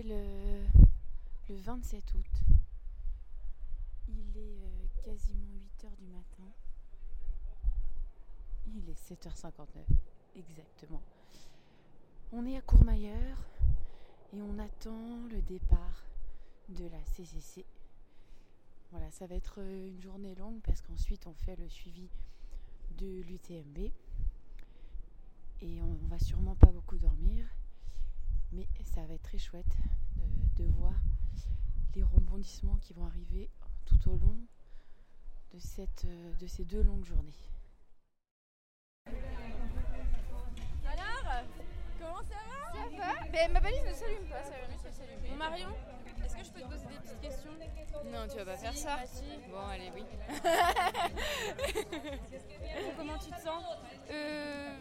Le, 0.03 0.65
le 1.51 1.57
27 1.57 2.15
août. 2.15 2.43
Il 4.09 4.39
est 4.39 4.65
euh, 4.65 4.87
quasiment 5.05 5.51
8h 5.59 5.95
du 5.99 6.07
matin. 6.07 6.51
Il 8.67 8.89
est 8.89 8.99
7h59, 8.99 9.67
exactement. 10.37 11.03
On 12.33 12.47
est 12.47 12.57
à 12.57 12.63
Courmayeur 12.63 13.37
et 14.33 14.41
on 14.41 14.59
attend 14.59 15.27
le 15.31 15.43
départ 15.43 16.07
de 16.71 16.87
la 16.87 17.05
CCC. 17.05 17.67
Voilà, 18.93 19.11
ça 19.11 19.27
va 19.27 19.35
être 19.35 19.61
euh, 19.61 19.89
une 19.89 20.01
journée 20.01 20.35
longue 20.35 20.61
parce 20.63 20.81
qu'ensuite 20.81 21.27
on 21.27 21.35
fait 21.35 21.57
le 21.57 21.69
suivi 21.69 22.09
de 22.97 23.21
l'UTMB. 23.21 23.91
Et 25.61 25.83
on 25.83 26.09
va 26.09 26.19
sûrement 26.19 26.55
pas 26.55 26.73
beaucoup 26.73 26.97
dormir. 26.97 27.47
Mais 28.53 28.67
ça 28.85 29.05
va 29.07 29.15
être 29.15 29.23
très 29.23 29.39
chouette 29.39 29.77
de, 30.17 30.63
de 30.63 30.69
voir 30.71 30.95
les 31.95 32.03
rebondissements 32.03 32.77
qui 32.79 32.93
vont 32.93 33.07
arriver 33.07 33.49
tout 33.85 34.09
au 34.11 34.17
long 34.19 34.39
de, 35.53 35.59
cette, 35.59 36.05
euh, 36.07 36.33
de 36.35 36.47
ces 36.47 36.65
deux 36.65 36.83
longues 36.83 37.05
journées. 37.05 37.35
Alors, 40.87 41.45
comment 41.99 42.23
ça 42.23 42.35
va? 42.35 42.73
Ça 42.73 42.89
va 42.97 43.15
Ben, 43.33 43.53
ma 43.53 43.61
balise 43.61 43.85
ne 43.89 43.93
s'allume 43.95 44.27
pas, 44.29 44.43
ça 44.45 44.51
va 44.51 44.77
ça 44.83 44.93
s'allume. 44.93 45.21
Bon, 45.29 45.37
Marion, 45.37 45.69
est-ce 46.25 46.37
que 46.37 46.45
je 46.45 46.51
peux 46.51 46.61
te 46.61 46.67
poser 46.67 46.87
des 46.87 46.97
petites 46.99 47.21
questions? 47.21 47.51
Non, 48.13 48.27
tu 48.29 48.37
vas 48.37 48.45
pas 48.45 48.57
faire 48.57 48.73
Si, 48.73 48.79
ça. 48.83 48.99
si. 49.07 49.25
Bon, 49.51 49.67
allez, 49.69 49.91
oui. 49.95 50.05
Comment 52.97 53.19
tu 53.19 53.31
te 53.31 53.41
sens? 53.41 53.65
Euh, 54.11 54.77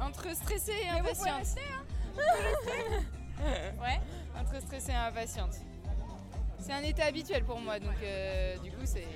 entre 0.00 0.34
stressée 0.36 0.72
et 0.72 0.92
Mais 0.92 1.00
vous 1.00 1.08
pouvez 1.14 1.30
impatiente. 1.30 1.66
ouais, 3.80 4.00
entre 4.38 4.60
stressée 4.62 4.92
et 4.92 4.94
impatiente. 4.94 5.54
C'est 6.58 6.72
un 6.72 6.82
état 6.82 7.04
habituel 7.06 7.44
pour 7.44 7.60
moi, 7.60 7.78
donc 7.78 7.94
euh, 8.02 8.56
du 8.58 8.70
coup, 8.70 8.84
c'est. 8.84 9.06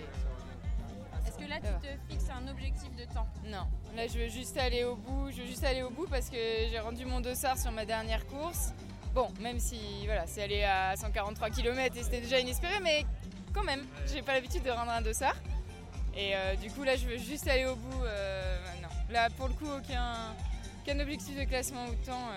Est-ce 1.26 1.38
que 1.38 1.48
là, 1.48 1.56
tu 1.60 1.86
te 1.88 2.12
fixes 2.12 2.30
un 2.30 2.48
objectif 2.48 2.94
de 2.96 3.04
temps? 3.04 3.26
Non, 3.44 3.66
là 3.96 4.06
je 4.06 4.18
veux 4.18 4.28
juste 4.28 4.56
aller 4.58 4.84
au 4.84 4.96
bout, 4.96 5.30
je 5.30 5.40
veux 5.42 5.46
juste 5.46 5.64
aller 5.64 5.82
au 5.82 5.90
bout 5.90 6.06
parce 6.08 6.28
que 6.28 6.36
j'ai 6.70 6.78
rendu 6.78 7.04
mon 7.04 7.20
dossard 7.20 7.58
sur 7.58 7.72
ma 7.72 7.84
dernière 7.84 8.26
course. 8.26 8.72
Bon, 9.14 9.28
même 9.40 9.58
si 9.58 9.78
voilà, 10.06 10.26
c'est 10.26 10.42
allé 10.42 10.62
à 10.64 10.96
143 10.96 11.50
km 11.50 11.96
et 11.96 12.02
c'était 12.02 12.20
déjà 12.20 12.38
inespéré, 12.38 12.80
mais 12.82 13.04
quand 13.52 13.62
même, 13.64 13.84
j'ai 14.06 14.22
pas 14.22 14.32
l'habitude 14.34 14.62
de 14.62 14.70
rendre 14.70 14.90
un 14.90 15.02
dossard. 15.02 15.36
Et 16.14 16.34
euh, 16.34 16.54
du 16.56 16.70
coup 16.70 16.82
là 16.82 16.96
je 16.96 17.06
veux 17.06 17.18
juste 17.18 17.48
aller 17.48 17.66
au 17.66 17.74
bout. 17.76 18.04
euh, 18.04 18.58
non, 18.82 18.88
là 19.10 19.28
pour 19.30 19.48
le 19.48 19.54
coup 19.54 19.66
aucun, 19.66 20.34
aucun 20.82 21.00
objectif 21.00 21.38
de 21.38 21.44
classement 21.44 21.86
ou 21.86 21.94
de 21.94 22.04
temps. 22.04 22.28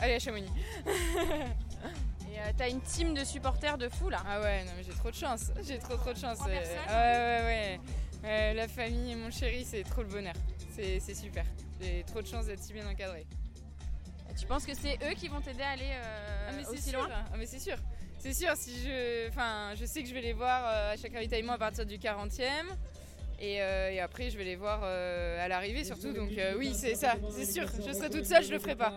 Allez 0.00 0.14
à 0.14 0.18
Chamonix. 0.18 0.50
Et 2.34 2.38
euh, 2.38 2.50
t'as 2.56 2.68
une 2.68 2.80
team 2.80 3.14
de 3.14 3.24
supporters 3.24 3.78
de 3.78 3.88
fou 3.88 4.08
là 4.08 4.22
Ah 4.26 4.40
ouais, 4.40 4.64
non 4.64 4.72
mais 4.76 4.82
j'ai 4.82 4.92
trop 4.92 5.10
de 5.10 5.14
chance, 5.14 5.52
j'ai 5.62 5.78
trop 5.78 5.96
trop 5.96 6.12
de 6.12 6.18
chance. 6.18 6.38
Euh, 6.40 6.46
ouais, 6.46 7.44
ouais, 7.44 7.44
ouais. 7.44 7.80
Euh, 8.24 8.54
la 8.54 8.66
famille 8.68 9.12
et 9.12 9.14
mon 9.14 9.30
chéri, 9.30 9.64
c'est 9.64 9.84
trop 9.84 10.02
le 10.02 10.08
bonheur. 10.08 10.34
C'est 10.74 10.98
c'est 10.98 11.14
super. 11.14 11.44
J'ai 11.80 12.02
trop 12.04 12.22
de 12.22 12.26
chance 12.26 12.46
d'être 12.46 12.62
si 12.62 12.72
bien 12.72 12.88
encadré. 12.88 13.26
Tu 14.36 14.46
penses 14.46 14.66
que 14.66 14.74
c'est 14.74 14.98
eux 15.08 15.14
qui 15.14 15.28
vont 15.28 15.40
t'aider 15.40 15.62
à 15.62 15.70
aller 15.70 15.92
Ah 16.48 16.52
mais 16.56 16.64
c'est 16.64 16.70
aussi 16.70 16.90
sûr, 16.90 16.98
loin? 16.98 17.08
Ah 17.32 17.36
mais 17.38 17.46
c'est 17.46 17.60
sûr. 17.60 17.76
C'est 18.18 18.32
sûr, 18.32 18.56
si 18.56 18.82
je, 18.82 19.28
enfin, 19.28 19.74
je 19.76 19.84
sais 19.84 20.02
que 20.02 20.08
je 20.08 20.14
vais 20.14 20.22
les 20.22 20.32
voir 20.32 20.64
à 20.64 20.96
chaque 20.96 21.12
ravitaillement 21.12 21.52
à 21.52 21.58
partir 21.58 21.86
du 21.86 21.98
40e. 21.98 22.42
Et, 23.40 23.60
euh, 23.62 23.90
et 23.90 24.00
après, 24.00 24.30
je 24.30 24.38
vais 24.38 24.44
les 24.44 24.56
voir 24.56 24.80
euh, 24.84 25.44
à 25.44 25.48
l'arrivée 25.48 25.84
surtout. 25.84 26.12
Donc 26.12 26.30
euh, 26.38 26.54
oui, 26.56 26.72
c'est 26.74 26.94
ça, 26.94 27.14
c'est 27.30 27.44
sûr. 27.44 27.66
Je 27.86 27.92
serai 27.92 28.08
toute 28.10 28.24
seule, 28.24 28.44
je 28.44 28.52
le 28.52 28.58
ferai 28.58 28.76
pas. 28.76 28.92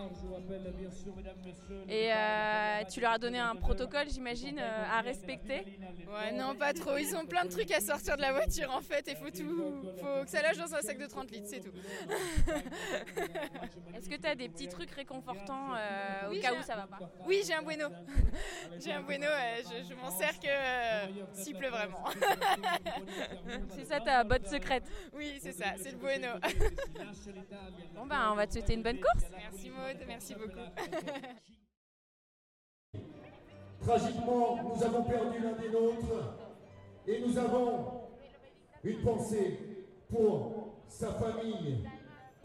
Et 1.90 2.12
euh, 2.14 2.84
tu 2.92 3.00
leur 3.02 3.14
as 3.14 3.18
donné 3.18 3.40
un 3.40 3.56
protocole, 3.56 4.08
j'imagine, 4.10 4.60
euh, 4.60 4.84
à 4.98 5.02
respecter 5.02 5.66
Ouais, 6.08 6.32
non, 6.34 6.56
pas 6.56 6.74
trop. 6.74 6.98
Ils 6.98 7.16
ont 7.16 7.26
plein 7.26 7.46
de 7.46 7.50
trucs 7.50 7.72
à 7.72 7.80
sortir 7.82 8.16
de 8.18 8.22
la 8.22 8.32
voiture 8.32 8.72
en 8.74 8.82
fait. 8.82 9.08
Et 9.08 9.16
faut 9.16 9.30
tout, 9.30 9.84
faut 10.00 10.24
que 10.24 10.30
ça 10.30 10.42
lâche 10.42 10.58
dans 10.58 10.74
un 10.74 10.82
sac 10.82 10.98
de 10.98 11.06
30 11.06 11.32
litres, 11.32 11.48
c'est 11.50 11.60
tout. 11.60 11.72
Est-ce 13.96 14.10
que 14.10 14.16
tu 14.16 14.28
as 14.28 14.36
des 14.36 14.48
petits 14.50 14.68
trucs 14.68 14.92
réconfortants 14.92 15.74
euh, 15.76 16.30
Oui, 16.30 16.40
au 16.40 16.42
cas 16.42 16.54
où 16.54 16.62
ça 16.62 16.76
va 16.76 16.88
pas 16.88 17.00
Oui, 17.26 17.42
j'ai 17.46 17.54
un 17.54 17.62
bueno. 17.64 17.88
j'ai 18.80 18.92
un 18.94 19.02
bueno. 19.02 19.26
euh, 19.28 19.62
je 19.64 19.90
je 19.90 19.94
m'en 19.96 20.12
sers 20.12 20.40
que 20.40 20.48
euh, 20.48 21.06
s'il 21.34 21.56
pleut 21.58 21.70
vraiment. 21.70 22.04
C'est 23.76 23.86
ça 23.86 24.00
ta 24.00 24.24
botte 24.28 24.48
secrète 24.48 24.84
Oui, 25.14 25.40
c'est 25.42 25.54
ça, 25.54 25.66
c'est 25.78 25.92
le 25.92 25.98
bueno. 25.98 26.28
Bon 27.96 28.06
ben, 28.06 28.32
on 28.32 28.36
va 28.36 28.46
te 28.48 28.54
souhaiter 28.54 28.74
une 28.76 28.84
bonne 28.84 29.00
course. 29.00 29.26
Merci 29.32 29.70
Maud, 29.70 29.98
merci 30.08 30.36
beaucoup. 30.36 30.68
Tragiquement, 33.82 34.76
nous 34.76 34.84
avons 34.84 35.04
perdu 35.04 35.40
l'un 35.40 35.54
des 35.54 35.70
nôtres 35.70 36.36
et 37.08 37.22
nous 37.22 37.38
avons 37.38 38.02
une 38.84 39.02
pensée 39.02 39.60
pour 40.10 40.76
sa 40.88 41.14
famille, 41.14 41.88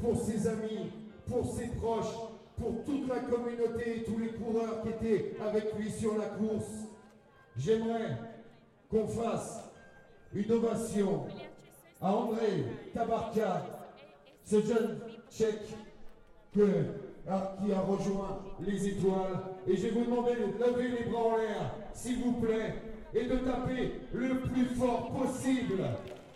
pour 0.01 0.16
ses 0.20 0.47
amis, 0.47 0.91
pour 1.26 1.53
ses 1.53 1.68
proches, 1.68 2.14
pour 2.57 2.85
toute 2.85 3.09
la 3.09 3.20
communauté 3.20 3.99
et 3.99 4.05
tous 4.05 4.18
les 4.18 4.33
coureurs 4.33 4.83
qui 4.83 4.89
étaient 4.91 5.37
avec 5.41 5.74
lui 5.74 5.91
sur 5.91 6.16
la 6.16 6.26
course. 6.26 6.87
J'aimerais 7.57 8.16
qu'on 8.91 9.07
fasse 9.09 9.64
une 10.35 10.51
ovation 10.53 11.26
à 12.03 12.13
André 12.13 12.65
Tabarka, 12.95 13.63
ce 14.45 14.61
jeune 14.61 14.99
tchèque 15.31 15.69
que- 16.55 16.85
ah, 17.29 17.55
qui 17.65 17.73
a 17.73 17.81
rejoint 17.81 18.41
les 18.61 18.89
étoiles. 18.89 19.39
Et 19.67 19.77
je 19.77 19.83
vais 19.85 19.91
vous 19.91 20.05
demander 20.05 20.33
de 20.33 20.65
lever 20.65 20.89
les 20.89 21.11
bras 21.11 21.23
en 21.23 21.37
l'air, 21.37 21.75
s'il 21.95 22.19
vous 22.23 22.33
plaît, 22.33 22.75
et 23.15 23.25
de 23.25 23.37
taper 23.37 24.01
le 24.13 24.41
plus 24.41 24.65
fort 24.77 25.13
possible 25.13 25.85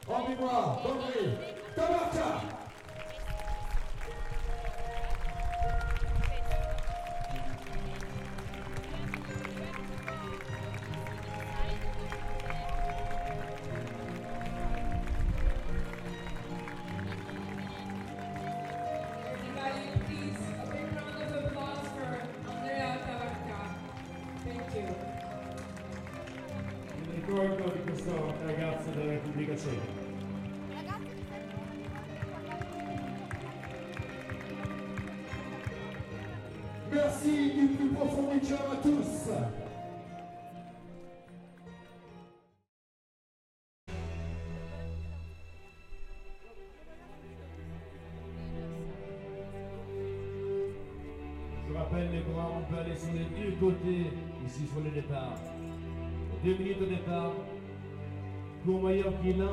en 0.09 0.29
mémoire 0.29 0.83
d'André 0.85 1.37
Tabarka. 1.75 2.66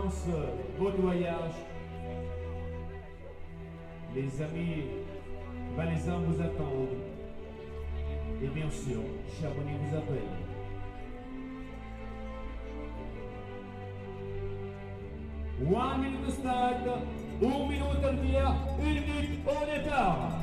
Votre 0.05 0.97
voyage. 0.97 1.55
Les 4.13 4.41
amis 4.41 4.83
valaisans 5.77 6.19
vous 6.27 6.41
attendent. 6.41 6.99
Et 8.43 8.47
bien 8.47 8.69
sûr, 8.69 8.99
Chamonix 9.39 9.77
vous 9.81 9.95
appelle. 9.95 10.43
One 15.65 16.01
minute 16.01 16.31
start, 16.31 16.85
un 17.41 17.67
minute 17.69 18.03
al 18.03 18.15
via, 18.17 18.55
une 18.79 19.01
minute 19.01 19.39
au 19.47 19.65
départ. 19.65 20.42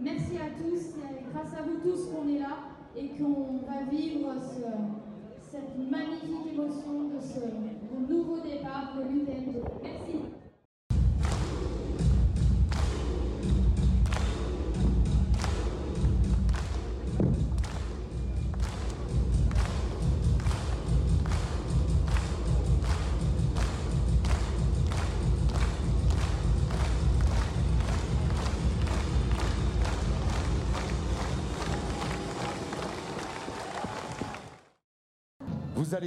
Merci 0.00 0.38
à 0.38 0.48
tous, 0.58 0.80
c'est 0.80 1.32
grâce 1.32 1.52
à 1.58 1.62
vous 1.62 1.76
tous 1.82 2.08
qu'on 2.10 2.28
est 2.28 2.38
là. 2.38 2.43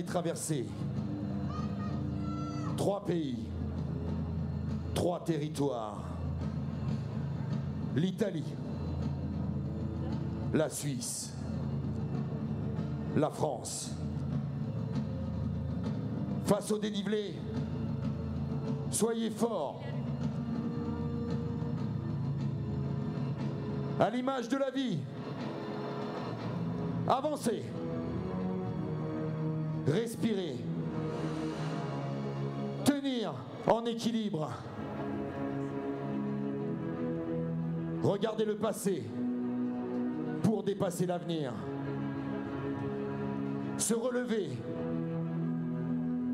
Traverser 0.04 0.66
trois 2.78 3.04
pays, 3.04 3.38
trois 4.94 5.24
territoires. 5.24 6.04
L'Italie, 7.96 8.46
la 10.54 10.70
Suisse, 10.70 11.34
la 13.16 13.30
France. 13.30 13.92
Face 16.46 16.72
au 16.72 16.78
dénivelé, 16.78 17.34
soyez 18.92 19.32
forts. 19.32 19.84
À 24.00 24.10
l'image 24.12 24.48
de 24.48 24.58
la 24.58 24.70
vie, 24.70 25.00
avancez. 27.08 27.64
Respirer. 29.88 30.58
Tenir 32.84 33.34
en 33.66 33.86
équilibre. 33.86 34.52
Regardez 38.04 38.44
le 38.44 38.58
passé 38.58 39.04
pour 40.44 40.64
dépasser 40.64 41.06
l'avenir. 41.06 41.54
Se 43.78 43.94
relever. 43.94 44.50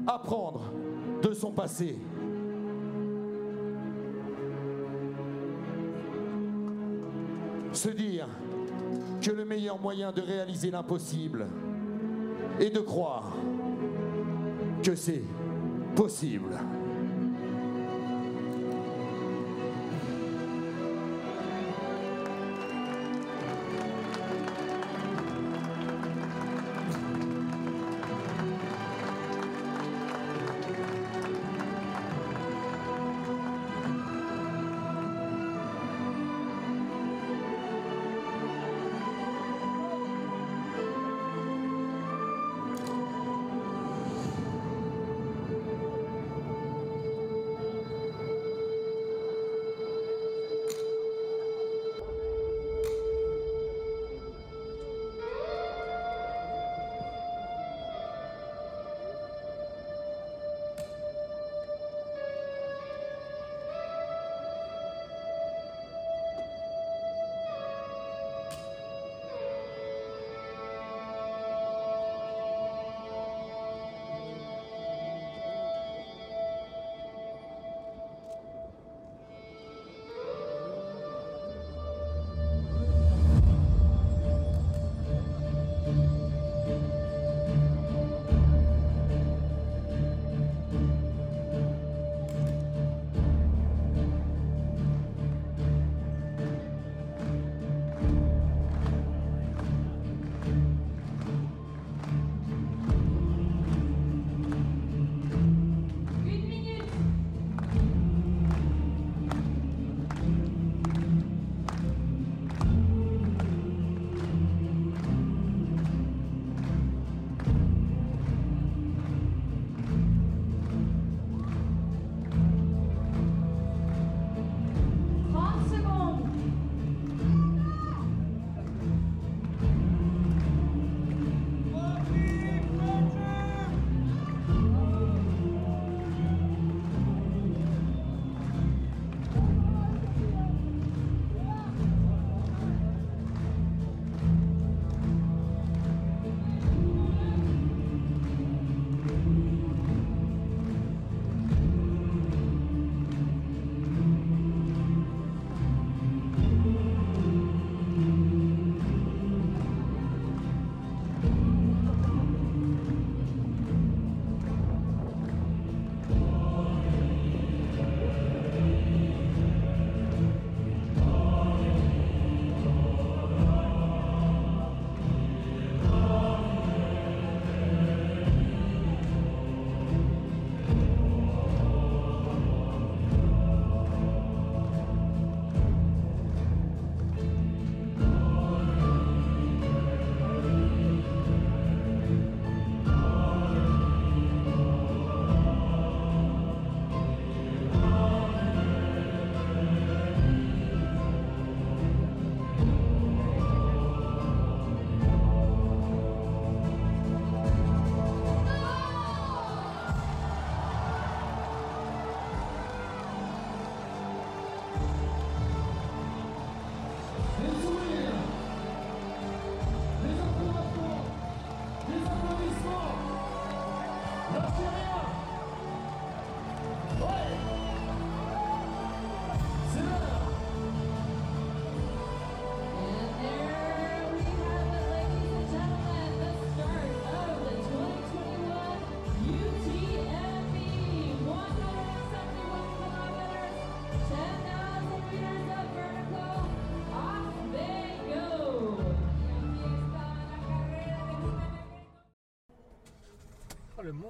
Apprendre 0.07 0.71
de 1.21 1.33
son 1.33 1.51
passé. 1.51 1.99
Se 7.71 7.89
dire 7.89 8.27
que 9.21 9.31
le 9.31 9.45
meilleur 9.45 9.79
moyen 9.79 10.11
de 10.11 10.21
réaliser 10.21 10.71
l'impossible 10.71 11.45
est 12.59 12.69
de 12.69 12.79
croire 12.79 13.35
que 14.83 14.95
c'est 14.95 15.23
possible. 15.95 16.59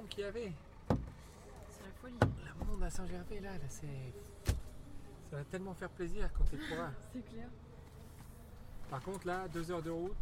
Monde 0.04 0.08
qu'il 0.08 0.24
y 0.24 0.26
avait 0.26 0.52
C'est 1.68 1.82
la 1.82 1.92
folie. 2.00 2.18
Le 2.20 2.64
monde 2.66 2.82
à 2.82 2.90
Saint-Gervais, 2.90 3.40
là, 3.40 3.52
là 3.52 3.64
c'est... 3.68 4.12
Ça 5.30 5.36
va 5.36 5.44
tellement 5.44 5.74
faire 5.74 5.88
plaisir 5.90 6.30
quand 6.36 6.44
tu 6.44 6.56
pourras. 6.56 6.90
C'est 7.12 7.22
clair. 7.30 7.48
Par 8.90 9.02
contre, 9.02 9.26
là, 9.26 9.48
deux 9.48 9.70
heures 9.70 9.82
de 9.82 9.90
route, 9.90 10.16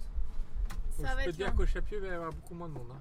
Ça 0.91 1.15
va 1.15 1.21
je 1.21 1.27
peux 1.27 1.33
te 1.33 1.37
dire 1.37 1.55
qu'au 1.55 1.67
Chapieux, 1.67 1.99
il 1.99 2.07
va 2.07 2.13
y 2.13 2.17
avoir 2.17 2.33
beaucoup 2.33 2.55
moins 2.55 2.69
de 2.69 2.75
monde. 2.75 2.91
hein. 2.93 3.01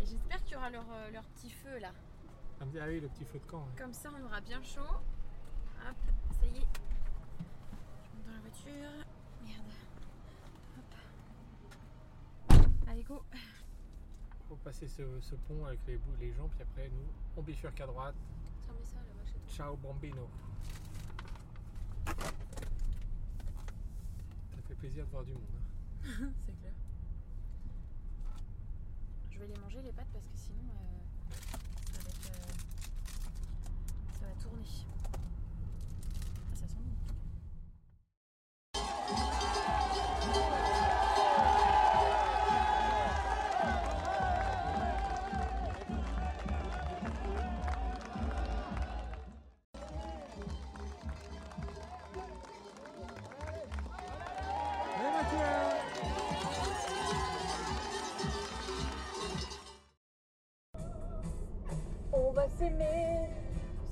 Et 0.00 0.06
j'espère 0.06 0.44
qu'il 0.44 0.52
y 0.52 0.56
aura 0.56 0.70
leur, 0.70 0.84
euh, 0.92 1.10
leur 1.10 1.24
petit 1.24 1.50
feu 1.50 1.78
là. 1.80 1.90
Ah 2.60 2.64
ah 2.80 2.84
oui, 2.88 3.00
le 3.00 3.08
petit 3.08 3.24
feu 3.24 3.38
de 3.38 3.50
camp. 3.50 3.58
ouais. 3.58 3.78
Comme 3.82 3.92
ça, 3.92 4.10
on 4.16 4.24
aura 4.24 4.40
bien 4.40 4.62
chaud. 4.62 4.80
Hop, 4.80 5.96
ça 6.30 6.46
y 6.46 6.58
est. 6.58 6.66
Je 8.04 8.14
monte 8.14 8.26
dans 8.26 8.32
la 8.32 8.40
voiture. 8.40 9.06
Merde. 9.44 9.72
Hop. 12.50 12.58
Allez, 12.88 13.02
go. 13.02 13.22
Faut 14.48 14.56
passer 14.56 14.88
ce, 14.88 15.02
ce 15.20 15.34
pont 15.34 15.66
avec 15.66 15.80
les, 15.86 16.00
les 16.20 16.32
gens, 16.32 16.48
puis 16.48 16.62
après, 16.62 16.88
nous, 16.88 17.06
on 17.36 17.42
bifurque 17.42 17.78
à 17.80 17.86
droite. 17.86 18.14
Tiens, 18.64 18.72
mets 18.78 18.84
ça 18.84 18.96
là-bas 18.96 19.24
chez 19.26 19.38
toi. 19.38 19.50
Ciao, 19.54 19.76
bambino. 19.76 20.26
Ça 24.54 24.62
fait 24.66 24.74
plaisir 24.74 25.04
de 25.06 25.10
voir 25.10 25.24
du 25.24 25.32
monde. 25.32 25.42
hein. 25.52 25.58
C'est 26.46 26.58
clair. 26.60 26.72
Je 29.30 29.38
vais 29.38 29.46
les 29.48 29.56
manger 29.60 29.82
les 29.82 29.92
pâtes 29.92 30.08
parce 30.12 30.26
que 30.26 30.36
sinon 30.36 30.64
euh, 30.72 31.00
ça 31.92 32.00
va 32.02 32.08
être. 32.10 32.30
euh, 32.30 32.52
ça 34.18 34.26
va 34.26 34.32
tourner. 34.42 34.64
Ah, 36.34 36.54
ça 36.54 36.66
sent 36.66 36.82
bon. 36.82 36.90
S'aimer 62.58 63.30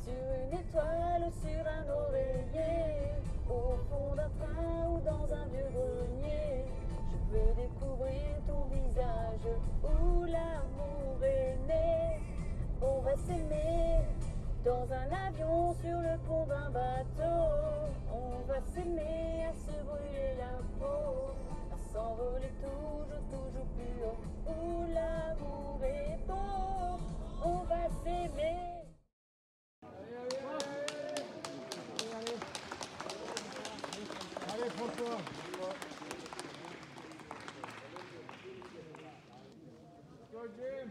sur 0.02 0.12
une 0.12 0.58
étoile 0.58 1.22
ou 1.28 1.32
sur 1.46 1.62
un 1.78 1.86
oreiller, 1.88 3.14
au 3.48 3.76
fond 3.88 4.14
d'un 4.16 4.30
train 4.40 4.88
ou 4.88 4.98
dans 5.00 5.32
un 5.32 5.46
vieux 5.46 5.70
grenier. 5.72 6.64
Je 7.08 7.16
veux 7.32 7.52
découvrir 7.54 8.26
ton 8.46 8.64
visage 8.64 9.46
où 9.84 10.24
l'amour 10.24 11.22
est 11.22 11.56
né. 11.68 12.20
On 12.82 13.00
va 13.02 13.16
s'aimer 13.16 14.00
dans 14.64 14.86
un 14.92 15.08
avion 15.28 15.72
sur 15.74 15.98
le 16.00 16.18
pont 16.26 16.46
d'un 16.46 16.70
bateau. 16.70 17.38
On 18.12 18.42
va 18.48 18.60
s'aimer 18.74 19.46
à 19.48 19.52
se 19.54 19.76
brûler 19.84 20.34
la 20.38 20.58
peau, 20.80 21.34
à 21.72 21.78
s'envoler 21.92 22.52
toujours, 22.60 23.22
toujours 23.30 23.68
plus 23.76 23.96
haut. 24.04 24.18
Où 24.48 24.84
l'amour 24.92 25.78
est 25.84 26.18
beau, 26.26 26.98
on 27.44 27.58
va 27.64 27.88
s'aimer. 28.04 28.56
Allez, 34.52 34.70
François. 34.70 35.18
Go, 40.32 40.40
Jim. 40.56 40.88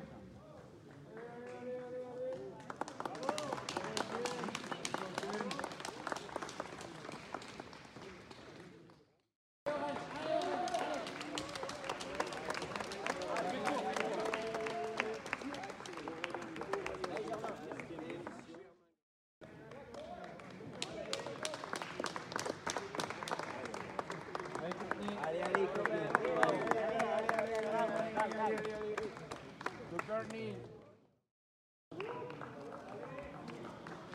Allez, 25.28 25.42
allez, 25.42 25.68
copain. 25.76 26.06
Go, 29.92 29.98
Courtney. 30.08 30.54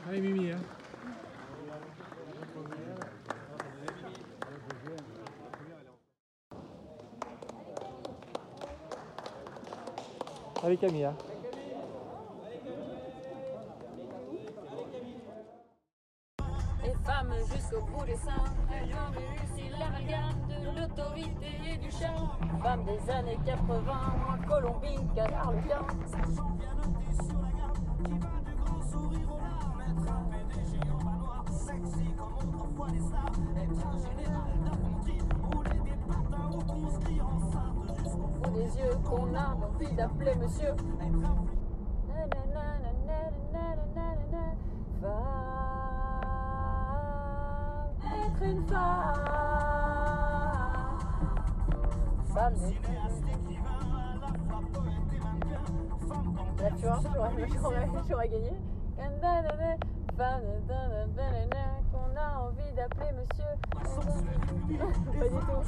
Allez, 0.09 0.21
Mimi. 0.21 0.51
Hein. 0.51 0.63
Allez, 10.71 10.79
Camille. 10.79 11.05
hein. 11.05 11.17
Et 16.85 16.95
femmes 17.05 17.35
jusqu'au 17.53 17.81
bout 17.87 18.05
des 18.05 18.15
seins, 18.15 18.45
elles 18.73 18.95
ont 18.95 19.11
réussi 19.11 19.69
l'amalgame 19.71 20.47
de 20.49 20.81
l'autorité 20.81 21.73
et 21.73 21.77
du 21.77 21.91
charme. 21.91 22.31
Femmes 22.63 22.85
des 22.85 23.11
années 23.11 23.39
80, 23.45 23.83
moins 23.83 24.39
Colombine 24.49 25.13
qu'à 25.13 25.27
envie 39.81 39.95
d'appeler 39.95 40.35
monsieur. 40.35 40.75
Femme, 45.01 45.17
être 48.27 48.43
une 48.43 48.67
femme. 48.69 49.15
Femme 52.35 52.55
Là, 56.59 56.71
tu 56.77 56.83
vois, 56.83 57.01
j'aurais, 58.09 58.29
gagné. 58.29 58.53
Femme 60.19 60.43
qu'on 61.91 62.17
a 62.17 62.41
envie 62.41 62.73
d'appeler 62.77 63.13
monsieur. 63.13 63.53
Pas 65.19 65.29
du 65.29 65.39
tout. 65.39 65.61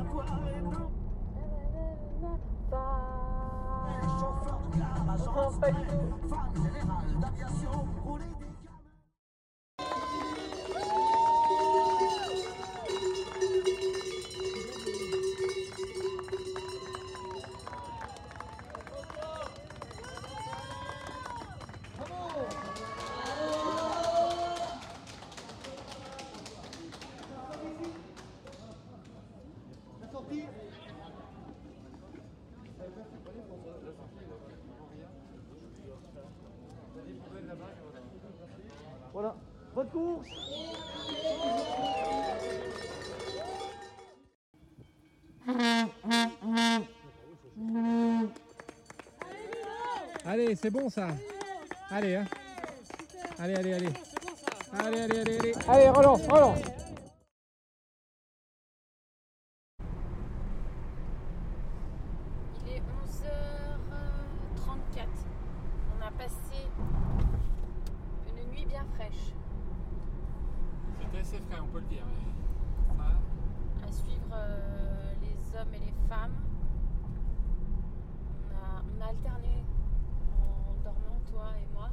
Non, 0.00 0.06
tout. 0.06 0.20
Voilà, 8.04 8.49
c'est 50.60 50.70
bon 50.70 50.88
ça. 50.88 51.08
Allez, 51.90 52.16
hein. 52.16 52.24
Allez, 53.38 53.54
allez, 53.54 53.72
allez. 53.74 53.88
Allez, 54.72 55.00
allez, 55.00 55.18
allez, 55.20 55.38
allez. 55.38 55.54
Allez, 55.68 55.88
relance, 55.88 56.22
relance. 56.26 56.58
Il 62.64 62.72
est 62.72 62.80
11h34. 62.80 65.06
On 65.98 66.02
a 66.06 66.10
passé 66.12 66.68
une 68.28 68.50
nuit 68.50 68.66
bien 68.66 68.84
fraîche 68.94 69.34
C'était 71.00 71.18
assez 71.18 71.38
frais, 71.38 71.60
on 71.62 71.66
peut 71.68 71.80
le 71.80 71.86
dire. 71.86 72.04
à 73.86 73.92
suivre 73.92 74.30
euh, 74.32 75.14
les 75.22 75.56
hommes 75.58 75.74
et 75.74 75.78
les 75.80 75.94
femmes. 76.08 76.34
On 78.46 78.50
a, 78.54 78.82
on 78.84 79.00
a 79.00 79.06
alterné 79.08 79.64
en 80.38 80.74
dormant, 80.84 81.18
toi 81.30 81.52
et 81.60 81.66
moi. 81.74 81.88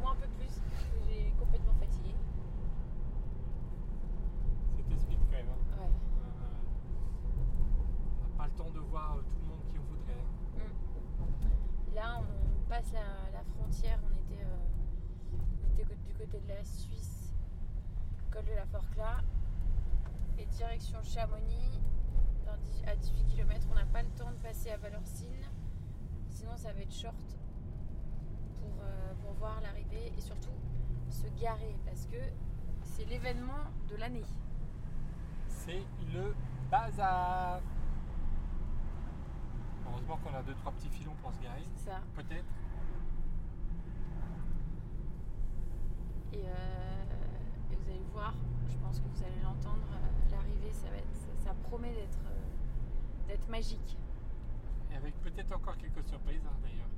Moi 0.00 0.10
un 0.12 0.16
peu 0.16 0.28
plus, 0.38 0.60
parce 0.70 0.84
que 0.84 0.98
j'ai 1.08 1.32
complètement 1.38 1.74
fatigué. 1.74 2.14
C'était 4.76 4.98
speed 4.98 5.18
quand 5.30 5.36
même. 5.36 5.46
hein. 5.48 5.80
Ouais. 5.80 5.90
On 8.18 8.22
n'a 8.28 8.34
pas 8.36 8.46
le 8.46 8.52
temps 8.52 8.70
de 8.70 8.80
voir 8.80 9.16
euh, 9.16 9.22
tout 9.22 9.36
le 9.40 9.46
monde 9.46 9.62
qui 9.70 9.78
en 9.78 9.82
voudrait. 9.82 10.24
Là, 11.94 12.20
on 12.20 12.24
passe 12.68 12.92
la, 12.92 13.30
la 13.32 13.42
frontière. 13.44 13.98
On 14.04 14.10
était, 14.16 14.42
euh, 14.44 14.66
on 15.64 15.68
était 15.74 15.84
co- 15.84 15.94
du 16.06 16.14
côté 16.14 16.40
de 16.40 16.48
la 16.48 16.64
Suisse, 16.64 17.34
col 18.30 18.44
de 18.44 18.52
la 18.54 18.66
Forclaz, 18.66 19.22
et 20.38 20.46
direction 20.46 21.02
Chamonix. 21.02 21.80
Dans 22.46 22.56
dix- 22.64 22.82
à 22.86 22.96
18 22.96 23.26
km, 23.26 23.66
on 23.70 23.74
n'a 23.74 23.84
pas 23.84 24.02
le 24.02 24.08
temps 24.10 24.30
de 24.30 24.36
passer 24.36 24.70
à 24.70 24.76
Valorcine. 24.78 25.44
Sinon, 26.30 26.56
ça 26.56 26.72
va 26.72 26.80
être 26.80 26.92
short 26.94 27.36
pour, 28.60 28.72
euh, 28.82 29.12
pour 29.22 29.32
voir 29.34 29.60
l'arrivée 29.60 30.12
et 30.16 30.20
surtout 30.20 30.48
se 31.10 31.26
garer 31.40 31.76
parce 31.84 32.06
que 32.06 32.16
c'est 32.82 33.04
l'événement 33.04 33.64
de 33.88 33.96
l'année. 33.96 34.24
C'est 35.48 35.82
le 36.14 36.34
bazar. 36.70 37.60
Heureusement 39.86 40.16
qu'on 40.18 40.34
a 40.34 40.42
deux 40.42 40.54
trois 40.54 40.72
petits 40.72 40.88
filons 40.88 41.14
pour 41.22 41.32
se 41.34 41.40
garer. 41.40 41.62
C'est 41.76 41.90
ça. 41.90 42.00
Peut-être. 42.16 42.44
Et, 46.32 46.38
euh, 46.44 47.72
et 47.72 47.76
vous 47.76 47.90
allez 47.90 48.02
voir, 48.12 48.34
je 48.68 48.76
pense 48.78 49.00
que 49.00 49.08
vous 49.08 49.22
allez 49.24 49.40
l'entendre, 49.42 49.86
euh, 49.92 50.30
l'arrivée, 50.30 50.72
ça 50.72 50.88
va 50.90 50.96
être, 50.96 51.14
ça, 51.14 51.50
ça 51.50 51.54
promet 51.68 51.92
d'être, 51.92 52.18
euh, 52.26 52.46
d'être 53.28 53.48
magique. 53.48 53.96
Et 54.92 54.96
avec 54.96 55.14
peut-être 55.20 55.52
encore 55.54 55.76
quelques 55.76 56.04
surprises 56.08 56.42
hein, 56.46 56.56
d'ailleurs. 56.62 56.88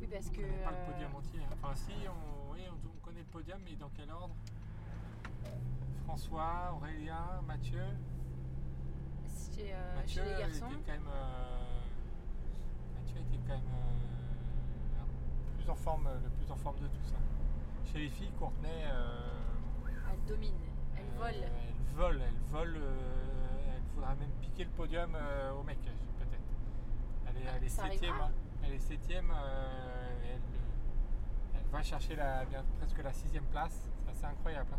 Oui, 0.00 0.06
parce 0.10 0.28
On 0.28 0.30
que. 0.30 0.36
connaît 0.42 0.62
pas 0.64 0.70
le 0.70 0.76
euh, 0.76 0.92
podium 0.92 1.14
entier. 1.16 1.40
hein. 1.42 1.54
Enfin 1.60 1.74
si, 1.74 1.92
on, 2.08 2.52
le 3.18 3.24
podium, 3.26 3.58
mais 3.64 3.76
dans 3.76 3.90
quel 3.96 4.10
ordre? 4.10 4.34
François, 6.04 6.72
Aurélien, 6.74 7.42
Mathieu? 7.46 7.82
chez, 9.54 9.72
euh, 9.74 9.94
Mathieu 9.96 10.22
chez 10.22 10.30
les 10.30 10.38
garçons. 10.38 10.66
était 10.66 10.82
quand 10.86 10.92
même. 10.92 11.08
euh, 11.08 11.80
Mathieu 12.94 13.20
était 13.20 13.38
quand 13.46 13.54
même 13.54 13.72
euh, 13.72 15.02
le 15.50 15.56
plus 15.62 15.70
en 15.70 15.74
forme, 15.74 16.08
le 16.22 16.30
plus 16.30 16.50
en 16.52 16.56
forme 16.56 16.76
de 16.78 16.86
tous. 16.86 17.14
hein. 17.14 17.20
Chez 17.92 17.98
les 17.98 18.08
filles, 18.08 18.30
Courtenay. 18.38 18.84
euh, 18.86 19.30
Elle 20.12 20.24
domine, 20.24 20.54
elle 20.96 21.04
euh, 21.04 21.18
vole. 21.18 21.34
Elle 21.34 21.96
vole, 21.96 22.22
elle 22.22 22.34
vole. 22.50 22.76
euh, 22.76 23.74
elle 23.76 23.82
faudra 23.94 24.14
même 24.14 24.30
piquer 24.40 24.64
le 24.64 24.70
podium 24.70 25.12
euh, 25.14 25.52
au 25.52 25.62
mec, 25.64 25.78
peut-être. 25.82 26.40
Elle 27.26 27.36
est, 27.42 27.46
elle 27.56 27.64
est 27.64 27.68
Ça 27.68 27.82
septième. 27.90 28.14
hein. 28.20 28.30
Elle 28.62 28.72
est 28.74 28.78
septième. 28.78 29.30
Va 31.70 31.82
chercher 31.82 32.16
la, 32.16 32.44
bien, 32.44 32.64
presque 32.78 33.02
la 33.02 33.12
sixième 33.12 33.44
place. 33.46 33.88
C'est 34.04 34.10
assez 34.10 34.24
incroyable. 34.24 34.70
hein. 34.72 34.78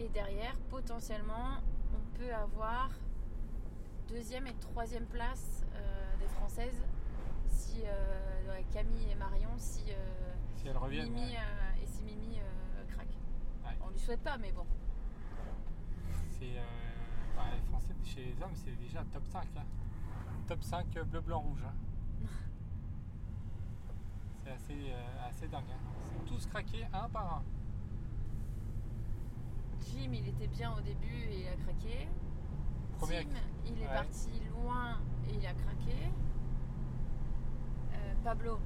Et 0.00 0.08
derrière, 0.08 0.54
potentiellement, 0.70 1.58
on 1.94 2.16
peut 2.18 2.32
avoir 2.32 2.90
deuxième 4.08 4.46
et 4.46 4.54
troisième 4.54 5.06
place 5.06 5.64
euh, 5.74 6.16
des 6.18 6.28
Françaises 6.28 6.82
si 7.48 7.82
euh, 7.84 8.48
ouais, 8.52 8.64
Camille 8.72 9.10
et 9.10 9.14
Marion, 9.16 9.50
si, 9.56 9.84
euh, 9.90 9.94
Si 10.56 10.68
elles 10.68 10.76
reviennent, 10.76 11.10
Mimi 11.12 11.32
ouais. 11.32 11.82
et 11.82 11.86
si 11.86 12.02
Mimi 12.04 12.38
craque. 12.88 13.16
On 13.82 13.90
lui 13.90 13.98
souhaite 13.98 14.22
pas, 14.22 14.38
mais 14.38 14.52
bon. 14.52 14.64
C'est 16.30 16.54
bah, 17.36 17.42
les 17.54 17.60
Français 17.68 17.94
chez 18.04 18.24
les 18.26 18.42
hommes, 18.42 18.54
c'est 18.54 18.76
déjà 18.78 19.04
top 19.12 19.26
5. 19.26 19.42
hein. 19.56 19.62
Top 20.46 20.62
5 20.62 20.96
euh, 20.96 21.04
bleu, 21.04 21.20
blanc, 21.20 21.40
rouge. 21.40 21.62
hein. 21.66 21.74
c'est 24.48 24.54
assez, 24.54 24.90
euh, 24.90 25.28
assez 25.28 25.48
dingue. 25.48 25.64
hein. 25.70 26.20
Tous 26.26 26.46
craqués 26.46 26.86
un 26.92 27.08
par 27.08 27.34
un. 27.36 27.42
Jim, 29.80 30.10
il 30.12 30.28
était 30.28 30.46
bien 30.48 30.72
au 30.76 30.80
début 30.80 31.24
et 31.30 31.40
il 31.42 31.48
a 31.48 31.56
craqué. 31.56 32.08
Premier- 32.98 33.24
Tim, 33.24 33.36
il 33.66 33.80
est 33.82 33.86
Ouais. 33.86 33.94
parti 33.94 34.30
loin 34.50 34.98
et 35.28 35.34
il 35.34 35.46
a 35.46 35.52
craqué. 35.54 36.10
Euh, 37.92 38.14
Pablo 38.24 38.58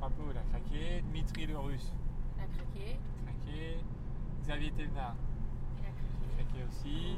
Pablo, 0.00 0.24
il 0.30 0.38
a 0.38 0.42
craqué. 0.42 1.02
Dmitri 1.02 1.46
le 1.46 1.58
russe, 1.58 1.92
a 2.38 2.46
craqué. 2.46 2.98
craqué. 3.24 3.78
Xavier 4.42 4.70
Telna, 4.72 5.14
Il 5.78 5.86
a 5.86 5.90
craqué. 5.90 6.44
craqué 6.44 6.64
aussi. 6.68 7.16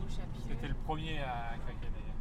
C'était 0.49 0.69
le 0.69 0.75
premier 0.75 1.19
à 1.21 1.55
craquer 1.65 1.89
d'ailleurs. 1.91 2.17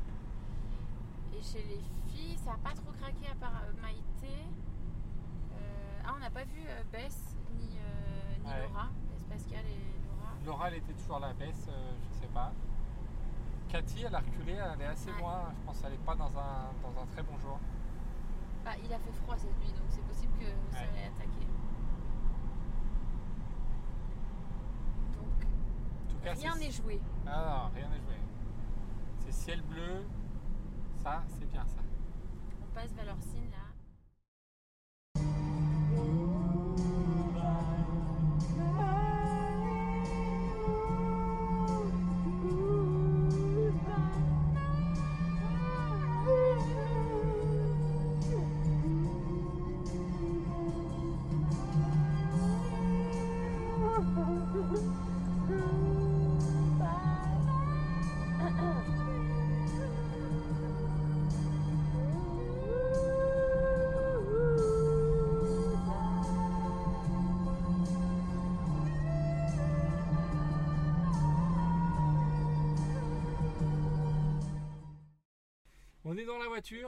Et 1.33 1.41
chez 1.41 1.63
les 1.63 1.79
filles, 2.11 2.37
ça 2.37 2.51
n'a 2.51 2.57
pas 2.57 2.73
trop 2.73 2.91
craqué 2.91 3.27
à 3.31 3.35
part 3.35 3.61
euh, 3.63 3.81
Maïté. 3.81 4.45
Ah, 6.09 6.13
on 6.15 6.19
n'a 6.19 6.29
pas 6.31 6.43
vu 6.43 6.61
euh, 6.67 6.81
Bess 6.91 7.35
ni, 7.53 7.77
euh, 7.77 8.37
ni 8.43 8.47
Ouais. 8.49 8.67
Laura. 8.67 8.87
Bess 9.11 9.23
Pascal 9.29 9.63
et 9.67 10.07
Laura. 10.07 10.31
Laura, 10.43 10.67
elle 10.69 10.77
était 10.77 10.93
toujours 10.93 11.17
à 11.17 11.19
la 11.19 11.33
baisse, 11.33 11.67
euh, 11.69 11.91
je 12.01 12.19
sais 12.21 12.27
pas. 12.33 12.51
Cathy, 13.67 14.03
elle 14.03 14.15
a 14.15 14.19
reculé, 14.19 14.53
elle 14.53 14.81
est 14.81 14.85
assez 14.85 15.11
Ouais. 15.11 15.19
loin. 15.19 15.53
Je 15.59 15.65
pense 15.67 15.79
qu'elle 15.79 15.91
n'est 15.91 15.97
pas 15.99 16.15
dans 16.15 16.31
un, 16.35 16.71
dans 16.81 17.01
un 17.01 17.05
très 17.13 17.21
bon 17.21 17.37
jour. 17.37 17.59
Bah, 18.65 18.71
il 18.83 18.91
a 18.91 18.97
fait 18.97 19.11
froid 19.23 19.35
cette 19.37 19.55
nuit, 19.59 19.71
donc 19.73 19.85
c'est 19.89 20.01
possible 20.01 20.33
que 20.39 20.45
ça 20.73 20.79
Ouais. 20.79 20.99
ait 20.99 21.07
attaqué. 21.07 21.45
Donc, 25.15 25.45
En 25.45 26.11
tout 26.11 26.17
cas, 26.23 26.33
rien 26.33 26.53
c'est- 26.53 26.59
n'est 26.59 26.71
joué. 26.71 26.99
Ah 27.27 27.67
non, 27.69 27.75
rien 27.75 27.87
n'est 27.89 28.01
joué. 28.01 28.17
C'est 29.19 29.31
ciel 29.31 29.61
bleu, 29.61 30.07
ça, 31.03 31.21
c'est 31.27 31.45
bien 31.51 31.65
ça. 31.67 31.81
On 32.63 32.73
passe 32.73 32.91
Valorcine 32.93 33.51
là. 33.51 33.57
On 33.57 33.58
est 33.58 33.58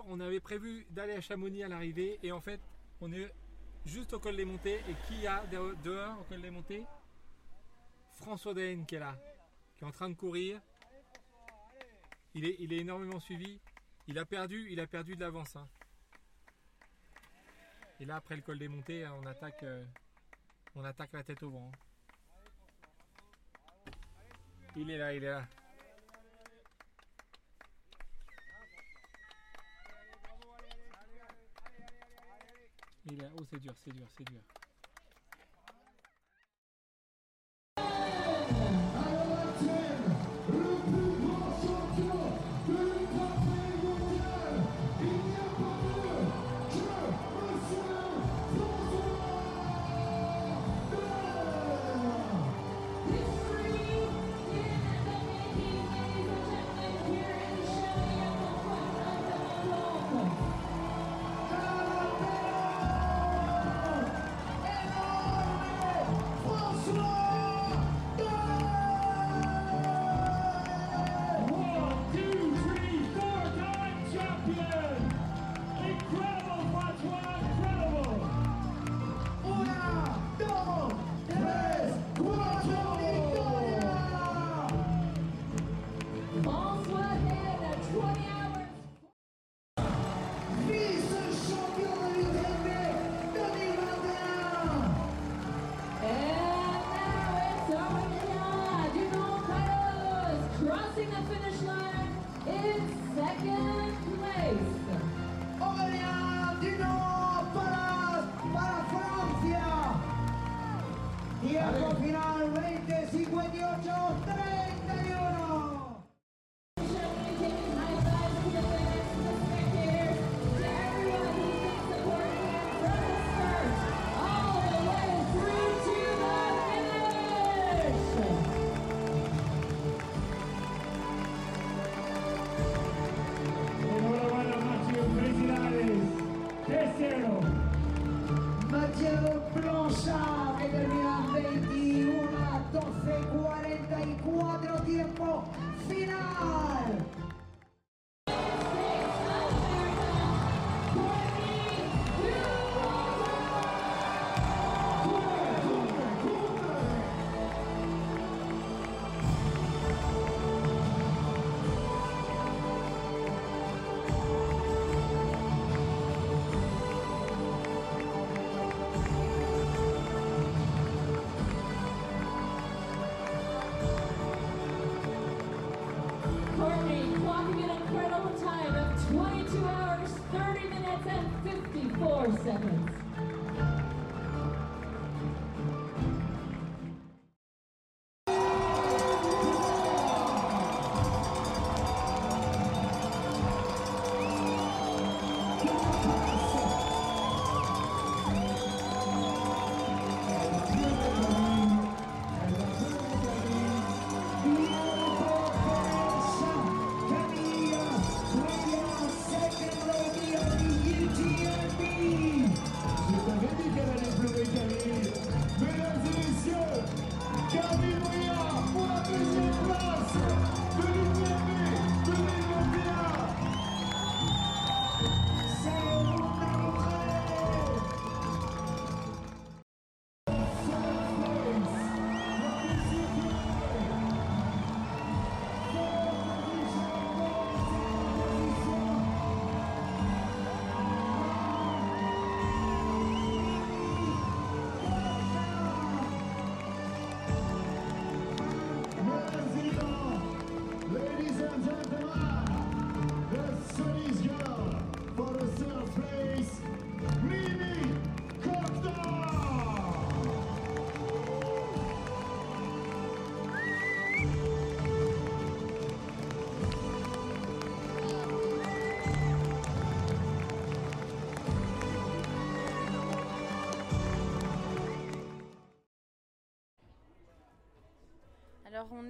on 0.07 0.19
avait 0.19 0.39
prévu 0.39 0.86
d'aller 0.89 1.13
à 1.13 1.22
Chamonix 1.22 1.63
à 1.63 1.67
l'arrivée 1.67 2.19
et 2.24 2.32
en 2.32 2.41
fait 2.41 2.59
on 2.99 3.11
est 3.11 3.32
juste 3.86 4.13
au 4.13 4.19
col 4.19 4.36
des 4.36 4.45
montées 4.45 4.80
et 4.89 4.95
qui 5.07 5.26
a 5.28 5.45
de- 5.47 5.76
dehors 5.84 6.19
au 6.19 6.24
col 6.24 6.41
des 6.41 6.51
montées 6.51 6.86
François 8.11 8.53
Daen 8.53 8.86
qui 8.86 8.95
est 8.95 8.99
là, 8.99 9.17
qui 9.78 9.84
est 9.84 9.88
en 9.88 9.91
train 9.91 10.09
de 10.09 10.15
courir. 10.15 10.61
Il 12.34 12.45
est, 12.45 12.55
il 12.59 12.72
est 12.72 12.78
énormément 12.78 13.19
suivi. 13.19 13.59
Il 14.07 14.17
a 14.19 14.26
perdu, 14.26 14.67
il 14.69 14.80
a 14.80 14.88
perdu 14.88 15.15
de 15.15 15.22
l'avance. 15.22 15.55
hein. 15.55 15.67
Et 17.99 18.05
là 18.05 18.17
après 18.17 18.36
le 18.36 18.41
col 18.41 18.59
des 18.59 18.67
montées, 18.67 19.07
on 19.07 19.26
attaque, 19.26 19.63
euh, 19.63 19.84
on 20.76 20.84
attaque 20.84 21.13
la 21.13 21.24
tête 21.24 21.41
au 21.43 21.49
vent. 21.49 21.72
hein. 21.74 23.91
Il 24.76 24.89
est 24.89 24.97
là, 24.97 25.13
il 25.13 25.24
est 25.24 25.30
là. 25.32 25.47
Est 33.10 33.16
là. 33.16 33.28
Oh 33.36 33.43
c'est 33.49 33.60
dur, 33.60 33.74
c'est 33.84 33.91
dur, 33.91 34.08
c'est 34.18 34.24
dur. 34.26 34.61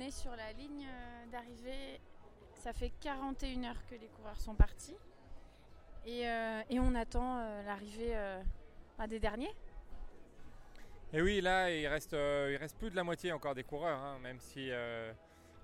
Sur 0.10 0.36
la 0.36 0.52
ligne 0.54 0.88
euh, 0.88 1.26
d'arrivée. 1.32 2.00
Ça 2.56 2.74
fait 2.74 2.92
41 3.02 3.66
heures 3.66 3.86
que 3.90 3.96
les 3.96 4.08
coureurs 4.08 4.40
sont 4.40 4.56
partis. 4.56 4.96
Et, 6.06 6.28
euh, 6.28 6.62
on 6.72 6.96
attend 6.96 7.38
euh, 7.38 7.64
l'arrivée 7.64 8.16
bah, 8.98 9.06
des 9.06 9.20
derniers. 9.20 9.54
Et 11.14 11.22
oui, 11.22 11.42
là, 11.42 11.70
il 11.70 11.86
reste, 11.88 12.14
il 12.14 12.56
reste 12.56 12.78
plus 12.78 12.90
de 12.90 12.96
la 12.96 13.04
moitié 13.04 13.32
encore 13.32 13.54
des 13.54 13.64
coureurs, 13.64 14.00
hein, 14.00 14.18
même 14.20 14.40
si, 14.40 14.72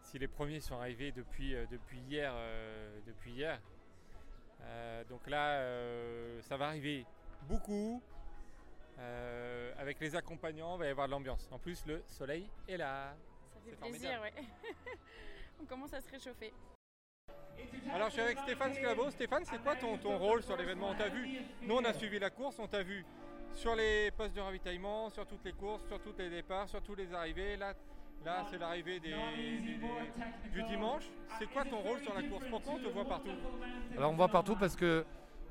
si 0.01 0.19
les 0.19 0.27
premiers 0.27 0.59
sont 0.59 0.75
arrivés 0.75 1.11
depuis, 1.11 1.55
depuis 1.71 1.99
hier. 1.99 2.33
depuis 3.05 3.31
hier. 3.31 3.59
Donc 5.09 5.27
là, 5.27 5.63
ça 6.41 6.57
va 6.57 6.67
arriver 6.67 7.05
beaucoup. 7.43 8.01
Avec 9.77 9.99
les 10.01 10.15
accompagnants, 10.15 10.75
il 10.75 10.79
va 10.79 10.85
y 10.88 10.89
avoir 10.89 11.07
de 11.07 11.11
l'ambiance. 11.11 11.47
En 11.51 11.59
plus, 11.59 11.85
le 11.85 12.03
soleil 12.07 12.49
est 12.67 12.77
là. 12.77 13.15
Fait 13.72 13.89
plaisir, 13.89 14.09
formidable. 14.20 14.22
ouais. 14.38 14.43
on 15.61 15.65
commence 15.65 15.93
à 15.93 16.01
se 16.01 16.09
réchauffer. 16.11 16.53
Alors 17.93 18.07
je 18.09 18.13
suis 18.13 18.22
avec 18.22 18.38
Stéphane 18.39 18.74
Sclavo. 18.74 19.09
Stéphane, 19.11 19.43
c'est 19.45 19.61
quoi 19.61 19.76
ton, 19.76 19.97
ton 19.97 20.18
rôle 20.18 20.43
sur 20.43 20.55
l'événement? 20.57 20.89
On 20.91 20.95
t'a 20.95 21.09
vu, 21.09 21.39
nous 21.61 21.76
on 21.76 21.84
a 21.84 21.93
suivi 21.93 22.20
la 22.20 22.30
course, 22.30 22.59
on 22.59 22.68
t'a 22.68 22.84
vu 22.84 23.03
sur 23.53 23.76
les 23.76 24.11
postes 24.11 24.36
de 24.36 24.41
ravitaillement, 24.41 25.09
sur 25.09 25.26
toutes 25.26 25.43
les 25.43 25.53
courses, 25.53 25.84
sur 25.88 25.99
tous 25.99 26.13
les 26.20 26.30
départs, 26.30 26.70
sur 26.70 26.82
tous 26.82 26.93
les 26.95 27.11
arrivées. 27.13 27.57
Là, 27.57 27.74
là 28.24 28.45
c'est 28.49 28.57
l'arrivée 28.59 28.99
des- 28.99 29.09
des- 29.09 29.78
des- 29.78 30.49
du 30.51 30.63
dimanche. 30.63 31.03
C'est 31.39 31.47
quoi 31.51 31.63
ton 31.65 31.80
rôle 31.82 31.99
sur 32.01 32.13
la 32.13 32.24
course? 32.24 32.45
Pourquoi 32.49 32.74
on 32.74 32.78
te 32.80 32.88
voit 32.89 33.05
partout? 33.05 33.32
Alors 33.95 34.09
on 34.09 34.13
me 34.13 34.18
voit 34.18 34.28
partout 34.30 34.55
parce 34.55 34.76
que 34.76 35.03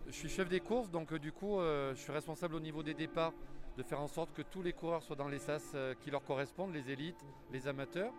je 0.06 0.12
suis 0.12 0.28
chef 0.28 0.48
des 0.48 0.60
courses, 0.60 0.90
donc 0.90 1.12
euh, 1.12 1.18
du 1.18 1.32
coup 1.32 1.58
euh, 1.58 1.94
je 1.94 2.00
suis 2.00 2.12
responsable 2.12 2.54
au 2.54 2.60
niveau 2.60 2.82
des 2.84 2.94
départs 2.94 3.32
de 3.76 3.82
faire 3.82 4.00
en 4.00 4.08
sorte 4.08 4.32
que 4.32 4.42
tous 4.42 4.62
les 4.62 4.72
coureurs 4.72 5.02
soient 5.02 5.16
dans 5.16 5.28
les 5.28 5.38
sas 5.38 5.72
euh, 5.74 5.94
qui 6.00 6.10
leur 6.10 6.24
correspondent, 6.24 6.72
les 6.72 6.90
élites, 6.90 7.24
les 7.52 7.68
amateurs. 7.68 8.12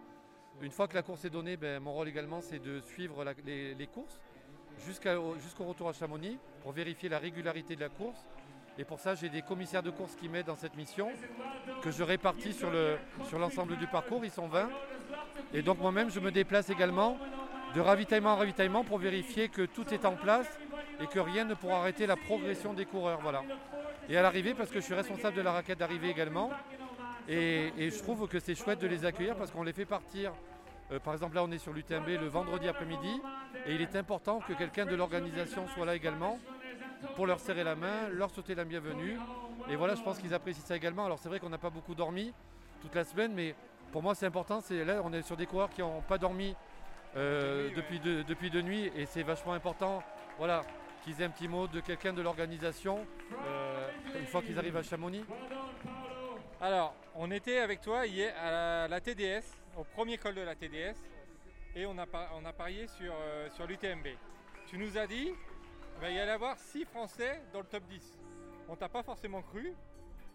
Une 0.62 0.72
fois 0.72 0.88
que 0.88 0.96
la 0.96 1.02
course 1.02 1.26
est 1.26 1.30
donnée, 1.30 1.58
ben, 1.58 1.82
mon 1.82 1.94
rôle 1.94 2.08
également 2.08 2.42
c'est 2.42 2.60
de 2.60 2.80
suivre 2.82 3.24
les, 3.46 3.88
courses 3.88 4.20
jusqu'au 4.86 5.64
retour 5.64 5.90
à 5.90 5.94
Chamonix 5.94 6.38
pour 6.62 6.72
vérifier 6.72 7.10
la 7.10 7.20
régularité 7.20 7.76
de 7.76 7.82
la 7.82 7.90
course. 7.90 8.28
Et 8.78 8.84
pour 8.84 9.00
ça 9.00 9.16
j'ai 9.16 9.30
des 9.30 9.42
commissaires 9.42 9.84
de 9.84 9.90
course 9.90 10.16
qui 10.16 10.30
m'aident 10.30 10.48
dans 10.48 10.56
cette 10.56 10.76
mission 10.76 11.10
que 11.82 11.92
je 11.92 12.04
répartis 12.04 12.54
sur 12.54 12.70
l'ensemble 13.40 13.78
du 13.78 13.88
parcours, 13.88 14.24
ils 14.24 14.32
sont 14.32 14.48
20. 14.48 14.70
Et 15.54 15.62
donc 15.62 15.80
moi-même 15.80 16.10
je 16.10 16.20
me 16.20 16.32
déplace 16.32 16.70
également 16.70 17.18
de 17.76 17.82
ravitaillement 17.82 18.34
en 18.34 18.38
ravitaillement 18.38 18.84
pour 18.84 18.98
vérifier 18.98 19.50
que 19.50 19.64
tout 19.64 19.94
est 19.94 20.06
en 20.06 20.16
place 20.16 20.48
et 21.00 21.08
que 21.08 21.20
rien 21.20 21.46
ne 21.46 21.54
pourra 21.54 21.80
arrêter 21.80 22.08
la 22.08 22.16
progression 22.16 22.74
des 22.74 22.86
coureurs. 22.86 23.20
Voilà. 23.22 23.44
Et 24.10 24.18
à 24.18 24.22
l'arrivée, 24.22 24.54
parce 24.54 24.70
que 24.70 24.80
je 24.80 24.86
suis 24.86 24.94
responsable 24.94 25.36
de 25.36 25.42
la 25.42 25.52
raquette 25.52 25.80
d'arrivée 25.80 26.10
également, 26.10 26.50
et, 27.28 27.74
et 27.78 27.90
je 27.90 28.00
trouve 28.02 28.28
que 28.28 28.40
c'est 28.40 28.56
chouette 28.56 28.80
de 28.80 28.88
les 28.88 29.04
accueillir 29.04 29.36
parce 29.36 29.52
qu'on 29.52 29.64
les 29.64 29.74
fait 29.74 29.86
partir. 29.86 30.32
euh, 30.92 31.00
par 31.00 31.14
exemple, 31.14 31.36
là, 31.36 31.44
on 31.44 31.52
est 31.52 31.58
sur 31.58 31.74
l'UTMB 31.74 32.08
le 32.08 32.28
vendredi 32.28 32.70
après-midi, 32.70 33.22
et 33.66 33.76
il 33.76 33.82
est 33.82 33.96
important 33.98 34.40
que 34.40 34.54
quelqu'un 34.54 34.86
de 34.86 34.96
l'organisation 34.96 35.68
soit 35.68 35.86
là 35.86 35.96
également 35.96 36.40
pour 37.16 37.28
leur 37.28 37.40
serrer 37.40 37.66
la 37.66 37.76
main, 37.76 38.08
leur 38.14 38.30
souhaiter 38.30 38.56
la 38.56 38.64
bienvenue. 38.64 39.18
Et 39.70 39.76
voilà, 39.76 39.96
je 39.96 40.02
pense 40.02 40.20
qu'ils 40.20 40.34
apprécient 40.34 40.64
ça 40.66 40.78
également. 40.78 41.06
Alors 41.06 41.20
c'est 41.20 41.28
vrai 41.28 41.40
qu'on 41.40 41.50
n'a 41.50 41.58
pas 41.58 41.70
beaucoup 41.70 41.94
dormi 41.94 42.34
toute 42.82 42.96
la 42.96 43.04
semaine, 43.04 43.34
mais 43.34 43.56
pour 43.92 44.02
moi 44.02 44.16
c'est 44.16 44.26
important. 44.26 44.62
C'est 44.62 44.86
là, 44.86 45.02
on 45.04 45.12
est 45.12 45.22
sur 45.22 45.36
des 45.36 45.46
coureurs 45.46 45.70
qui 45.70 45.82
n'ont 45.82 46.02
pas 46.02 46.18
dormi 46.18 46.56
euh, 47.18 47.70
depuis, 47.76 48.00
deux, 48.00 48.24
depuis 48.24 48.50
deux 48.50 48.62
nuits, 48.62 48.90
et 48.96 49.06
c'est 49.06 49.24
vachement 49.24 49.54
important. 49.54 50.02
Voilà, 50.38 50.62
qu'ils 51.08 51.22
aient 51.22 51.26
un 51.26 51.30
petit 51.30 51.48
mot 51.48 51.68
de 51.68 51.80
quelqu'un 51.80 52.12
de 52.12 52.22
l'organisation 52.22 53.08
euh, 53.46 53.90
une 54.20 54.26
fois 54.26 54.42
qu'ils 54.42 54.60
arrivent 54.60 54.76
à 54.76 54.84
Chamonix. 54.84 55.24
Alors, 56.60 56.94
on 57.16 57.32
était 57.32 57.60
avec 57.60 57.80
toi 57.80 58.06
hier 58.06 58.34
à 58.38 58.90
la, 58.90 59.00
TDS, 59.00 59.44
au 59.78 59.86
premier 59.86 60.18
col 60.18 60.36
de 60.36 60.42
la 60.42 60.56
TDS, 60.56 60.98
et 61.76 61.86
on 61.86 61.98
a, 61.98 62.06
par- 62.06 62.32
on 62.36 62.44
a 62.44 62.52
parié 62.52 62.88
sur, 62.88 63.14
euh, 63.14 63.50
sur 63.52 63.68
l'UTMB. 63.68 64.08
tu 64.66 64.78
nous 64.78 64.98
as 64.98 65.08
dit 65.08 65.32
qu'il 66.02 66.14
y 66.14 66.20
allait 66.20 66.32
avoir 66.32 66.58
6 66.58 66.84
Français 66.86 67.42
dans 67.54 67.60
le 67.60 67.68
top 67.68 67.84
10. 67.88 68.20
On 68.68 68.76
t'a 68.76 68.90
pas 68.90 69.04
forcément 69.04 69.42
cru. 69.42 69.74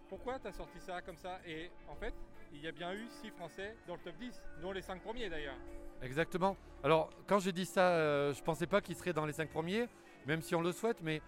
Pourquoi 0.08 0.38
tu 0.38 0.46
as 0.46 0.52
sorti 0.52 0.80
ça 0.80 1.02
comme 1.02 1.18
ça? 1.18 1.38
Et 1.46 1.70
en 1.88 1.96
fait, 1.96 2.14
il 2.54 2.62
y 2.62 2.66
a 2.68 2.72
bien 2.72 2.94
eu 2.94 3.06
6 3.20 3.30
Français 3.32 3.76
dans 3.86 3.94
le 3.94 4.00
top 4.00 4.14
10, 4.18 4.42
dont 4.62 4.72
les 4.72 4.82
5 4.82 5.02
premiers 5.02 5.28
d'ailleurs. 5.28 5.56
Exactement. 6.00 6.56
Alors, 6.82 7.10
quand 7.26 7.40
j'ai 7.40 7.52
dit 7.52 7.66
ça, 7.66 7.90
euh, 7.90 8.32
je 8.32 8.42
pensais 8.42 8.66
pas 8.66 8.80
qu'il 8.80 8.96
serait 8.96 9.12
dans 9.12 9.26
les 9.26 9.32
5 9.32 9.50
premiers, 9.50 9.86
même 10.26 10.42
si 10.42 10.54
on 10.54 10.60
le 10.62 10.72
souhaite, 10.72 10.98
mais 11.02 11.20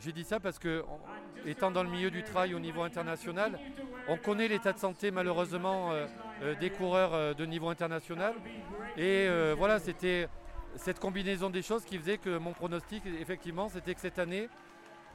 j'ai 0.00 0.12
dit 0.12 0.24
ça 0.24 0.38
parce 0.40 0.58
que, 0.58 0.84
étant 1.44 1.70
dans 1.70 1.82
le 1.82 1.88
milieu 1.90 2.10
du 2.10 2.22
trail 2.22 2.54
au 2.54 2.58
niveau 2.60 2.82
international, 2.82 3.58
on 4.06 4.16
connaît 4.16 4.48
l'état 4.48 4.72
de 4.72 4.78
santé 4.78 5.10
malheureusement 5.10 5.92
euh, 5.92 6.06
euh, 6.42 6.54
des 6.54 6.70
coureurs 6.70 7.14
euh, 7.14 7.34
de 7.34 7.44
niveau 7.44 7.68
international. 7.68 8.34
Et 8.96 9.28
voilà, 9.56 9.78
c'était 9.78 10.28
cette 10.76 10.98
combinaison 11.00 11.50
des 11.50 11.62
choses 11.62 11.84
qui 11.84 11.98
faisait 11.98 12.18
que 12.18 12.38
mon 12.38 12.52
pronostic, 12.52 13.02
effectivement, 13.20 13.68
c'était 13.68 13.94
que 13.94 14.00
cette 14.00 14.18
année, 14.18 14.48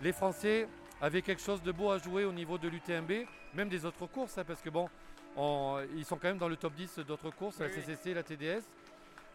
les 0.02 0.12
Français 0.12 0.68
avaient 1.02 1.22
quelque 1.22 1.42
chose 1.42 1.62
de 1.64 1.72
beau 1.72 1.92
à 1.92 1.98
jouer 1.98 2.26
au 2.26 2.32
niveau 2.34 2.58
de 2.58 2.68
l'UTMB, 2.68 3.26
même 3.54 3.70
des 3.70 3.86
autres 3.86 4.06
courses, 4.08 4.38
hein, 4.38 4.44
parce 4.46 4.62
que 4.62 4.70
bon, 4.70 4.90
on- 5.38 5.80
ils 5.96 6.06
sont 6.06 6.18
quand 6.18 6.28
même 6.30 6.38
dans 6.38 6.48
le 6.48 6.56
top 6.58 6.74
10 6.74 7.00
d'autres 7.00 7.30
courses, 7.32 7.60
la. 7.60 7.70
CCC, 7.70 8.14
la 8.14 8.24
TDS. 8.24 8.64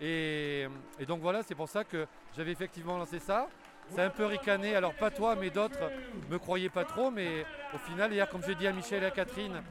Et, 0.01 0.66
et 0.99 1.07
donc 1.07 1.20
voilà, 1.20 1.42
c'est 1.42 1.55
pour 1.55 1.68
ça 1.68 1.84
que 1.84 2.07
j'avais 2.36 2.53
effectivement 2.53 2.96
lancé 2.99 3.18
ça. 3.18 3.49
C'est 3.91 4.03
un 4.03 4.11
peu 4.11 4.26
ricané, 4.26 4.74
alors 4.76 4.95
pas 4.95 5.11
toi, 5.11 5.34
mais 5.34 5.51
d'autres 5.51 5.91
me 6.30 6.39
croyaient 6.39 6.68
pas 6.68 6.84
trop, 6.84 7.11
mais 7.11 7.45
au 7.74 7.78
final, 7.78 8.12
hier, 8.12 8.28
comme 8.28 8.43
je 8.47 8.53
dit 8.53 8.66
à 8.66 8.72
Michel 8.72 9.03
et 9.03 9.07
à 9.07 9.11
Catherine, 9.11 9.62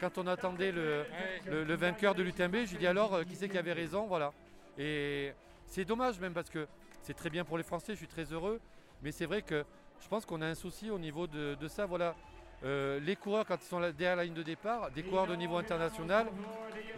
quand 0.00 0.16
on 0.18 0.26
attendait 0.26 0.72
le, 0.72 1.04
le- 1.50 1.74
vainqueur 1.74 2.14
de 2.14 2.22
l'UTMB, 2.22 2.56
j'ai 2.66 2.76
dit 2.76 2.86
alors, 2.86 3.14
euh, 3.14 3.24
qui 3.24 3.34
c'est 3.36 3.48
qui 3.48 3.58
avait 3.58 3.72
raison, 3.72 4.06
voilà. 4.06 4.32
Et 4.78 5.32
c'est 5.66 5.84
dommage 5.84 6.18
même 6.20 6.32
parce 6.34 6.50
que 6.50 6.66
c'est 7.02 7.14
très 7.14 7.30
bien 7.30 7.44
pour 7.44 7.56
les 7.58 7.64
Français, 7.64 7.92
je 7.92 7.98
suis 7.98 8.06
très 8.06 8.24
heureux, 8.32 8.60
mais 9.02 9.12
c'est 9.12 9.26
vrai 9.26 9.42
que 9.42 9.64
je 10.02 10.08
pense 10.08 10.24
qu'on 10.26 10.42
a 10.42 10.46
un 10.46 10.54
souci 10.54 10.90
au 10.90 10.98
niveau 10.98 11.26
de, 11.26 11.54
de 11.54 11.68
ça, 11.68 11.86
voilà. 11.86 12.14
Euh, 12.64 12.98
les 13.00 13.16
coureurs, 13.16 13.44
quand 13.44 13.56
ils 13.60 13.66
sont 13.66 13.80
derrière 13.80 14.16
la 14.16 14.24
ligne 14.24 14.34
de 14.34 14.42
départ, 14.42 14.90
des 14.92 15.02
coureurs 15.02 15.26
de 15.26 15.34
niveau 15.36 15.56
international, 15.58 16.26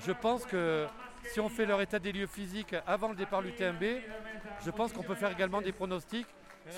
je 0.01 0.13
pense 0.13 0.45
que 0.47 0.87
si 1.33 1.41
on 1.41 1.49
fait 1.49 1.67
leur 1.67 1.81
état 1.81 1.99
des 1.99 2.13
lieux 2.13 2.27
physiques 2.27 2.75
avant 2.87 3.09
le 3.09 3.17
départ 3.17 3.43
de 3.43 3.49
l'UTMB, 3.49 3.83
je 4.65 4.71
pense 4.71 4.93
qu'on 4.93 5.03
peut 5.03 5.15
faire 5.17 5.33
également 5.33 5.61
des 5.61 5.73
pronostics 5.73 6.27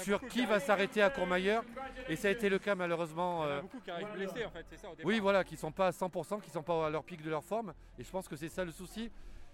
sur 0.03 0.21
qui 0.27 0.47
va 0.47 0.61
s'arrêter 0.61 1.03
à 1.03 1.11
Courmayeur. 1.11 1.65
Et 2.09 2.17
ça 2.17 2.29
a 2.29 2.31
été 2.31 2.49
le 2.49 2.59
cas 2.59 2.75
malheureusement. 2.75 3.45
Il 3.45 3.49
y 3.49 3.51
en 3.51 3.51
a 3.51 3.57
euh, 3.57 3.61
beaucoup 3.63 3.81
qui 3.81 3.91
arrivent 3.91 4.13
blessés 4.15 4.45
en 4.45 4.51
fait, 4.51 4.67
c'est 4.71 4.77
ça 4.77 4.89
au 4.91 4.95
départ. 4.95 5.07
oui, 5.07 5.19
voilà, 5.21 5.45
qui 5.45 5.57
sont 5.57 5.73
pas 5.73 5.89
à 5.89 5.91
100%, 5.91 6.41
qui 6.41 6.51
sont 6.51 6.63
pas 6.63 6.87
à 6.87 6.91
leur 6.91 7.05
pic 7.05 7.23
de 7.23 7.31
leur 7.31 7.45
forme. 7.45 7.75
Et 7.99 8.05
je 8.05 8.11
pense 8.11 8.29
que 8.29 8.37
c'est 8.37 8.49
ça 8.49 8.65
le 8.65 8.73
souci. 8.73 9.11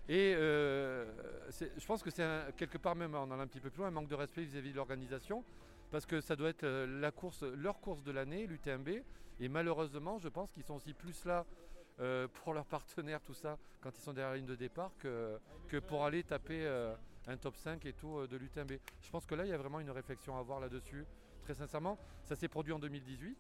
Et 0.08 0.34
euh, 0.36 1.06
je 1.60 1.86
pense 1.86 2.02
que 2.02 2.10
c'est 2.10 2.26
quelque 2.56 2.76
part 2.76 2.94
même, 2.94 3.14
on 3.14 3.22
en 3.22 3.38
a 3.38 3.42
un 3.42 3.46
petit 3.46 3.60
peu 3.60 3.70
plus 3.70 3.78
loin, 3.78 3.88
un 3.88 3.92
manque 3.92 4.08
de 4.08 4.14
respect 4.14 4.42
vis-à-vis 4.42 4.72
de 4.72 4.76
l'organisation. 4.76 5.42
Parce 5.90 6.06
que 6.06 6.20
ça 6.20 6.36
doit 6.36 6.48
être 6.48 6.64
euh, 6.64 7.00
la 7.00 7.10
course, 7.10 7.42
leur 7.42 7.80
course 7.80 8.02
de 8.02 8.10
l'année, 8.10 8.46
l'UTMB. 8.46 8.88
Et 9.40 9.48
malheureusement, 9.48 10.18
je 10.18 10.28
pense 10.28 10.50
qu'ils 10.50 10.64
sont 10.64 10.74
aussi 10.74 10.92
plus 10.92 11.24
là 11.24 11.46
euh, 12.00 12.26
pour 12.26 12.52
leurs 12.52 12.64
partenaires, 12.66 13.20
tout 13.20 13.34
ça, 13.34 13.58
quand 13.80 13.96
ils 13.96 14.00
sont 14.02 14.12
derrière 14.12 14.32
la 14.32 14.38
ligne 14.38 14.46
de 14.46 14.56
départ, 14.56 14.90
que, 14.98 15.38
que 15.68 15.76
pour 15.76 16.04
aller 16.04 16.22
taper 16.22 16.66
euh, 16.66 16.94
un 17.26 17.36
top 17.36 17.56
5 17.56 17.84
et 17.86 17.92
tout 17.92 18.18
euh, 18.18 18.26
de 18.26 18.36
l'UTMB. 18.36 18.72
Je 19.00 19.10
pense 19.10 19.26
que 19.26 19.34
là, 19.34 19.44
il 19.44 19.50
y 19.50 19.52
a 19.52 19.58
vraiment 19.58 19.80
une 19.80 19.90
réflexion 19.90 20.36
à 20.36 20.40
avoir 20.40 20.60
là-dessus. 20.60 21.04
Très 21.42 21.54
sincèrement, 21.54 21.98
ça 22.22 22.36
s'est 22.36 22.48
produit 22.48 22.72
en 22.72 22.78
2018 22.78 23.36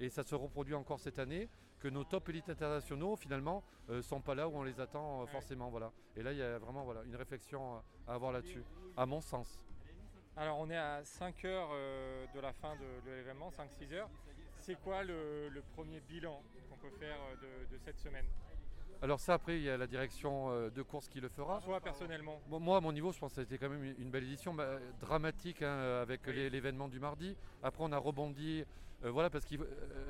et 0.00 0.08
ça 0.10 0.22
se 0.22 0.34
reproduit 0.34 0.74
encore 0.74 1.00
cette 1.00 1.18
année, 1.18 1.48
que 1.80 1.88
nos 1.88 2.04
top 2.04 2.28
élites 2.28 2.48
internationaux 2.48 3.16
finalement 3.16 3.62
ne 3.88 4.00
sont 4.00 4.20
pas 4.20 4.34
là 4.34 4.48
où 4.48 4.56
on 4.56 4.62
les 4.62 4.80
attend 4.80 5.22
euh, 5.22 5.26
forcément. 5.26 5.70
Voilà. 5.70 5.92
Et 6.16 6.22
là 6.22 6.32
il 6.32 6.38
y 6.38 6.42
a 6.42 6.58
vraiment 6.58 6.84
voilà, 6.84 7.02
une 7.04 7.16
réflexion 7.16 7.76
euh, 7.76 7.80
à 8.06 8.14
avoir 8.14 8.32
là-dessus, 8.32 8.62
à 8.96 9.06
mon 9.06 9.20
sens. 9.20 9.64
Alors 10.36 10.58
on 10.60 10.70
est 10.70 10.76
à 10.76 11.04
5 11.04 11.44
heures 11.46 11.68
euh, 11.72 12.26
de 12.32 12.40
la 12.40 12.52
fin 12.52 12.74
de, 12.76 13.08
de 13.08 13.14
l'événement, 13.16 13.50
5-6 13.50 13.92
heures. 13.94 14.10
C'est 14.60 14.80
quoi 14.80 15.02
le, 15.02 15.48
le 15.48 15.62
premier 15.74 16.00
bilan 16.00 16.42
qu'on 16.70 16.76
peut 16.76 16.90
faire 16.98 17.18
euh, 17.20 17.36
de, 17.66 17.76
de 17.76 17.78
cette 17.78 17.98
semaine? 17.98 18.26
Alors 19.00 19.20
ça 19.20 19.34
après 19.34 19.56
il 19.58 19.62
y 19.62 19.70
a 19.70 19.76
la 19.76 19.86
direction 19.86 20.50
euh, 20.50 20.70
de 20.70 20.82
course 20.82 21.08
qui 21.08 21.20
le 21.20 21.28
fera. 21.28 21.60
Toi 21.60 21.80
personnellement 21.80 22.40
Bon, 22.48 22.58
moi 22.58 22.78
à 22.78 22.80
mon 22.80 22.92
niveau 22.92 23.12
je 23.12 23.18
pense 23.18 23.30
que 23.30 23.34
ça 23.36 23.40
a 23.42 23.44
été 23.44 23.56
quand 23.58 23.68
même 23.68 23.84
une- 23.98 24.10
belle 24.10 24.24
édition, 24.24 24.54
bah, 24.54 24.66
dramatique 25.00 25.62
hein, 25.62 26.00
avec 26.02 26.26
l'événement 26.26 26.88
du 26.88 26.98
mardi. 26.98 27.36
Après 27.62 27.84
on 27.84 27.92
a 27.92 27.98
rebondi, 27.98 28.64
euh, 29.04 29.10
voilà 29.10 29.30
parce 29.30 29.44
que 29.44 29.54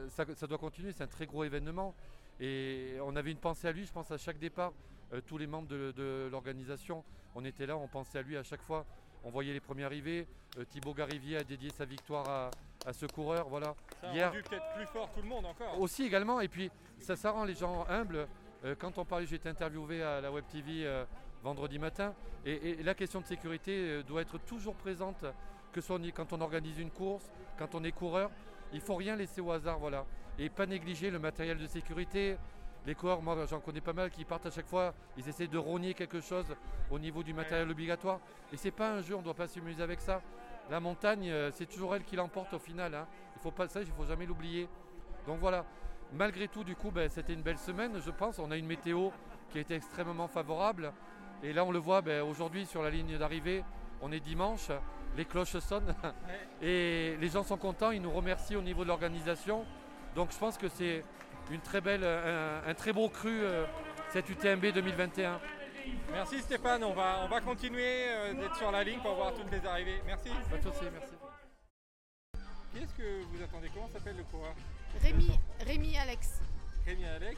ça, 0.08 0.24
ça 0.34 0.46
doit 0.46 0.56
continuer, 0.58 0.92
c'est 0.92 1.04
un 1.04 1.08
très 1.08 1.26
gros 1.26 1.44
événement. 1.44 1.94
Et 2.40 2.96
on 3.02 3.14
avait 3.16 3.32
une 3.32 3.38
pensée 3.38 3.66
à 3.68 3.72
lui, 3.72 3.84
je 3.84 3.92
pense 3.92 4.10
à 4.10 4.16
chaque 4.16 4.38
départ, 4.38 4.72
euh, 5.12 5.20
tous 5.26 5.36
les 5.38 5.46
membres 5.48 5.68
de, 5.68 5.92
de 5.96 6.28
l'organisation, 6.30 7.04
on 7.34 7.44
était 7.44 7.66
là, 7.66 7.76
on 7.76 7.88
pensait 7.88 8.18
à 8.18 8.22
lui 8.22 8.36
à 8.36 8.42
chaque 8.42 8.62
fois. 8.62 8.86
On 9.24 9.30
voyait 9.30 9.52
les 9.52 9.60
premiers 9.60 9.82
arrivés, 9.84 10.26
euh, 10.56 10.64
Thibaut 10.64 10.94
Garivier 10.94 11.36
a 11.38 11.44
dédié 11.44 11.70
sa 11.70 11.84
victoire 11.84 12.26
à, 12.28 12.50
à 12.86 12.92
ce 12.92 13.04
coureur, 13.06 13.48
voilà. 13.48 13.74
Ça 14.00 14.08
a 14.10 14.14
Hier, 14.14 14.28
rendu 14.30 14.42
peut-être 14.44 14.72
plus 14.76 14.86
fort 14.86 15.10
tout 15.12 15.20
le 15.20 15.28
monde 15.28 15.44
encore. 15.44 15.78
aussi 15.80 16.04
également, 16.04 16.40
et 16.40 16.46
puis 16.48 16.70
ça, 17.00 17.16
ça 17.16 17.32
rend 17.32 17.44
les 17.44 17.54
gens 17.56 17.84
humbles. 17.88 18.28
Euh, 18.64 18.74
quand 18.78 18.98
on 18.98 19.04
parlait, 19.04 19.26
j'ai 19.26 19.36
été 19.36 19.48
interviewé 19.48 20.02
à 20.02 20.20
la 20.20 20.32
Web 20.32 20.44
TV 20.50 20.84
euh, 20.84 21.04
vendredi 21.42 21.78
matin, 21.78 22.14
et, 22.44 22.82
la 22.82 22.94
question 22.94 23.20
de 23.20 23.26
sécurité 23.26 23.72
euh, 23.72 24.02
doit 24.02 24.22
être 24.22 24.38
toujours 24.38 24.74
présente, 24.74 25.24
que 25.72 25.80
soit 25.80 26.00
quand 26.12 26.32
on 26.32 26.40
organise 26.40 26.78
une 26.78 26.90
course, 26.90 27.30
quand 27.56 27.74
on 27.74 27.84
est 27.84 27.92
coureur, 27.92 28.30
il 28.72 28.80
faut 28.80 28.96
rien 28.96 29.14
laisser 29.14 29.40
au 29.40 29.52
hasard, 29.52 29.78
voilà. 29.78 30.04
Et 30.38 30.48
pas 30.48 30.66
négliger 30.66 31.10
le 31.10 31.18
matériel 31.18 31.58
de 31.58 31.66
sécurité. 31.66 32.36
Les 32.86 32.94
coureurs, 32.94 33.22
moi 33.22 33.44
j'en 33.46 33.60
connais 33.60 33.80
pas 33.80 33.92
mal 33.92 34.10
qui 34.10 34.24
partent 34.24 34.46
à 34.46 34.50
chaque 34.50 34.66
fois, 34.66 34.94
ils 35.16 35.28
essaient 35.28 35.46
de 35.46 35.58
rogner 35.58 35.94
quelque 35.94 36.20
chose 36.20 36.46
au 36.90 36.98
niveau 36.98 37.22
du 37.22 37.34
matériel 37.34 37.68
obligatoire. 37.68 38.20
Et 38.52 38.56
c'est 38.56 38.70
pas 38.70 38.92
un 38.92 39.02
jeu, 39.02 39.14
on 39.14 39.18
ne 39.18 39.24
doit 39.24 39.34
pas 39.34 39.48
s'amuser 39.48 39.82
avec 39.82 40.00
ça. 40.00 40.22
La 40.70 40.80
montagne, 40.80 41.32
c'est 41.52 41.66
toujours 41.66 41.94
elle 41.94 42.04
qui 42.04 42.16
l'emporte 42.16 42.54
au 42.54 42.58
final. 42.58 42.94
hein. 42.94 43.06
Il 43.36 43.40
faut 43.40 43.50
pas 43.50 43.68
ça, 43.68 43.80
il 43.80 43.88
faut 43.88 44.06
jamais 44.06 44.26
l'oublier. 44.26 44.68
Donc 45.26 45.38
voilà, 45.38 45.64
malgré 46.12 46.48
tout, 46.48 46.64
du 46.64 46.74
coup, 46.76 46.90
ben, 46.90 47.08
c'était 47.08 47.32
une 47.32 47.42
belle 47.42 47.58
semaine, 47.58 48.00
je 48.04 48.10
pense. 48.10 48.38
On 48.38 48.50
a 48.50 48.56
une 48.56 48.66
météo 48.66 49.10
qui 49.50 49.58
a 49.58 49.60
été 49.60 49.74
extrêmement 49.74 50.28
favorable. 50.28 50.92
Et 51.42 51.52
là, 51.52 51.64
on 51.64 51.70
le 51.70 51.78
voit 51.78 52.00
ben, 52.02 52.22
aujourd'hui 52.22 52.66
sur 52.66 52.82
la 52.82 52.90
ligne 52.90 53.16
d'arrivée. 53.18 53.64
On 54.00 54.12
est 54.12 54.20
dimanche, 54.20 54.70
les 55.16 55.24
cloches 55.24 55.58
sonnent 55.58 55.94
et 56.62 57.16
les 57.20 57.28
gens 57.28 57.42
sont 57.42 57.56
contents. 57.56 57.90
Ils 57.90 58.02
nous 58.02 58.12
remercient 58.12 58.56
au 58.56 58.62
niveau 58.62 58.84
de 58.84 58.88
l'organisation. 58.88 59.64
Donc 60.14 60.32
je 60.32 60.38
pense 60.38 60.56
que 60.56 60.68
c'est 60.68 61.04
une 61.50 61.60
très 61.60 61.80
belle, 61.80 62.04
un, 62.04 62.62
un 62.68 62.74
très 62.74 62.92
beau 62.92 63.08
cru 63.08 63.40
euh, 63.42 63.64
cette 64.10 64.28
UTMB 64.28 64.66
2021. 64.72 65.40
Merci 66.12 66.40
Stéphane, 66.40 66.84
on 66.84 66.92
va, 66.92 67.20
on 67.24 67.28
va 67.28 67.40
continuer 67.40 68.08
euh, 68.08 68.34
d'être 68.34 68.56
sur 68.56 68.70
la 68.70 68.84
ligne 68.84 69.00
pour 69.00 69.14
voir 69.14 69.32
toutes 69.34 69.50
les 69.50 69.64
arrivées. 69.66 70.00
Merci. 70.06 70.30
Pas 70.50 70.58
de 70.58 70.62
souci, 70.62 70.84
merci. 70.92 71.14
Qui 72.72 72.82
est-ce 72.82 72.94
que 72.94 73.22
vous 73.24 73.42
attendez? 73.42 73.70
Comment 73.74 73.88
s'appelle 73.88 74.16
le 74.16 74.24
coureur? 74.24 74.54
Rémi, 75.02 75.38
Rémi 75.60 75.96
Alex. 75.98 76.40
Rémi 76.86 77.04
Alex. 77.04 77.36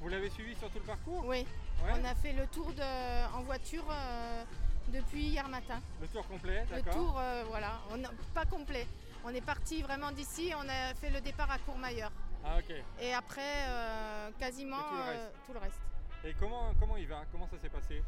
Vous 0.00 0.08
l'avez 0.08 0.30
suivi 0.30 0.54
sur 0.56 0.68
tout 0.70 0.78
le 0.78 0.84
parcours 0.84 1.24
Oui. 1.26 1.46
Ouais. 1.84 1.92
On 2.00 2.04
a 2.04 2.14
fait 2.14 2.32
le 2.32 2.46
tour 2.46 2.72
de, 2.72 3.34
en 3.36 3.42
voiture 3.42 3.84
euh, 3.90 4.44
depuis 4.88 5.24
hier 5.26 5.48
matin. 5.48 5.80
Le 6.00 6.06
tour 6.08 6.26
complet, 6.26 6.64
Le 6.74 6.82
tour, 6.90 7.16
euh, 7.18 7.44
voilà, 7.48 7.80
on 7.90 8.02
a- 8.04 8.10
pas 8.34 8.44
complet. 8.44 8.86
On 9.24 9.30
est 9.30 9.44
parti 9.44 9.82
vraiment 9.82 10.12
d'ici, 10.12 10.52
on 10.56 10.68
a 10.68 10.94
fait 10.94 11.10
le 11.10 11.20
départ 11.20 11.50
à 11.50 11.58
Courmayeur. 11.58 12.10
Ah 12.44 12.58
ok. 12.58 12.74
Et 13.00 13.12
après, 13.12 13.42
euh, 13.68 14.30
quasiment 14.38 14.76
tout 14.88 14.94
le 14.94 15.02
reste. 15.02 15.32
tout 15.46 15.52
le 15.52 15.58
reste. 15.58 15.80
Et 16.24 16.34
comment, 16.38 16.72
comment 16.78 16.96
il 16.96 17.08
va? 17.08 17.22
Comment 17.32 17.48
ça 17.48 17.58
s'est 17.58 17.68
passé? 17.68 18.02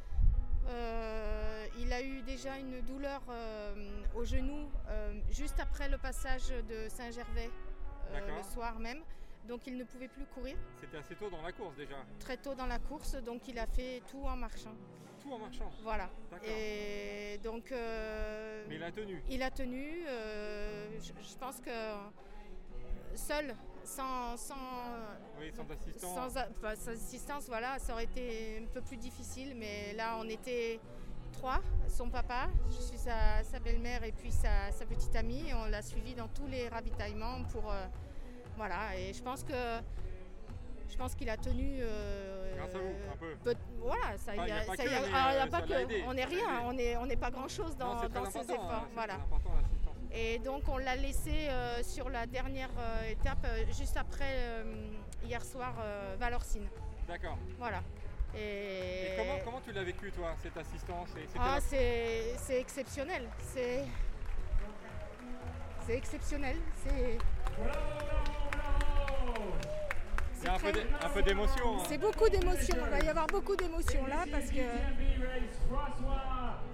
Il 1.78 1.92
a 1.92 2.02
eu 2.02 2.20
déjà 2.22 2.58
une 2.58 2.80
douleur 2.82 3.22
au 4.14 4.24
genou 4.24 4.68
juste 5.30 5.58
après 5.60 5.88
le 5.88 5.96
passage 5.98 6.48
de 6.68 6.88
Saint-Gervais. 6.90 7.50
Le 8.14 8.42
soir 8.52 8.78
même. 8.78 9.02
Donc 9.46 9.66
il 9.66 9.76
ne 9.78 9.84
pouvait 9.84 10.08
plus 10.08 10.26
courir 10.26 10.56
C'était 10.80 10.98
assez 10.98 11.14
tôt 11.14 11.30
dans 11.30 11.40
la 11.40 11.52
course 11.52 11.74
déjà. 11.76 11.96
très 12.20 12.36
tôt 12.36 12.54
dans 12.54 12.66
la 12.66 12.78
course, 12.78 13.14
donc 13.16 13.48
il 13.48 13.58
a 13.58 13.66
fait 13.66 14.02
tout 14.10 14.22
en 14.24 14.36
marchant. 14.36 14.74
Tout 15.22 15.32
en 15.32 15.38
marchant 15.38 15.70
Voilà. 15.82 16.10
Et 16.44 17.38
donc. 17.42 17.72
euh, 17.72 18.64
Mais 18.68 18.76
il 18.76 18.82
a 18.82 18.90
tenu. 18.92 19.22
Il 19.28 19.42
a 19.42 19.50
tenu. 19.50 20.04
euh, 20.06 20.88
je, 21.00 21.12
je 21.28 21.36
pense 21.38 21.60
que 21.60 21.70
seul, 23.14 23.54
sans, 23.84 24.36
sans, 24.36 24.54
Oui, 25.40 25.50
sans 25.56 25.70
assistance. 25.70 26.14
sans, 26.14 26.36
enfin, 26.36 26.74
sans 26.76 26.90
assistance, 26.92 27.46
voilà, 27.48 27.78
ça 27.78 27.94
aurait 27.94 28.04
été 28.04 28.58
un 28.62 28.66
peu 28.66 28.80
plus 28.82 28.96
difficile. 28.98 29.54
Mais 29.56 29.92
là, 29.94 30.18
on 30.20 30.28
était 30.28 30.78
trois, 31.38 31.60
son 31.88 32.08
papa, 32.10 32.48
je 32.70 32.80
suis 32.82 32.98
sa, 32.98 33.42
sa 33.44 33.58
belle-mère 33.60 34.02
et 34.04 34.12
puis 34.12 34.30
sa, 34.30 34.70
sa 34.72 34.84
petite 34.84 35.14
amie. 35.16 35.48
Et 35.48 35.54
on 35.54 35.66
l'a 35.66 35.82
suivi 35.82 36.14
dans 36.14 36.28
tous 36.28 36.46
les 36.46 36.68
ravitaillements 36.68 37.44
pour. 37.52 37.70
euh, 37.70 37.86
voilà, 38.56 38.96
et 38.98 39.12
je 39.12 39.22
pense 39.22 39.42
que. 39.44 39.54
Je 40.90 40.96
pense 40.96 41.14
qu'il 41.14 41.28
a 41.30 41.36
tenu. 41.36 41.78
euh, 41.80 42.56
Grâce 42.56 42.74
à 42.74 42.78
vous, 42.78 42.94
un 43.12 43.16
peu. 43.16 43.54
voilà, 43.80 44.16
ça 44.16 44.32
Enfin, 44.32 44.46
y 44.46 44.48
y 44.48 44.52
a 44.52 44.56
a, 44.56 44.64
pas 44.64 44.76
que, 44.76 44.82
y 44.82 44.86
a- 44.86 44.88
mais, 44.88 44.96
alors, 44.96 45.32
y 45.32 45.36
a 45.36 45.44
euh, 45.44 45.46
pas 45.50 45.60
que, 45.62 46.06
on 46.08 46.14
n'est 46.14 46.24
rien, 46.24 46.62
on 46.64 46.72
n'est 46.72 46.96
on 46.96 47.08
pas 47.20 47.30
grand 47.30 47.46
chose 47.48 47.76
Non, 47.78 47.94
dans, 47.94 48.08
dans 48.08 48.24
important, 48.24 48.40
hein, 48.40 48.42
efforts. 48.54 48.86
voilà. 48.94 49.14
Et 50.10 50.38
donc 50.38 50.62
on 50.68 50.78
l'a 50.78 50.96
laissé 50.96 51.48
euh, 51.50 51.82
sur 51.82 52.08
la 52.08 52.24
dernière 52.26 52.70
étape, 53.08 53.46
juste 53.78 53.96
après 53.98 54.64
hier 55.24 55.44
soir, 55.44 55.74
Valorcine. 56.18 56.66
D'accord. 57.06 57.36
Voilà. 57.58 57.82
Et, 58.36 59.12
Et 59.12 59.16
comment, 59.16 59.38
comment 59.44 59.60
tu 59.64 59.72
l'as 59.72 59.82
vécu 59.84 60.10
toi, 60.12 60.34
cette 60.42 60.56
assistance 60.56 61.08
et 61.16 61.26
Ah, 61.38 61.58
c'est 61.60 62.34
c'est 62.36 62.60
exceptionnel. 62.60 63.28
C'est 63.54 63.84
c'est 65.86 65.96
exceptionnel. 65.96 66.56
C'est 66.84 67.18
Il 70.40 70.44
y 70.44 70.48
a 70.48 70.54
un 70.54 70.58
peu 70.58 70.68
un 71.02 71.08
peu 71.08 71.22
d'émotion. 71.22 71.78
hein. 71.78 71.84
c'est 71.88 71.98
beaucoup 71.98 72.28
d'émotions. 72.28 72.76
Il 72.84 72.90
va 72.90 73.00
y 73.00 73.08
avoir 73.08 73.26
beaucoup 73.26 73.56
d'émotions 73.56 74.06
là 74.06 74.24
parce 74.30 74.50
que 74.50 74.60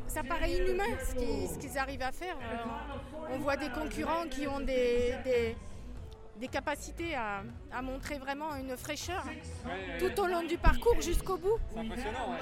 ça 0.07 0.23
paraît 0.23 0.53
inhumain 0.53 0.85
ce 1.09 1.15
qu'ils, 1.15 1.49
ce 1.49 1.59
qu'ils 1.59 1.79
arrivent 1.79 2.03
à 2.03 2.13
faire. 2.13 2.37
Euh, 2.37 3.31
on 3.31 3.39
voit 3.39 3.57
des 3.57 3.71
concurrents 3.71 4.27
qui 4.31 4.47
ont 4.47 4.61
des, 4.61 5.15
des, 5.25 5.57
des 6.37 6.49
capacités 6.49 7.15
à, 7.15 7.43
à 7.73 7.81
montrer 7.83 8.19
vraiment 8.19 8.55
une 8.57 8.77
fraîcheur 8.77 9.25
tout 9.99 10.21
au 10.21 10.27
long 10.27 10.43
du 10.43 10.59
parcours 10.59 11.01
jusqu'au 11.01 11.37
bout. 11.37 11.59
Ouais. 11.77 11.85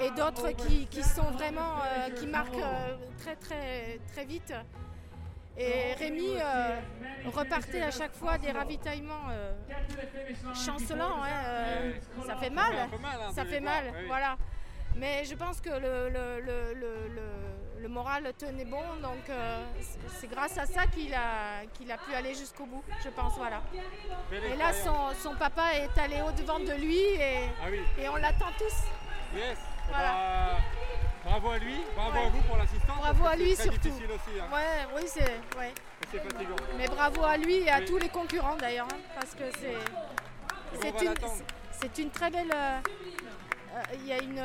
Et 0.07 0.11
d'autres 0.11 0.49
qui, 0.51 0.87
qui 0.87 1.03
sont 1.03 1.29
vraiment, 1.31 1.75
euh, 1.83 2.09
qui 2.11 2.25
marquent 2.27 2.55
euh, 2.55 2.95
très 3.19 3.35
très 3.35 3.99
très 4.11 4.25
vite. 4.25 4.53
Et 5.55 5.93
Rémi 5.93 6.29
euh, 6.39 6.79
repartait 7.31 7.81
à 7.83 7.91
chaque 7.91 8.15
fois 8.15 8.39
des 8.39 8.51
ravitaillements 8.51 9.27
chancelants. 10.55 11.21
hein, 11.23 11.91
ça 12.25 12.35
fait 12.37 12.49
mal, 12.49 12.73
hein, 12.75 13.31
ça 13.35 13.45
fait 13.45 13.59
mal, 13.59 13.83
oui. 13.95 14.07
voilà. 14.07 14.35
Mais 14.95 15.23
je 15.25 15.35
pense 15.35 15.61
que 15.61 15.69
le, 15.69 16.09
le- 16.09 16.41
le- 16.41 16.73
le- 16.73 17.07
le- 17.83 17.89
moral 17.89 18.31
tenait 18.37 18.65
bon, 18.65 18.81
donc 19.01 19.29
euh, 19.29 19.63
c'est- 20.19 20.27
grâce 20.27 20.57
à 20.57 20.65
ça 20.65 20.85
qu'il 20.87 21.13
a, 21.13 21.65
qu'il 21.73 21.91
a 21.91 21.97
pu 21.97 22.13
aller 22.13 22.33
jusqu'au 22.33 22.65
bout, 22.65 22.83
je 23.03 23.09
pense, 23.09 23.33
voilà. 23.37 23.61
Belle 24.31 24.43
Et 24.45 24.55
là, 24.55 24.71
son, 24.73 25.11
son 25.21 25.35
papa 25.35 25.73
est 25.75 25.95
allé 25.99 26.21
au-devant 26.21 26.59
de 26.59 26.73
lui 26.73 26.97
et, 26.97 27.49
Ah 27.61 27.67
oui. 27.69 27.79
et 27.99 28.09
on 28.09 28.15
l'attend 28.15 28.51
tous. 28.57 29.37
Yes. 29.37 29.57
Voilà. 29.89 30.11
Bah, 30.11 30.57
bravo 31.25 31.49
à 31.51 31.57
lui, 31.57 31.75
bravo 31.95 32.11
Ouais. 32.17 32.25
à 32.25 32.29
vous 32.29 32.41
pour 32.43 32.57
l'assistance. 32.57 32.97
Bravo 32.97 33.25
à 33.25 33.35
lui 33.35 33.49
c'est 33.55 33.63
très 33.67 33.71
surtout. 33.71 33.87
difficile 33.89 34.11
aussi. 34.11 34.39
hein. 34.39 34.45
Ouais, 34.53 34.87
oui, 34.95 35.03
c'est. 35.07 35.39
Ouais. 35.57 35.73
Fatigant. 36.11 36.55
Mais 36.77 36.87
bravo 36.87 37.23
à 37.23 37.37
lui 37.37 37.55
et 37.59 37.69
à 37.71 37.79
Oui. 37.79 37.85
tous 37.85 37.97
les 37.97 38.09
concurrents 38.09 38.55
d'ailleurs, 38.55 38.87
hein, 38.93 38.97
parce 39.15 39.33
que 39.35 39.43
c'est. 39.59 39.75
C'est 41.81 41.97
une, 41.97 42.05
une 42.05 42.11
très 42.11 42.29
belle. 42.29 42.51
euh, 42.53 42.79
euh, 43.75 43.81
Il 43.95 44.07
y 44.07 44.13
a 44.13 44.21
une. 44.21 44.41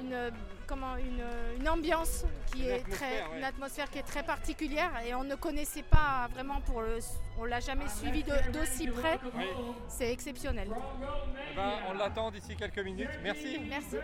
une 0.00 0.30
comment 0.64 0.96
une, 0.96 1.22
une 1.58 1.68
ambiance 1.68 2.24
qui 2.52 2.62
Une 2.64 2.70
est 2.70 2.80
très 2.90 3.22
ouais. 3.22 3.38
une 3.38 3.44
atmosphère 3.44 3.90
qui 3.90 3.98
est 3.98 4.02
très 4.02 4.22
particulière 4.22 4.90
et 5.06 5.14
on 5.14 5.24
ne 5.24 5.34
connaissait 5.34 5.82
pas 5.82 6.28
vraiment 6.32 6.60
pour 6.62 6.80
le 6.82 6.98
on 7.38 7.44
l'a 7.44 7.60
jamais 7.60 7.88
suivi 7.88 8.22
de- 8.22 8.52
d'aussi 8.52 8.86
près 8.88 9.18
Oui. 9.34 9.44
c'est 9.88 10.10
exceptionnel 10.12 10.68
Eh 11.52 11.56
ben, 11.56 11.72
on 11.88 11.94
l'attend 11.94 12.30
d'ici 12.30 12.56
quelques 12.56 12.78
minutes. 12.78 13.10
Merci. 13.22 13.58
merci 13.68 13.96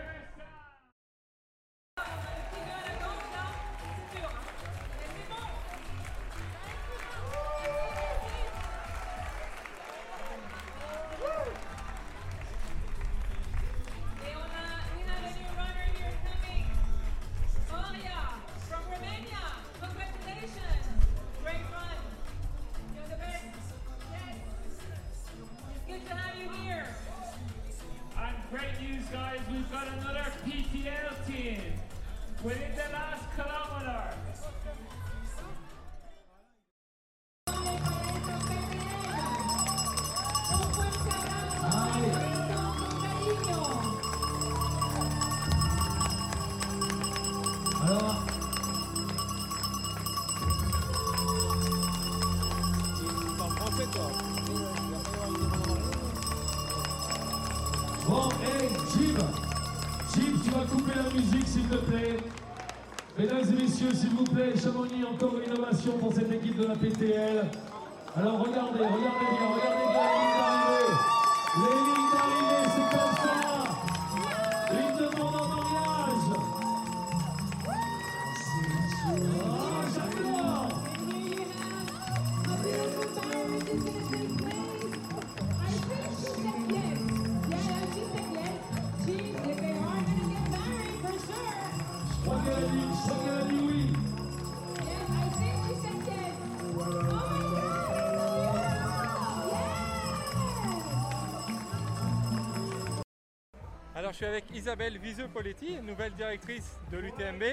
Isabelle 104.61 104.99
Viseux-Poletti, 104.99 105.81
nouvelle 105.81 106.13
directrice 106.13 106.79
de 106.91 106.99
l'UTMB. 106.99 107.43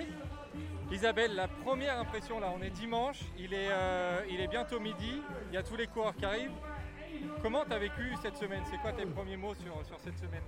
Isabelle, 0.93 1.35
la 1.35 1.49
première 1.49 1.99
impression 1.99 2.39
là, 2.39 2.53
on 2.55 2.61
est 2.61 2.69
dimanche, 2.69 3.21
il 3.39 3.55
est, 3.55 3.71
euh, 3.71 4.21
il 4.29 4.39
est 4.43 4.47
bientôt 4.47 4.79
midi, 4.79 5.23
il 5.49 5.55
y 5.55 5.57
a 5.57 5.63
tous 5.63 5.77
les 5.77 5.87
coureurs 5.87 6.15
qui 6.15 6.27
arrivent. 6.27 6.53
Comment 7.41 7.65
tu 7.65 7.79
vécu 7.79 8.15
cette 8.21 8.37
semaine? 8.37 8.61
C'est 8.71 8.77
quoi 8.77 8.93
tes 8.93 9.07
premiers 9.07 9.39
mots 9.39 9.55
sur, 9.55 9.99
cette 10.01 10.19
semaine? 10.19 10.43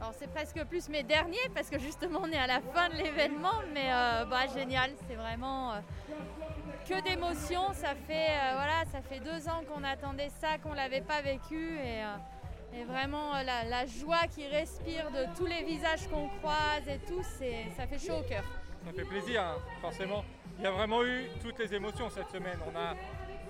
Alors 0.00 0.12
c'est 0.18 0.28
presque 0.32 0.60
plus 0.64 0.88
mes 0.88 1.04
derniers 1.04 1.48
parce 1.54 1.70
que 1.70 1.78
justement 1.78 2.22
on 2.24 2.32
est 2.32 2.38
à 2.38 2.48
la 2.48 2.60
fin 2.60 2.88
de 2.88 2.96
l'événement, 2.96 3.62
mais 3.72 3.92
euh, 3.92 4.24
bah, 4.24 4.48
génial, 4.52 4.90
c'est 5.06 5.14
vraiment 5.14 5.74
euh, 5.74 5.80
que 6.88 7.00
d'émotions. 7.02 7.72
Ça 7.74 7.94
fait 7.94 8.34
voilà, 8.54 8.84
ça 8.90 9.00
fait 9.00 9.20
deux 9.20 9.48
ans 9.48 9.62
qu'on 9.72 9.84
attendait 9.84 10.30
ça, 10.40 10.58
qu'on 10.58 10.74
l'avait 10.74 11.02
pas 11.02 11.22
vécu 11.22 11.78
et 12.74 12.84
vraiment 12.84 13.34
euh, 13.34 13.42
la, 13.42 13.64
la 13.64 13.86
joie 13.86 14.26
qui 14.34 14.46
respire 14.46 15.10
de 15.10 15.26
tous 15.36 15.46
les 15.46 15.62
visages 15.64 16.06
qu'on 16.08 16.28
croise 16.40 16.86
et 16.88 16.98
tout, 17.06 17.22
ça 17.22 17.86
fait 17.86 17.98
chaud 17.98 18.18
au 18.18 18.28
cœur. 18.28 18.44
Ça 18.86 18.92
fait 18.92 19.04
plaisir, 19.04 19.42
hein, 19.42 19.56
forcément. 19.80 20.24
Il 20.58 20.64
y 20.64 20.66
a 20.66 20.70
vraiment 20.70 21.04
eu 21.04 21.28
toutes 21.42 21.58
les 21.58 21.74
émotions 21.74 22.08
cette 22.10 22.30
semaine. 22.30 22.58
On 22.66 22.76
a, 22.78 22.94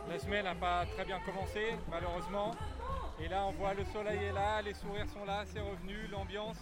la 0.08 0.18
semaine 0.18 0.44
n'a 0.44 0.54
pas 0.54 0.84
très 0.94 1.04
bien 1.04 1.18
commencé, 1.20 1.74
malheureusement. 1.90 2.52
Et 3.22 3.28
là, 3.28 3.44
on 3.46 3.52
voit 3.52 3.74
le 3.74 3.84
soleil 3.84 4.24
est 4.24 4.32
là, 4.32 4.62
les 4.62 4.72
sourires 4.74 5.08
sont 5.12 5.24
là, 5.26 5.42
c'est 5.44 5.60
revenu, 5.60 6.06
l'ambiance. 6.10 6.56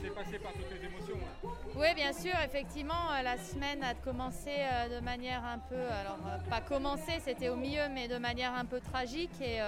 C'est 0.00 0.14
passé 0.14 0.38
par 0.38 0.52
toutes 0.52 0.70
les 0.70 0.86
émotions. 0.86 1.16
là. 1.16 1.50
Oui, 1.74 1.94
bien 1.94 2.12
sûr, 2.12 2.34
effectivement, 2.44 3.10
euh, 3.12 3.22
la 3.22 3.38
semaine 3.38 3.82
a 3.82 3.94
commencé 3.94 4.50
euh, 4.50 4.98
de 4.98 5.04
manière 5.04 5.42
un 5.44 5.58
peu, 5.58 5.74
alors 5.74 6.18
pas 6.48 6.60
commencé, 6.60 7.18
c'était 7.24 7.48
au 7.48 7.56
milieu, 7.56 7.88
mais 7.90 8.06
de 8.06 8.18
manière 8.18 8.54
un 8.54 8.66
peu 8.66 8.80
tragique. 8.80 9.40
Et, 9.40 9.58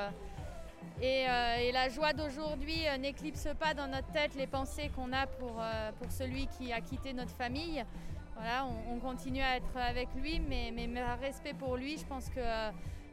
et, 1.00 1.26
euh, 1.28 1.56
et 1.56 1.72
la 1.72 1.88
joie 1.88 2.12
d'aujourd'hui 2.12 2.86
euh, 2.86 2.96
n'éclipse 2.96 3.48
pas 3.58 3.74
dans 3.74 3.88
notre 3.88 4.10
tête 4.12 4.34
les 4.36 4.46
pensées 4.46 4.90
qu'on 4.94 5.12
a 5.12 5.26
pour, 5.26 5.56
euh, 5.60 5.90
pour 6.00 6.12
celui 6.12 6.46
qui 6.46 6.72
a 6.72 6.80
quitté 6.80 7.12
notre 7.12 7.32
famille. 7.32 7.84
Voilà, 8.34 8.66
on, 8.66 8.94
on 8.94 8.98
continue 9.00 9.42
à 9.42 9.56
être 9.56 9.76
avec 9.76 10.08
lui, 10.14 10.40
mais, 10.40 10.72
mais, 10.72 10.88
respect 11.20 11.54
pour 11.54 11.76
lui, 11.76 11.98
je 11.98 12.04
pense 12.04 12.28
que 12.28 12.40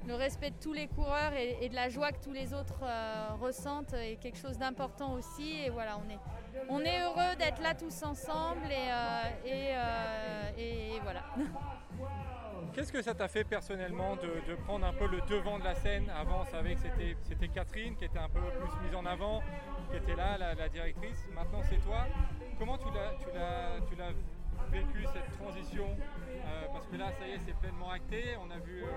le 0.07 0.15
respect 0.15 0.51
de 0.51 0.55
tous 0.61 0.73
les 0.73 0.87
coureurs 0.87 1.33
et, 1.33 1.67
de 1.67 1.75
la 1.75 1.89
joie 1.89 2.11
que 2.11 2.23
tous 2.23 2.31
les 2.31 2.53
autres 2.53 2.81
ressentent 3.41 3.93
est 3.93 4.15
quelque 4.15 4.37
chose 4.37 4.57
d'important 4.57 5.13
aussi. 5.13 5.61
Et 5.65 5.69
voilà, 5.69 5.97
on 5.97 6.09
est, 6.09 6.19
on 6.69 6.79
est 6.79 7.01
heureux 7.01 7.35
d'être 7.37 7.61
là 7.61 7.75
tous 7.75 8.01
ensemble 8.03 8.71
et, 9.45 9.73
et 10.57 10.99
voilà. 11.03 11.25
Qu'est-ce 12.79 12.93
que 12.93 13.01
ça 13.01 13.13
t'a 13.13 13.27
fait 13.27 13.43
personnellement 13.43 14.15
de, 14.15 14.55
prendre 14.63 14.85
un 14.85 14.93
peu 14.93 15.05
le 15.05 15.19
devant 15.29 15.59
de 15.59 15.65
la 15.65 15.75
scène 15.75 16.09
Avant, 16.11 16.45
que 16.45 16.75
c'était- 16.77 17.17
c'était 17.23 17.49
Catherine 17.49 17.97
qui 17.97 18.05
était 18.05 18.17
un 18.17 18.29
peu 18.29 18.39
plus 18.39 18.85
mise 18.85 18.95
en 18.95 19.05
avant, 19.05 19.41
qui 19.91 19.97
était 19.97 20.15
là, 20.15 20.37
la, 20.37 20.69
directrice. 20.69 21.27
Maintenant, 21.35 21.59
c'est 21.69 21.83
toi. 21.83 22.07
Comment 22.57 22.77
tu 22.77 22.85
l'as 22.93 24.13
vécu 24.71 25.05
cette 25.11 25.37
transition 25.37 25.87
Euh, 25.89 26.67
Parce 26.71 26.87
que 26.87 26.95
là, 26.95 27.11
ça 27.11 27.27
y 27.27 27.31
est, 27.31 27.39
c'est 27.45 27.55
pleinement 27.57 27.91
acté. 27.91 28.37
On 28.41 28.49
a 28.49 28.59
vu, 28.59 28.81
euh, 28.81 28.87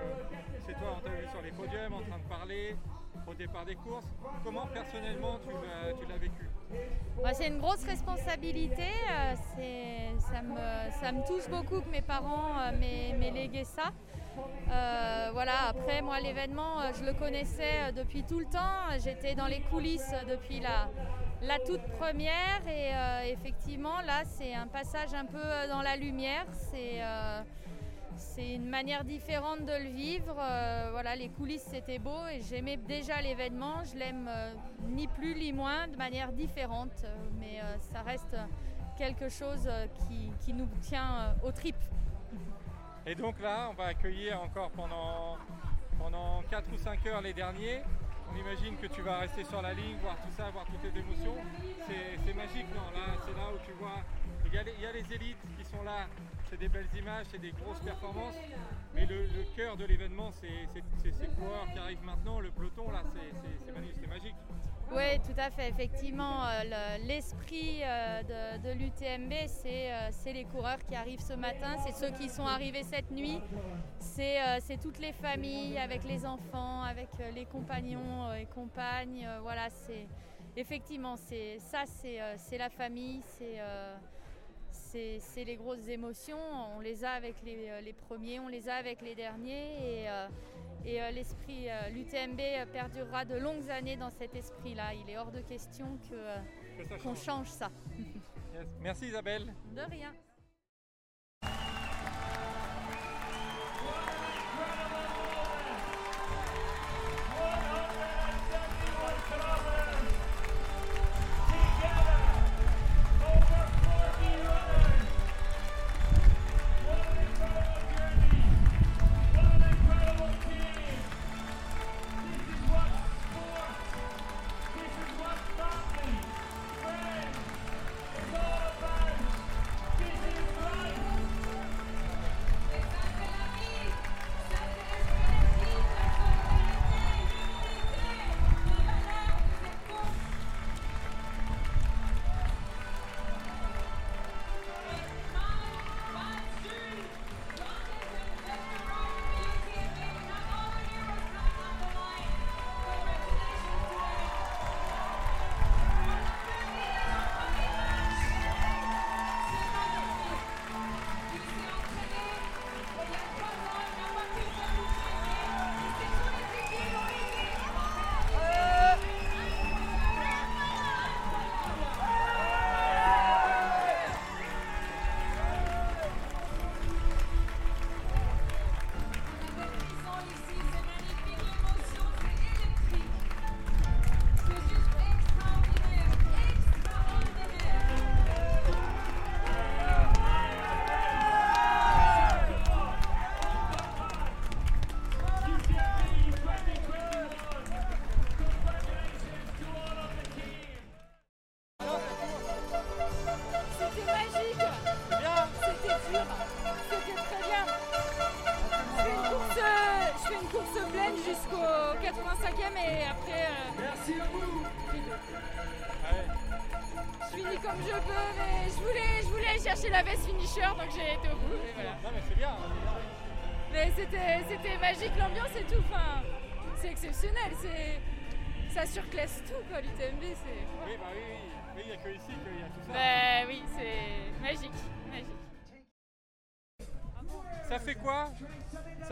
c'est 0.65 0.73
toi, 0.75 0.95
on 0.97 1.01
t'a 1.01 1.09
vu 1.09 1.27
sur 1.29 1.41
les 1.41 1.51
podiums 1.51 1.93
en 1.93 2.01
train 2.03 2.19
de 2.19 2.29
parler. 2.29 2.77
Au 3.27 3.33
départ 3.33 3.65
des 3.65 3.75
courses. 3.75 4.05
Comment 4.43 4.67
personnellement 4.67 5.39
tu 5.45 6.05
l'as, 6.07 6.17
vécu? 6.17 6.49
Bah, 7.21 7.33
c'est 7.33 7.47
une 7.47 7.59
grosse 7.59 7.83
responsabilité. 7.85 8.87
euh, 9.09 9.35
ça, 10.99 11.11
me, 11.11 11.27
touche 11.27 11.49
beaucoup 11.49 11.81
que 11.81 11.89
mes 11.89 12.01
parents 12.01 12.59
euh, 12.59 12.77
m'aient, 12.77 13.31
légué 13.31 13.63
ça. 13.63 13.91
Euh, 14.71 15.29
voilà, 15.31 15.67
après, 15.69 16.01
moi, 16.01 16.19
l'événement, 16.19 16.91
je 16.97 17.05
le 17.05 17.13
connaissais 17.13 17.91
depuis 17.95 18.23
tout 18.23 18.39
le 18.39 18.45
temps. 18.45 18.97
J'étais 19.03 19.35
dans 19.35 19.47
les 19.47 19.61
coulisses 19.61 20.13
depuis 20.27 20.59
la, 20.59 21.59
toute 21.59 21.83
première. 21.99 22.61
Et 22.67 23.31
effectivement, 23.31 24.01
là, 24.01 24.23
c'est 24.25 24.53
un 24.53 24.67
passage 24.67 25.13
un 25.13 25.25
peu 25.25 25.69
dans 25.69 25.81
la 25.81 25.95
lumière. 25.95 26.45
C'est. 26.51 27.01
C'est 28.15 28.55
une 28.55 28.69
manière 28.69 29.03
différente 29.03 29.65
de 29.65 29.83
le 29.83 29.89
vivre. 29.89 30.35
Euh, 30.39 30.89
voilà, 30.91 31.15
les 31.15 31.29
coulisses 31.29 31.67
c'était 31.69 31.99
beau 31.99 32.27
et 32.31 32.41
j'aimais 32.41 32.77
déjà 32.77 33.21
l'événement. 33.21 33.83
Je 33.83 33.97
l'aime 33.97 34.27
euh, 34.27 34.53
ni 34.89 35.07
plus 35.07 35.35
ni 35.35 35.53
moins 35.53 35.87
de 35.87 35.95
manière 35.97 36.31
différente, 36.31 37.03
euh, 37.03 37.15
mais 37.39 37.61
ça 37.79 38.01
reste 38.01 38.35
quelque 38.97 39.29
chose 39.29 39.69
qui, 40.07 40.53
nous 40.53 40.67
tient 40.81 41.35
aux 41.43 41.51
tripes. 41.51 41.75
Et 43.05 43.15
donc 43.15 43.39
là, 43.41 43.67
on 43.69 43.73
va 43.73 43.87
accueillir 43.87 44.41
encore 44.41 44.71
pendant, 44.71 45.37
pendant 45.99 46.41
4 46.49 46.71
ou 46.73 46.77
5 46.77 47.05
heures 47.07 47.21
les 47.21 47.33
derniers. 47.33 47.81
On 48.31 48.37
imagine 48.37 48.77
que 48.77 48.87
tu 48.87 49.01
vas 49.01 49.19
rester 49.19 49.43
sur 49.43 49.61
la 49.61 49.73
ligne, 49.73 49.97
voir 50.01 50.15
tout 50.15 50.31
ça, 50.37 50.49
voir 50.51 50.63
toutes 50.65 50.83
les 50.83 50.99
émotions. 50.99 51.35
C'est 51.85 52.33
magique, 52.33 52.67
non? 52.73 52.97
Là, 52.97 53.13
c'est 53.25 53.33
là 53.33 53.49
où 53.53 53.57
tu 53.65 53.73
vois. 53.73 53.99
Il 54.45 54.53
y 54.53 54.85
a 54.85 54.91
les 54.91 55.13
élites 55.13 55.41
qui 55.57 55.65
sont 55.65 55.83
là, 55.83 56.07
c'est 56.53 56.59
des 56.59 56.69
belles 56.69 56.89
images, 56.99 57.25
c'est 57.31 57.41
des 57.41 57.51
grosses 57.51 57.79
performances. 57.79 58.35
Mais 58.93 59.07
le, 59.07 59.27
cœur 59.55 59.75
de 59.75 59.85
l'événement, 59.85 60.29
c'est 60.31 61.11
ces 61.11 61.27
coureurs 61.29 61.65
qui 61.73 61.79
arrivent 61.79 62.03
maintenant, 62.03 62.39
le 62.39 62.51
peloton, 62.51 62.91
là, 62.91 63.01
c'est- 63.11 64.07
magique. 64.07 64.35
Oui, 64.91 65.19
tout 65.25 65.39
à 65.39 65.49
fait. 65.49 65.69
Effectivement, 65.69 66.45
euh, 66.45 66.61
le- 66.65 67.07
l'esprit 67.07 67.79
euh, 67.83 68.59
de, 68.59 68.73
l'UTMB, 68.73 69.33
c'est 69.47 69.91
euh, 69.91 70.09
c'est 70.11 70.33
les 70.33 70.43
coureurs 70.45 70.77
qui 70.87 70.93
arrivent 70.95 71.21
ce 71.21 71.33
matin, 71.33 71.77
c'est 71.83 71.93
ceux 71.93 72.11
qui 72.11 72.29
sont 72.29 72.45
arrivés 72.45 72.83
cette 72.83 73.09
nuit, 73.09 73.39
c'est 73.99 74.77
toutes 74.79 74.99
les 74.99 75.13
familles 75.13 75.79
avec 75.79 76.03
les 76.03 76.23
enfants, 76.25 76.83
avec 76.83 77.09
les 77.33 77.45
compagnons 77.45 78.31
et 78.33 78.45
compagnes. 78.45 79.27
voilà, 79.41 79.69
c'est 79.71 80.05
effectivement, 80.55 81.15
ça, 81.15 81.85
c'est 81.87 82.57
la 82.59 82.69
famille, 82.69 83.21
c'est 83.39 83.59
c'est 85.19 85.43
les 85.43 85.55
grosses 85.55 85.87
émotions. 85.87 86.37
On 86.75 86.79
les 86.79 87.03
a 87.03 87.11
avec 87.11 87.35
les, 87.43 87.69
euh, 87.69 87.81
les 87.81 87.93
premiers, 87.93 88.39
on 88.39 88.47
les 88.47 88.69
a 88.69 88.75
avec 88.75 89.01
les 89.01 89.15
derniers. 89.15 90.01
Et, 90.01 90.09
euh, 90.09 90.27
et 90.85 91.01
euh, 91.01 91.11
l'esprit, 91.11 91.69
euh, 91.69 91.89
l'UTMB 91.89 92.71
perdurera 92.71 93.25
de 93.25 93.35
longues 93.35 93.69
années 93.69 93.97
dans 93.97 94.11
cet 94.11 94.35
esprit-là. 94.35 94.93
Il 94.93 95.09
est 95.09 95.17
hors 95.17 95.31
de 95.31 95.41
question 95.41 95.97
qu'on 97.01 97.15
change. 97.15 97.23
change 97.23 97.47
ça. 97.47 97.71
Yes. 97.97 98.67
Merci 98.81 99.05
Isabelle. 99.07 99.53
De 99.75 99.81
rien. 99.81 100.13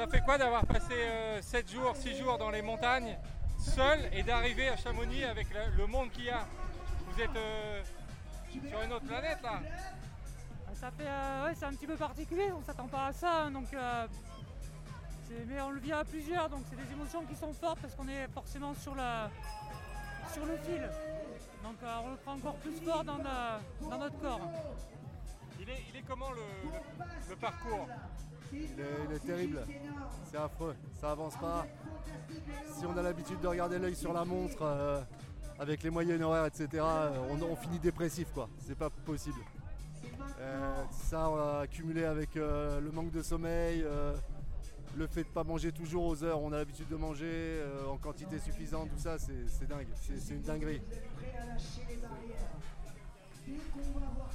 Ça 0.01 0.07
fait 0.07 0.21
quoi 0.21 0.35
d'avoir 0.39 0.65
passé 0.65 0.95
7 1.41 1.69
jours, 1.71 1.95
6 1.95 2.17
jours 2.17 2.39
dans 2.39 2.49
les 2.49 2.63
montagnes, 2.63 3.15
seul, 3.59 3.99
et 4.13 4.23
d'arriver 4.23 4.67
à 4.69 4.75
Chamonix 4.75 5.23
avec 5.23 5.47
le, 5.53 5.77
le 5.77 5.85
monde 5.85 6.09
qu'il 6.09 6.23
y 6.25 6.29
a? 6.31 6.47
Vous 7.07 7.21
êtes 7.21 7.35
euh, 7.35 7.83
sur 8.67 8.81
une 8.81 8.93
autre 8.93 9.05
planète 9.05 9.37
là 9.43 9.59
Ça 10.73 10.89
fait, 10.89 11.05
euh, 11.05 11.45
ouais, 11.45 11.53
c'est 11.55 11.65
un 11.65 11.73
petit 11.73 11.85
peu 11.85 11.95
particulier, 11.95 12.51
on 12.51 12.63
s'attend 12.63 12.87
pas 12.87 13.05
à 13.07 13.13
ça, 13.13 13.43
hein, 13.43 13.51
donc 13.51 13.71
euh, 13.75 14.07
mais 15.47 15.61
on 15.61 15.69
le 15.69 15.79
vit 15.79 15.93
à 15.93 16.03
plusieurs, 16.03 16.49
donc 16.49 16.63
c'est 16.67 16.75
des 16.83 16.91
émotions 16.93 17.23
qui 17.25 17.35
sont 17.35 17.53
fortes 17.53 17.77
parce 17.79 17.93
qu'on 17.93 18.07
est 18.07 18.27
forcément 18.33 18.73
sur, 18.73 18.95
la, 18.95 19.29
sur 20.33 20.43
le 20.47 20.57
fil. 20.65 20.81
Donc 21.63 21.75
euh, 21.83 21.95
on 22.03 22.09
le 22.09 22.15
prend 22.17 22.33
encore 22.33 22.55
plus 22.55 22.73
fort 22.83 23.03
dans, 23.03 23.17
la- 23.17 23.59
dans 23.87 23.97
notre 23.99 24.19
corps. 24.19 24.41
il 25.59 25.69
est, 25.69 25.83
il 25.93 25.95
est 25.97 26.03
comment 26.07 26.31
le, 26.31 26.41
le- 26.41 27.29
le 27.29 27.35
parcours? 27.35 27.87
Il 28.53 29.13
est, 29.15 29.19
terrible, 29.25 29.63
c'est 30.29 30.37
affreux, 30.37 30.75
ça 30.99 31.11
avance 31.11 31.35
pas. 31.37 31.65
Si 32.77 32.85
on 32.85 32.97
a 32.97 33.01
l'habitude 33.01 33.39
de 33.39 33.47
regarder 33.47 33.79
l'œil 33.79 33.95
sur 33.95 34.13
la 34.13 34.25
montre 34.25 34.61
euh, 34.61 35.01
avec 35.59 35.83
les 35.83 35.89
moyennes 35.89 36.23
horaires, 36.23 36.45
etc., 36.45 36.67
euh, 36.73 37.37
on, 37.49 37.55
finit 37.55 37.79
dépressif 37.79 38.27
quoi, 38.33 38.49
c'est 38.59 38.77
pas 38.77 38.89
possible. 38.89 39.39
Euh, 40.39 40.83
ça 40.91 41.29
on 41.29 41.37
a 41.37 41.59
accumulé 41.61 42.03
avec 42.03 42.35
le 42.35 42.89
manque 42.91 43.11
de 43.11 43.21
sommeil, 43.21 43.85
le 44.97 45.07
fait 45.07 45.23
de 45.23 45.29
pas 45.29 45.43
manger 45.43 45.71
toujours 45.71 46.05
aux 46.05 46.23
heures 46.23 46.41
on 46.41 46.51
a 46.51 46.57
l'habitude 46.57 46.87
de 46.89 46.95
manger, 46.95 47.63
en 47.89 47.97
quantité 47.97 48.39
suffisante, 48.39 48.89
tout 48.89 48.99
ça 48.99 49.17
c'est 49.17 49.67
dingue, 49.67 49.87
c'est 49.95 50.33
une 50.33 50.41
dinguerie. 50.41 50.81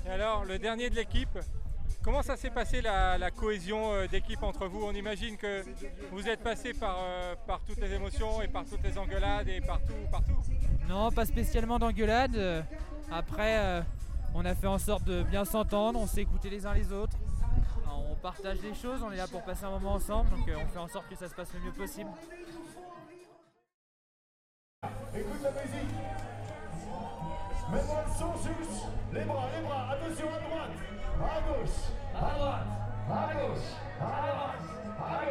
Et 0.07 0.09
alors, 0.09 0.45
le 0.45 0.59
dernier 0.59 0.91
de 0.91 0.95
l'équipe, 0.95 1.39
Comment 2.07 2.23
ça 2.23 2.37
s'est 2.37 2.51
passé 2.51 2.81
la, 2.81 3.19
la 3.19 3.33
cohésion 3.33 3.93
euh, 3.93 4.07
d'équipe 4.07 4.41
entre 4.45 4.69
vous? 4.69 4.85
On 4.85 4.93
imagine 4.93 5.37
que 5.37 5.65
vous 6.13 6.29
êtes 6.29 6.41
passé 6.41 6.73
par, 6.73 6.99
euh, 7.01 7.35
par 7.49 7.61
toutes 7.63 7.81
les 7.81 7.93
émotions 7.93 8.41
et 8.41 8.47
par 8.47 8.65
toutes 8.65 8.85
les 8.85 8.97
engueulades 8.97 9.49
et 9.49 9.61
partout, 9.61 9.93
partout. 10.09 10.41
Non, 10.89 11.11
pas 11.11 11.25
spécialement 11.27 11.81
d'engueulade. 11.81 12.37
Euh, 12.37 12.63
Après, 13.11 13.59
euh, 13.59 13.83
on 14.37 14.45
a 14.45 14.55
fait 14.55 14.69
en 14.69 14.79
sorte 14.79 15.03
de 15.03 15.25
bien 15.25 15.45
s'entendre, 15.45 15.99
on 15.99 16.07
s'est 16.07 16.21
écoutés 16.23 16.49
les 16.49 16.65
uns 16.65 16.75
les 16.75 16.93
autres. 16.93 17.17
On 17.89 18.15
partage 18.15 18.63
les 18.63 18.75
choses, 18.75 19.03
on 19.03 19.11
est 19.11 19.17
là 19.17 19.27
pour 19.27 19.43
passer 19.43 19.65
un 19.65 19.71
moment 19.71 19.95
ensemble, 19.95 20.31
donc 20.31 20.49
euh, 20.49 20.55
on 20.65 20.69
fait 20.69 20.79
en 20.79 20.89
sorte 20.89 21.09
que 21.09 21.17
ça 21.17 21.29
se 21.29 21.35
passe 21.35 21.53
le 21.55 21.61
mieux 21.61 21.73
possible. 21.73 22.11
Écoute 25.13 25.43
la 25.43 25.51
musique. 25.51 25.95
Mets-moi 27.73 28.05
le 28.07 28.13
son 28.17 28.33
juste. 28.37 28.87
Les 29.13 29.25
bras, 29.25 29.49
les 29.57 29.67
bras. 29.67 29.91
Attention 29.91 30.27
à 30.29 30.49
droite, 30.49 30.71
à 31.23 31.41
gauche, 31.41 31.81
à 32.15 32.19
gauche, 33.33 33.69
à 34.01 34.13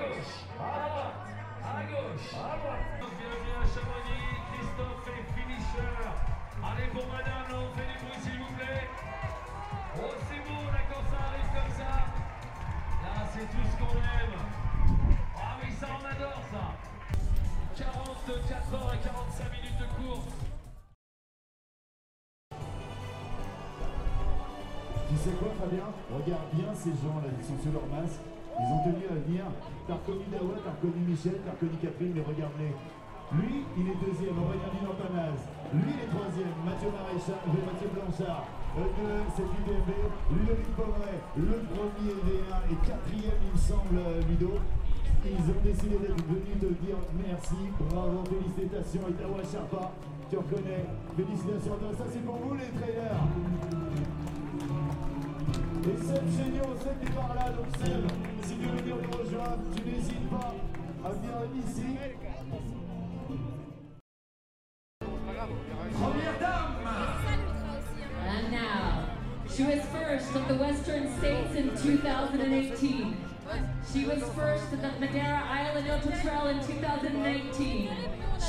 gauche, 0.01 0.35
droite, 0.57 1.15
à 1.61 1.83
gauche, 1.85 2.29
droite. 2.31 2.85
Bienvenue 2.99 3.55
à 3.55 3.65
Chamonix, 3.69 4.33
Christophe 4.51 5.07
est 5.13 5.27
finisher. 5.35 6.01
Allez 6.63 6.89
pour 6.89 7.05
madame, 7.07 7.49
on 7.53 7.69
fait 7.77 7.85
du 7.85 7.97
bruit 8.01 8.19
s'il 8.21 8.37
vous 8.39 8.53
plaît. 8.55 8.89
Oh 9.97 10.13
c'est 10.27 10.41
beau 10.47 10.63
là 10.71 10.81
quand 10.89 11.05
ça 11.11 11.19
arrive 11.29 11.49
comme 11.53 11.73
ça. 11.77 11.91
Là 13.03 13.13
c'est 13.33 13.45
tout 13.45 13.65
ce 13.69 13.75
qu'on 13.77 13.97
aime. 13.97 14.37
Ah 15.37 15.57
oui 15.61 15.69
ça 15.79 15.87
on 15.93 16.05
adore 16.05 16.43
ça. 16.51 16.65
44 17.77 18.73
heures 18.73 18.93
et 18.93 19.01
45 19.05 19.24
sais 25.25 25.37
quoi, 25.41 25.49
Fabien 25.57 25.89
Regarde 26.13 26.47
bien 26.53 26.69
ces 26.77 26.93
gens-là, 27.01 27.29
ils 27.33 27.45
sont 27.45 27.57
sur 27.57 27.73
leur 27.73 27.87
masque. 27.89 28.21
Ils 28.55 28.69
ont 28.71 28.81
tenu 28.87 29.03
à 29.09 29.17
venir. 29.25 29.43
T'as 29.89 29.97
reconnu 29.97 30.25
Dawa, 30.31 30.55
t'as 30.61 30.73
reconnu 30.77 31.01
Michel, 31.01 31.41
t'as 31.41 31.57
reconnu 31.57 31.75
Catherine, 31.81 32.13
mais 32.13 32.23
regarde-les. 32.23 32.73
Lui, 33.33 33.65
il 33.73 33.85
est 33.89 33.99
deuxième, 34.05 34.37
Aurélien 34.37 34.69
Villantanaz. 34.69 35.39
Lui, 35.73 35.91
il 35.91 35.99
est 36.05 36.11
troisième, 36.13 36.55
Mathieu 36.61 36.93
Maréchal, 36.93 37.41
euh, 37.41 37.65
Mathieu 37.65 37.89
Blanchard. 37.89 38.45
Euh, 38.77 38.85
deux, 38.85 39.17
c'est 39.33 39.49
UDMB. 39.49 39.91
Ludovic 40.29 40.69
Pomeray, 40.77 41.17
le 41.41 41.57
premier 41.73 42.15
V1 42.21 42.59
et 42.69 42.77
quatrième, 42.85 43.41
il 43.41 43.51
me 43.51 43.59
semble, 43.59 43.97
euh, 43.97 44.21
Ludo. 44.29 44.61
Ils 45.25 45.41
ont 45.41 45.61
décidé 45.65 45.97
d'être 45.97 46.21
venus 46.29 46.57
te 46.61 46.69
dire 46.85 47.01
merci, 47.17 47.73
bravo, 47.89 48.21
félicitations. 48.29 49.09
Et 49.09 49.17
Dawa 49.17 49.41
Sharpa, 49.41 49.89
tu 50.29 50.37
reconnais. 50.37 50.85
Félicitations 51.17 51.73
à 51.73 51.77
toi. 51.81 51.89
Ça, 51.97 52.05
c'est 52.13 52.23
pour 52.23 52.37
vous, 52.37 52.53
les 52.53 52.69
trailers. 52.77 53.25
Et 55.87 55.97
Seb 55.97 56.25
là, 57.35 57.49
donc 57.51 57.67
si 58.43 58.55
tu 58.55 58.65
veux 58.65 58.81
nous 58.89 59.17
rejoindre, 59.17 59.63
tu 59.75 59.83
n'hésites 59.83 60.29
pas 60.29 60.55
à 61.03 61.09
venir 61.09 61.35
ici. 61.63 61.97
Première 65.93 66.39
dame 66.39 66.75
And 68.27 68.51
now, 68.51 69.05
she 69.47 69.63
was 69.63 69.85
first 69.85 70.35
of 70.35 70.47
the 70.47 70.55
Western 70.55 71.15
States 71.19 71.55
in 71.55 71.69
2018. 71.77 73.15
She 73.93 74.05
was 74.05 74.23
first 74.35 74.73
at 74.73 74.81
the 74.81 74.99
Madeira 74.99 75.43
Island 75.47 75.87
Ultra 75.87 76.49
in 76.49 76.59
2019. 76.65 77.89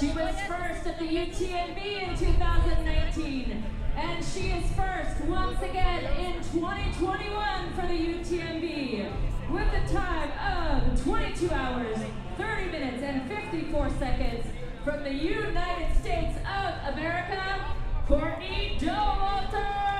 She 0.00 0.06
was 0.08 0.34
first 0.48 0.86
at 0.86 0.98
the 0.98 1.06
UTMB 1.06 2.08
in 2.08 2.16
2019. 2.16 3.64
And 3.96 4.22
she 4.22 4.50
is 4.50 4.70
first 4.72 5.20
once 5.22 5.60
again 5.62 6.04
in 6.18 6.34
2021 6.52 7.72
for 7.74 7.86
the 7.86 7.94
UTMB 7.94 9.10
with 9.50 9.68
a 9.72 9.92
time 9.92 10.30
of 10.38 11.02
22 11.02 11.50
hours, 11.50 11.98
30 12.36 12.70
minutes, 12.70 13.02
and 13.02 13.26
54 13.28 13.90
seconds 13.98 14.46
from 14.84 15.02
the 15.02 15.12
United 15.12 15.96
States 15.98 16.36
of 16.36 16.94
America, 16.94 17.74
Courtney 18.06 18.76
Dauwalter. 18.78 19.96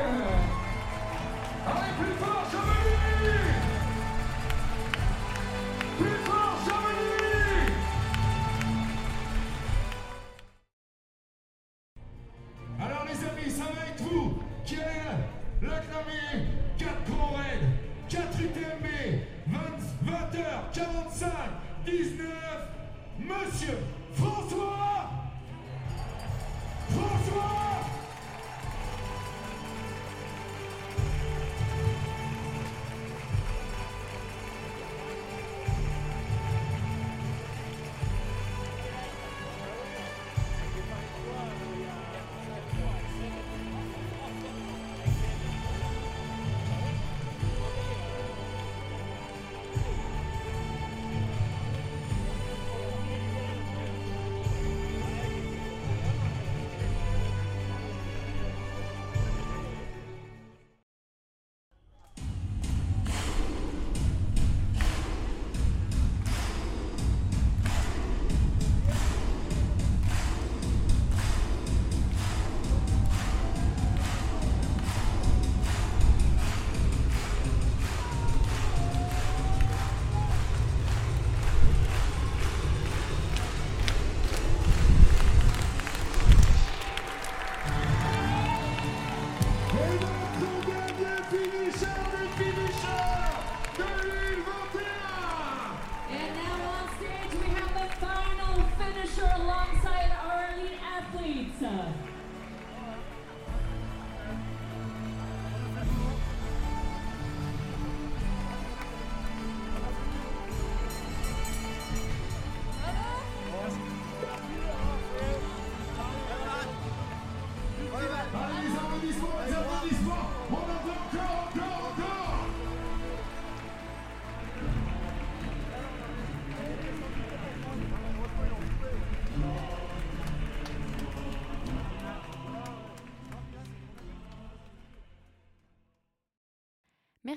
Allez, 0.00 0.59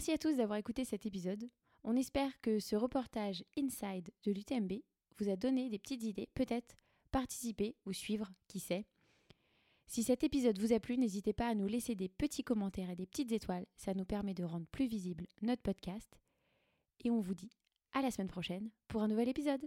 Merci 0.03 0.15
à 0.15 0.17
tous 0.17 0.35
d'avoir 0.35 0.59
écouté 0.59 0.83
cet 0.83 1.05
épisode. 1.05 1.49
On 1.85 1.95
espère 1.95 2.41
que 2.41 2.59
ce 2.59 2.75
reportage 2.75 3.45
inside 3.57 4.11
de 4.25 4.33
l'UTMB 4.33 4.81
vous 5.17 5.29
a 5.29 5.37
donné 5.37 5.69
des 5.69 5.79
petites 5.79 6.03
idées, 6.03 6.27
peut-être 6.33 6.75
participer 7.11 7.77
ou 7.85 7.93
suivre, 7.93 8.29
qui 8.49 8.59
sait. 8.59 8.85
Si 9.87 10.03
cet 10.03 10.25
épisode 10.25 10.59
vous 10.59 10.73
a 10.73 10.81
plu, 10.81 10.97
n'hésitez 10.97 11.31
pas 11.31 11.47
à 11.47 11.55
nous 11.55 11.67
laisser 11.67 11.95
des 11.95 12.09
petits 12.09 12.43
commentaires 12.43 12.89
et 12.89 12.97
des 12.97 13.05
petites 13.05 13.31
étoiles, 13.31 13.65
ça 13.77 13.93
nous 13.93 14.03
permet 14.03 14.33
de 14.33 14.43
rendre 14.43 14.67
plus 14.73 14.87
visible 14.87 15.25
notre 15.41 15.61
podcast. 15.61 16.19
Et 17.05 17.09
on 17.09 17.21
vous 17.21 17.33
dit 17.33 17.55
à 17.93 18.01
la 18.01 18.11
semaine 18.11 18.27
prochaine 18.27 18.71
pour 18.89 19.03
un 19.03 19.07
nouvel 19.07 19.29
épisode. 19.29 19.65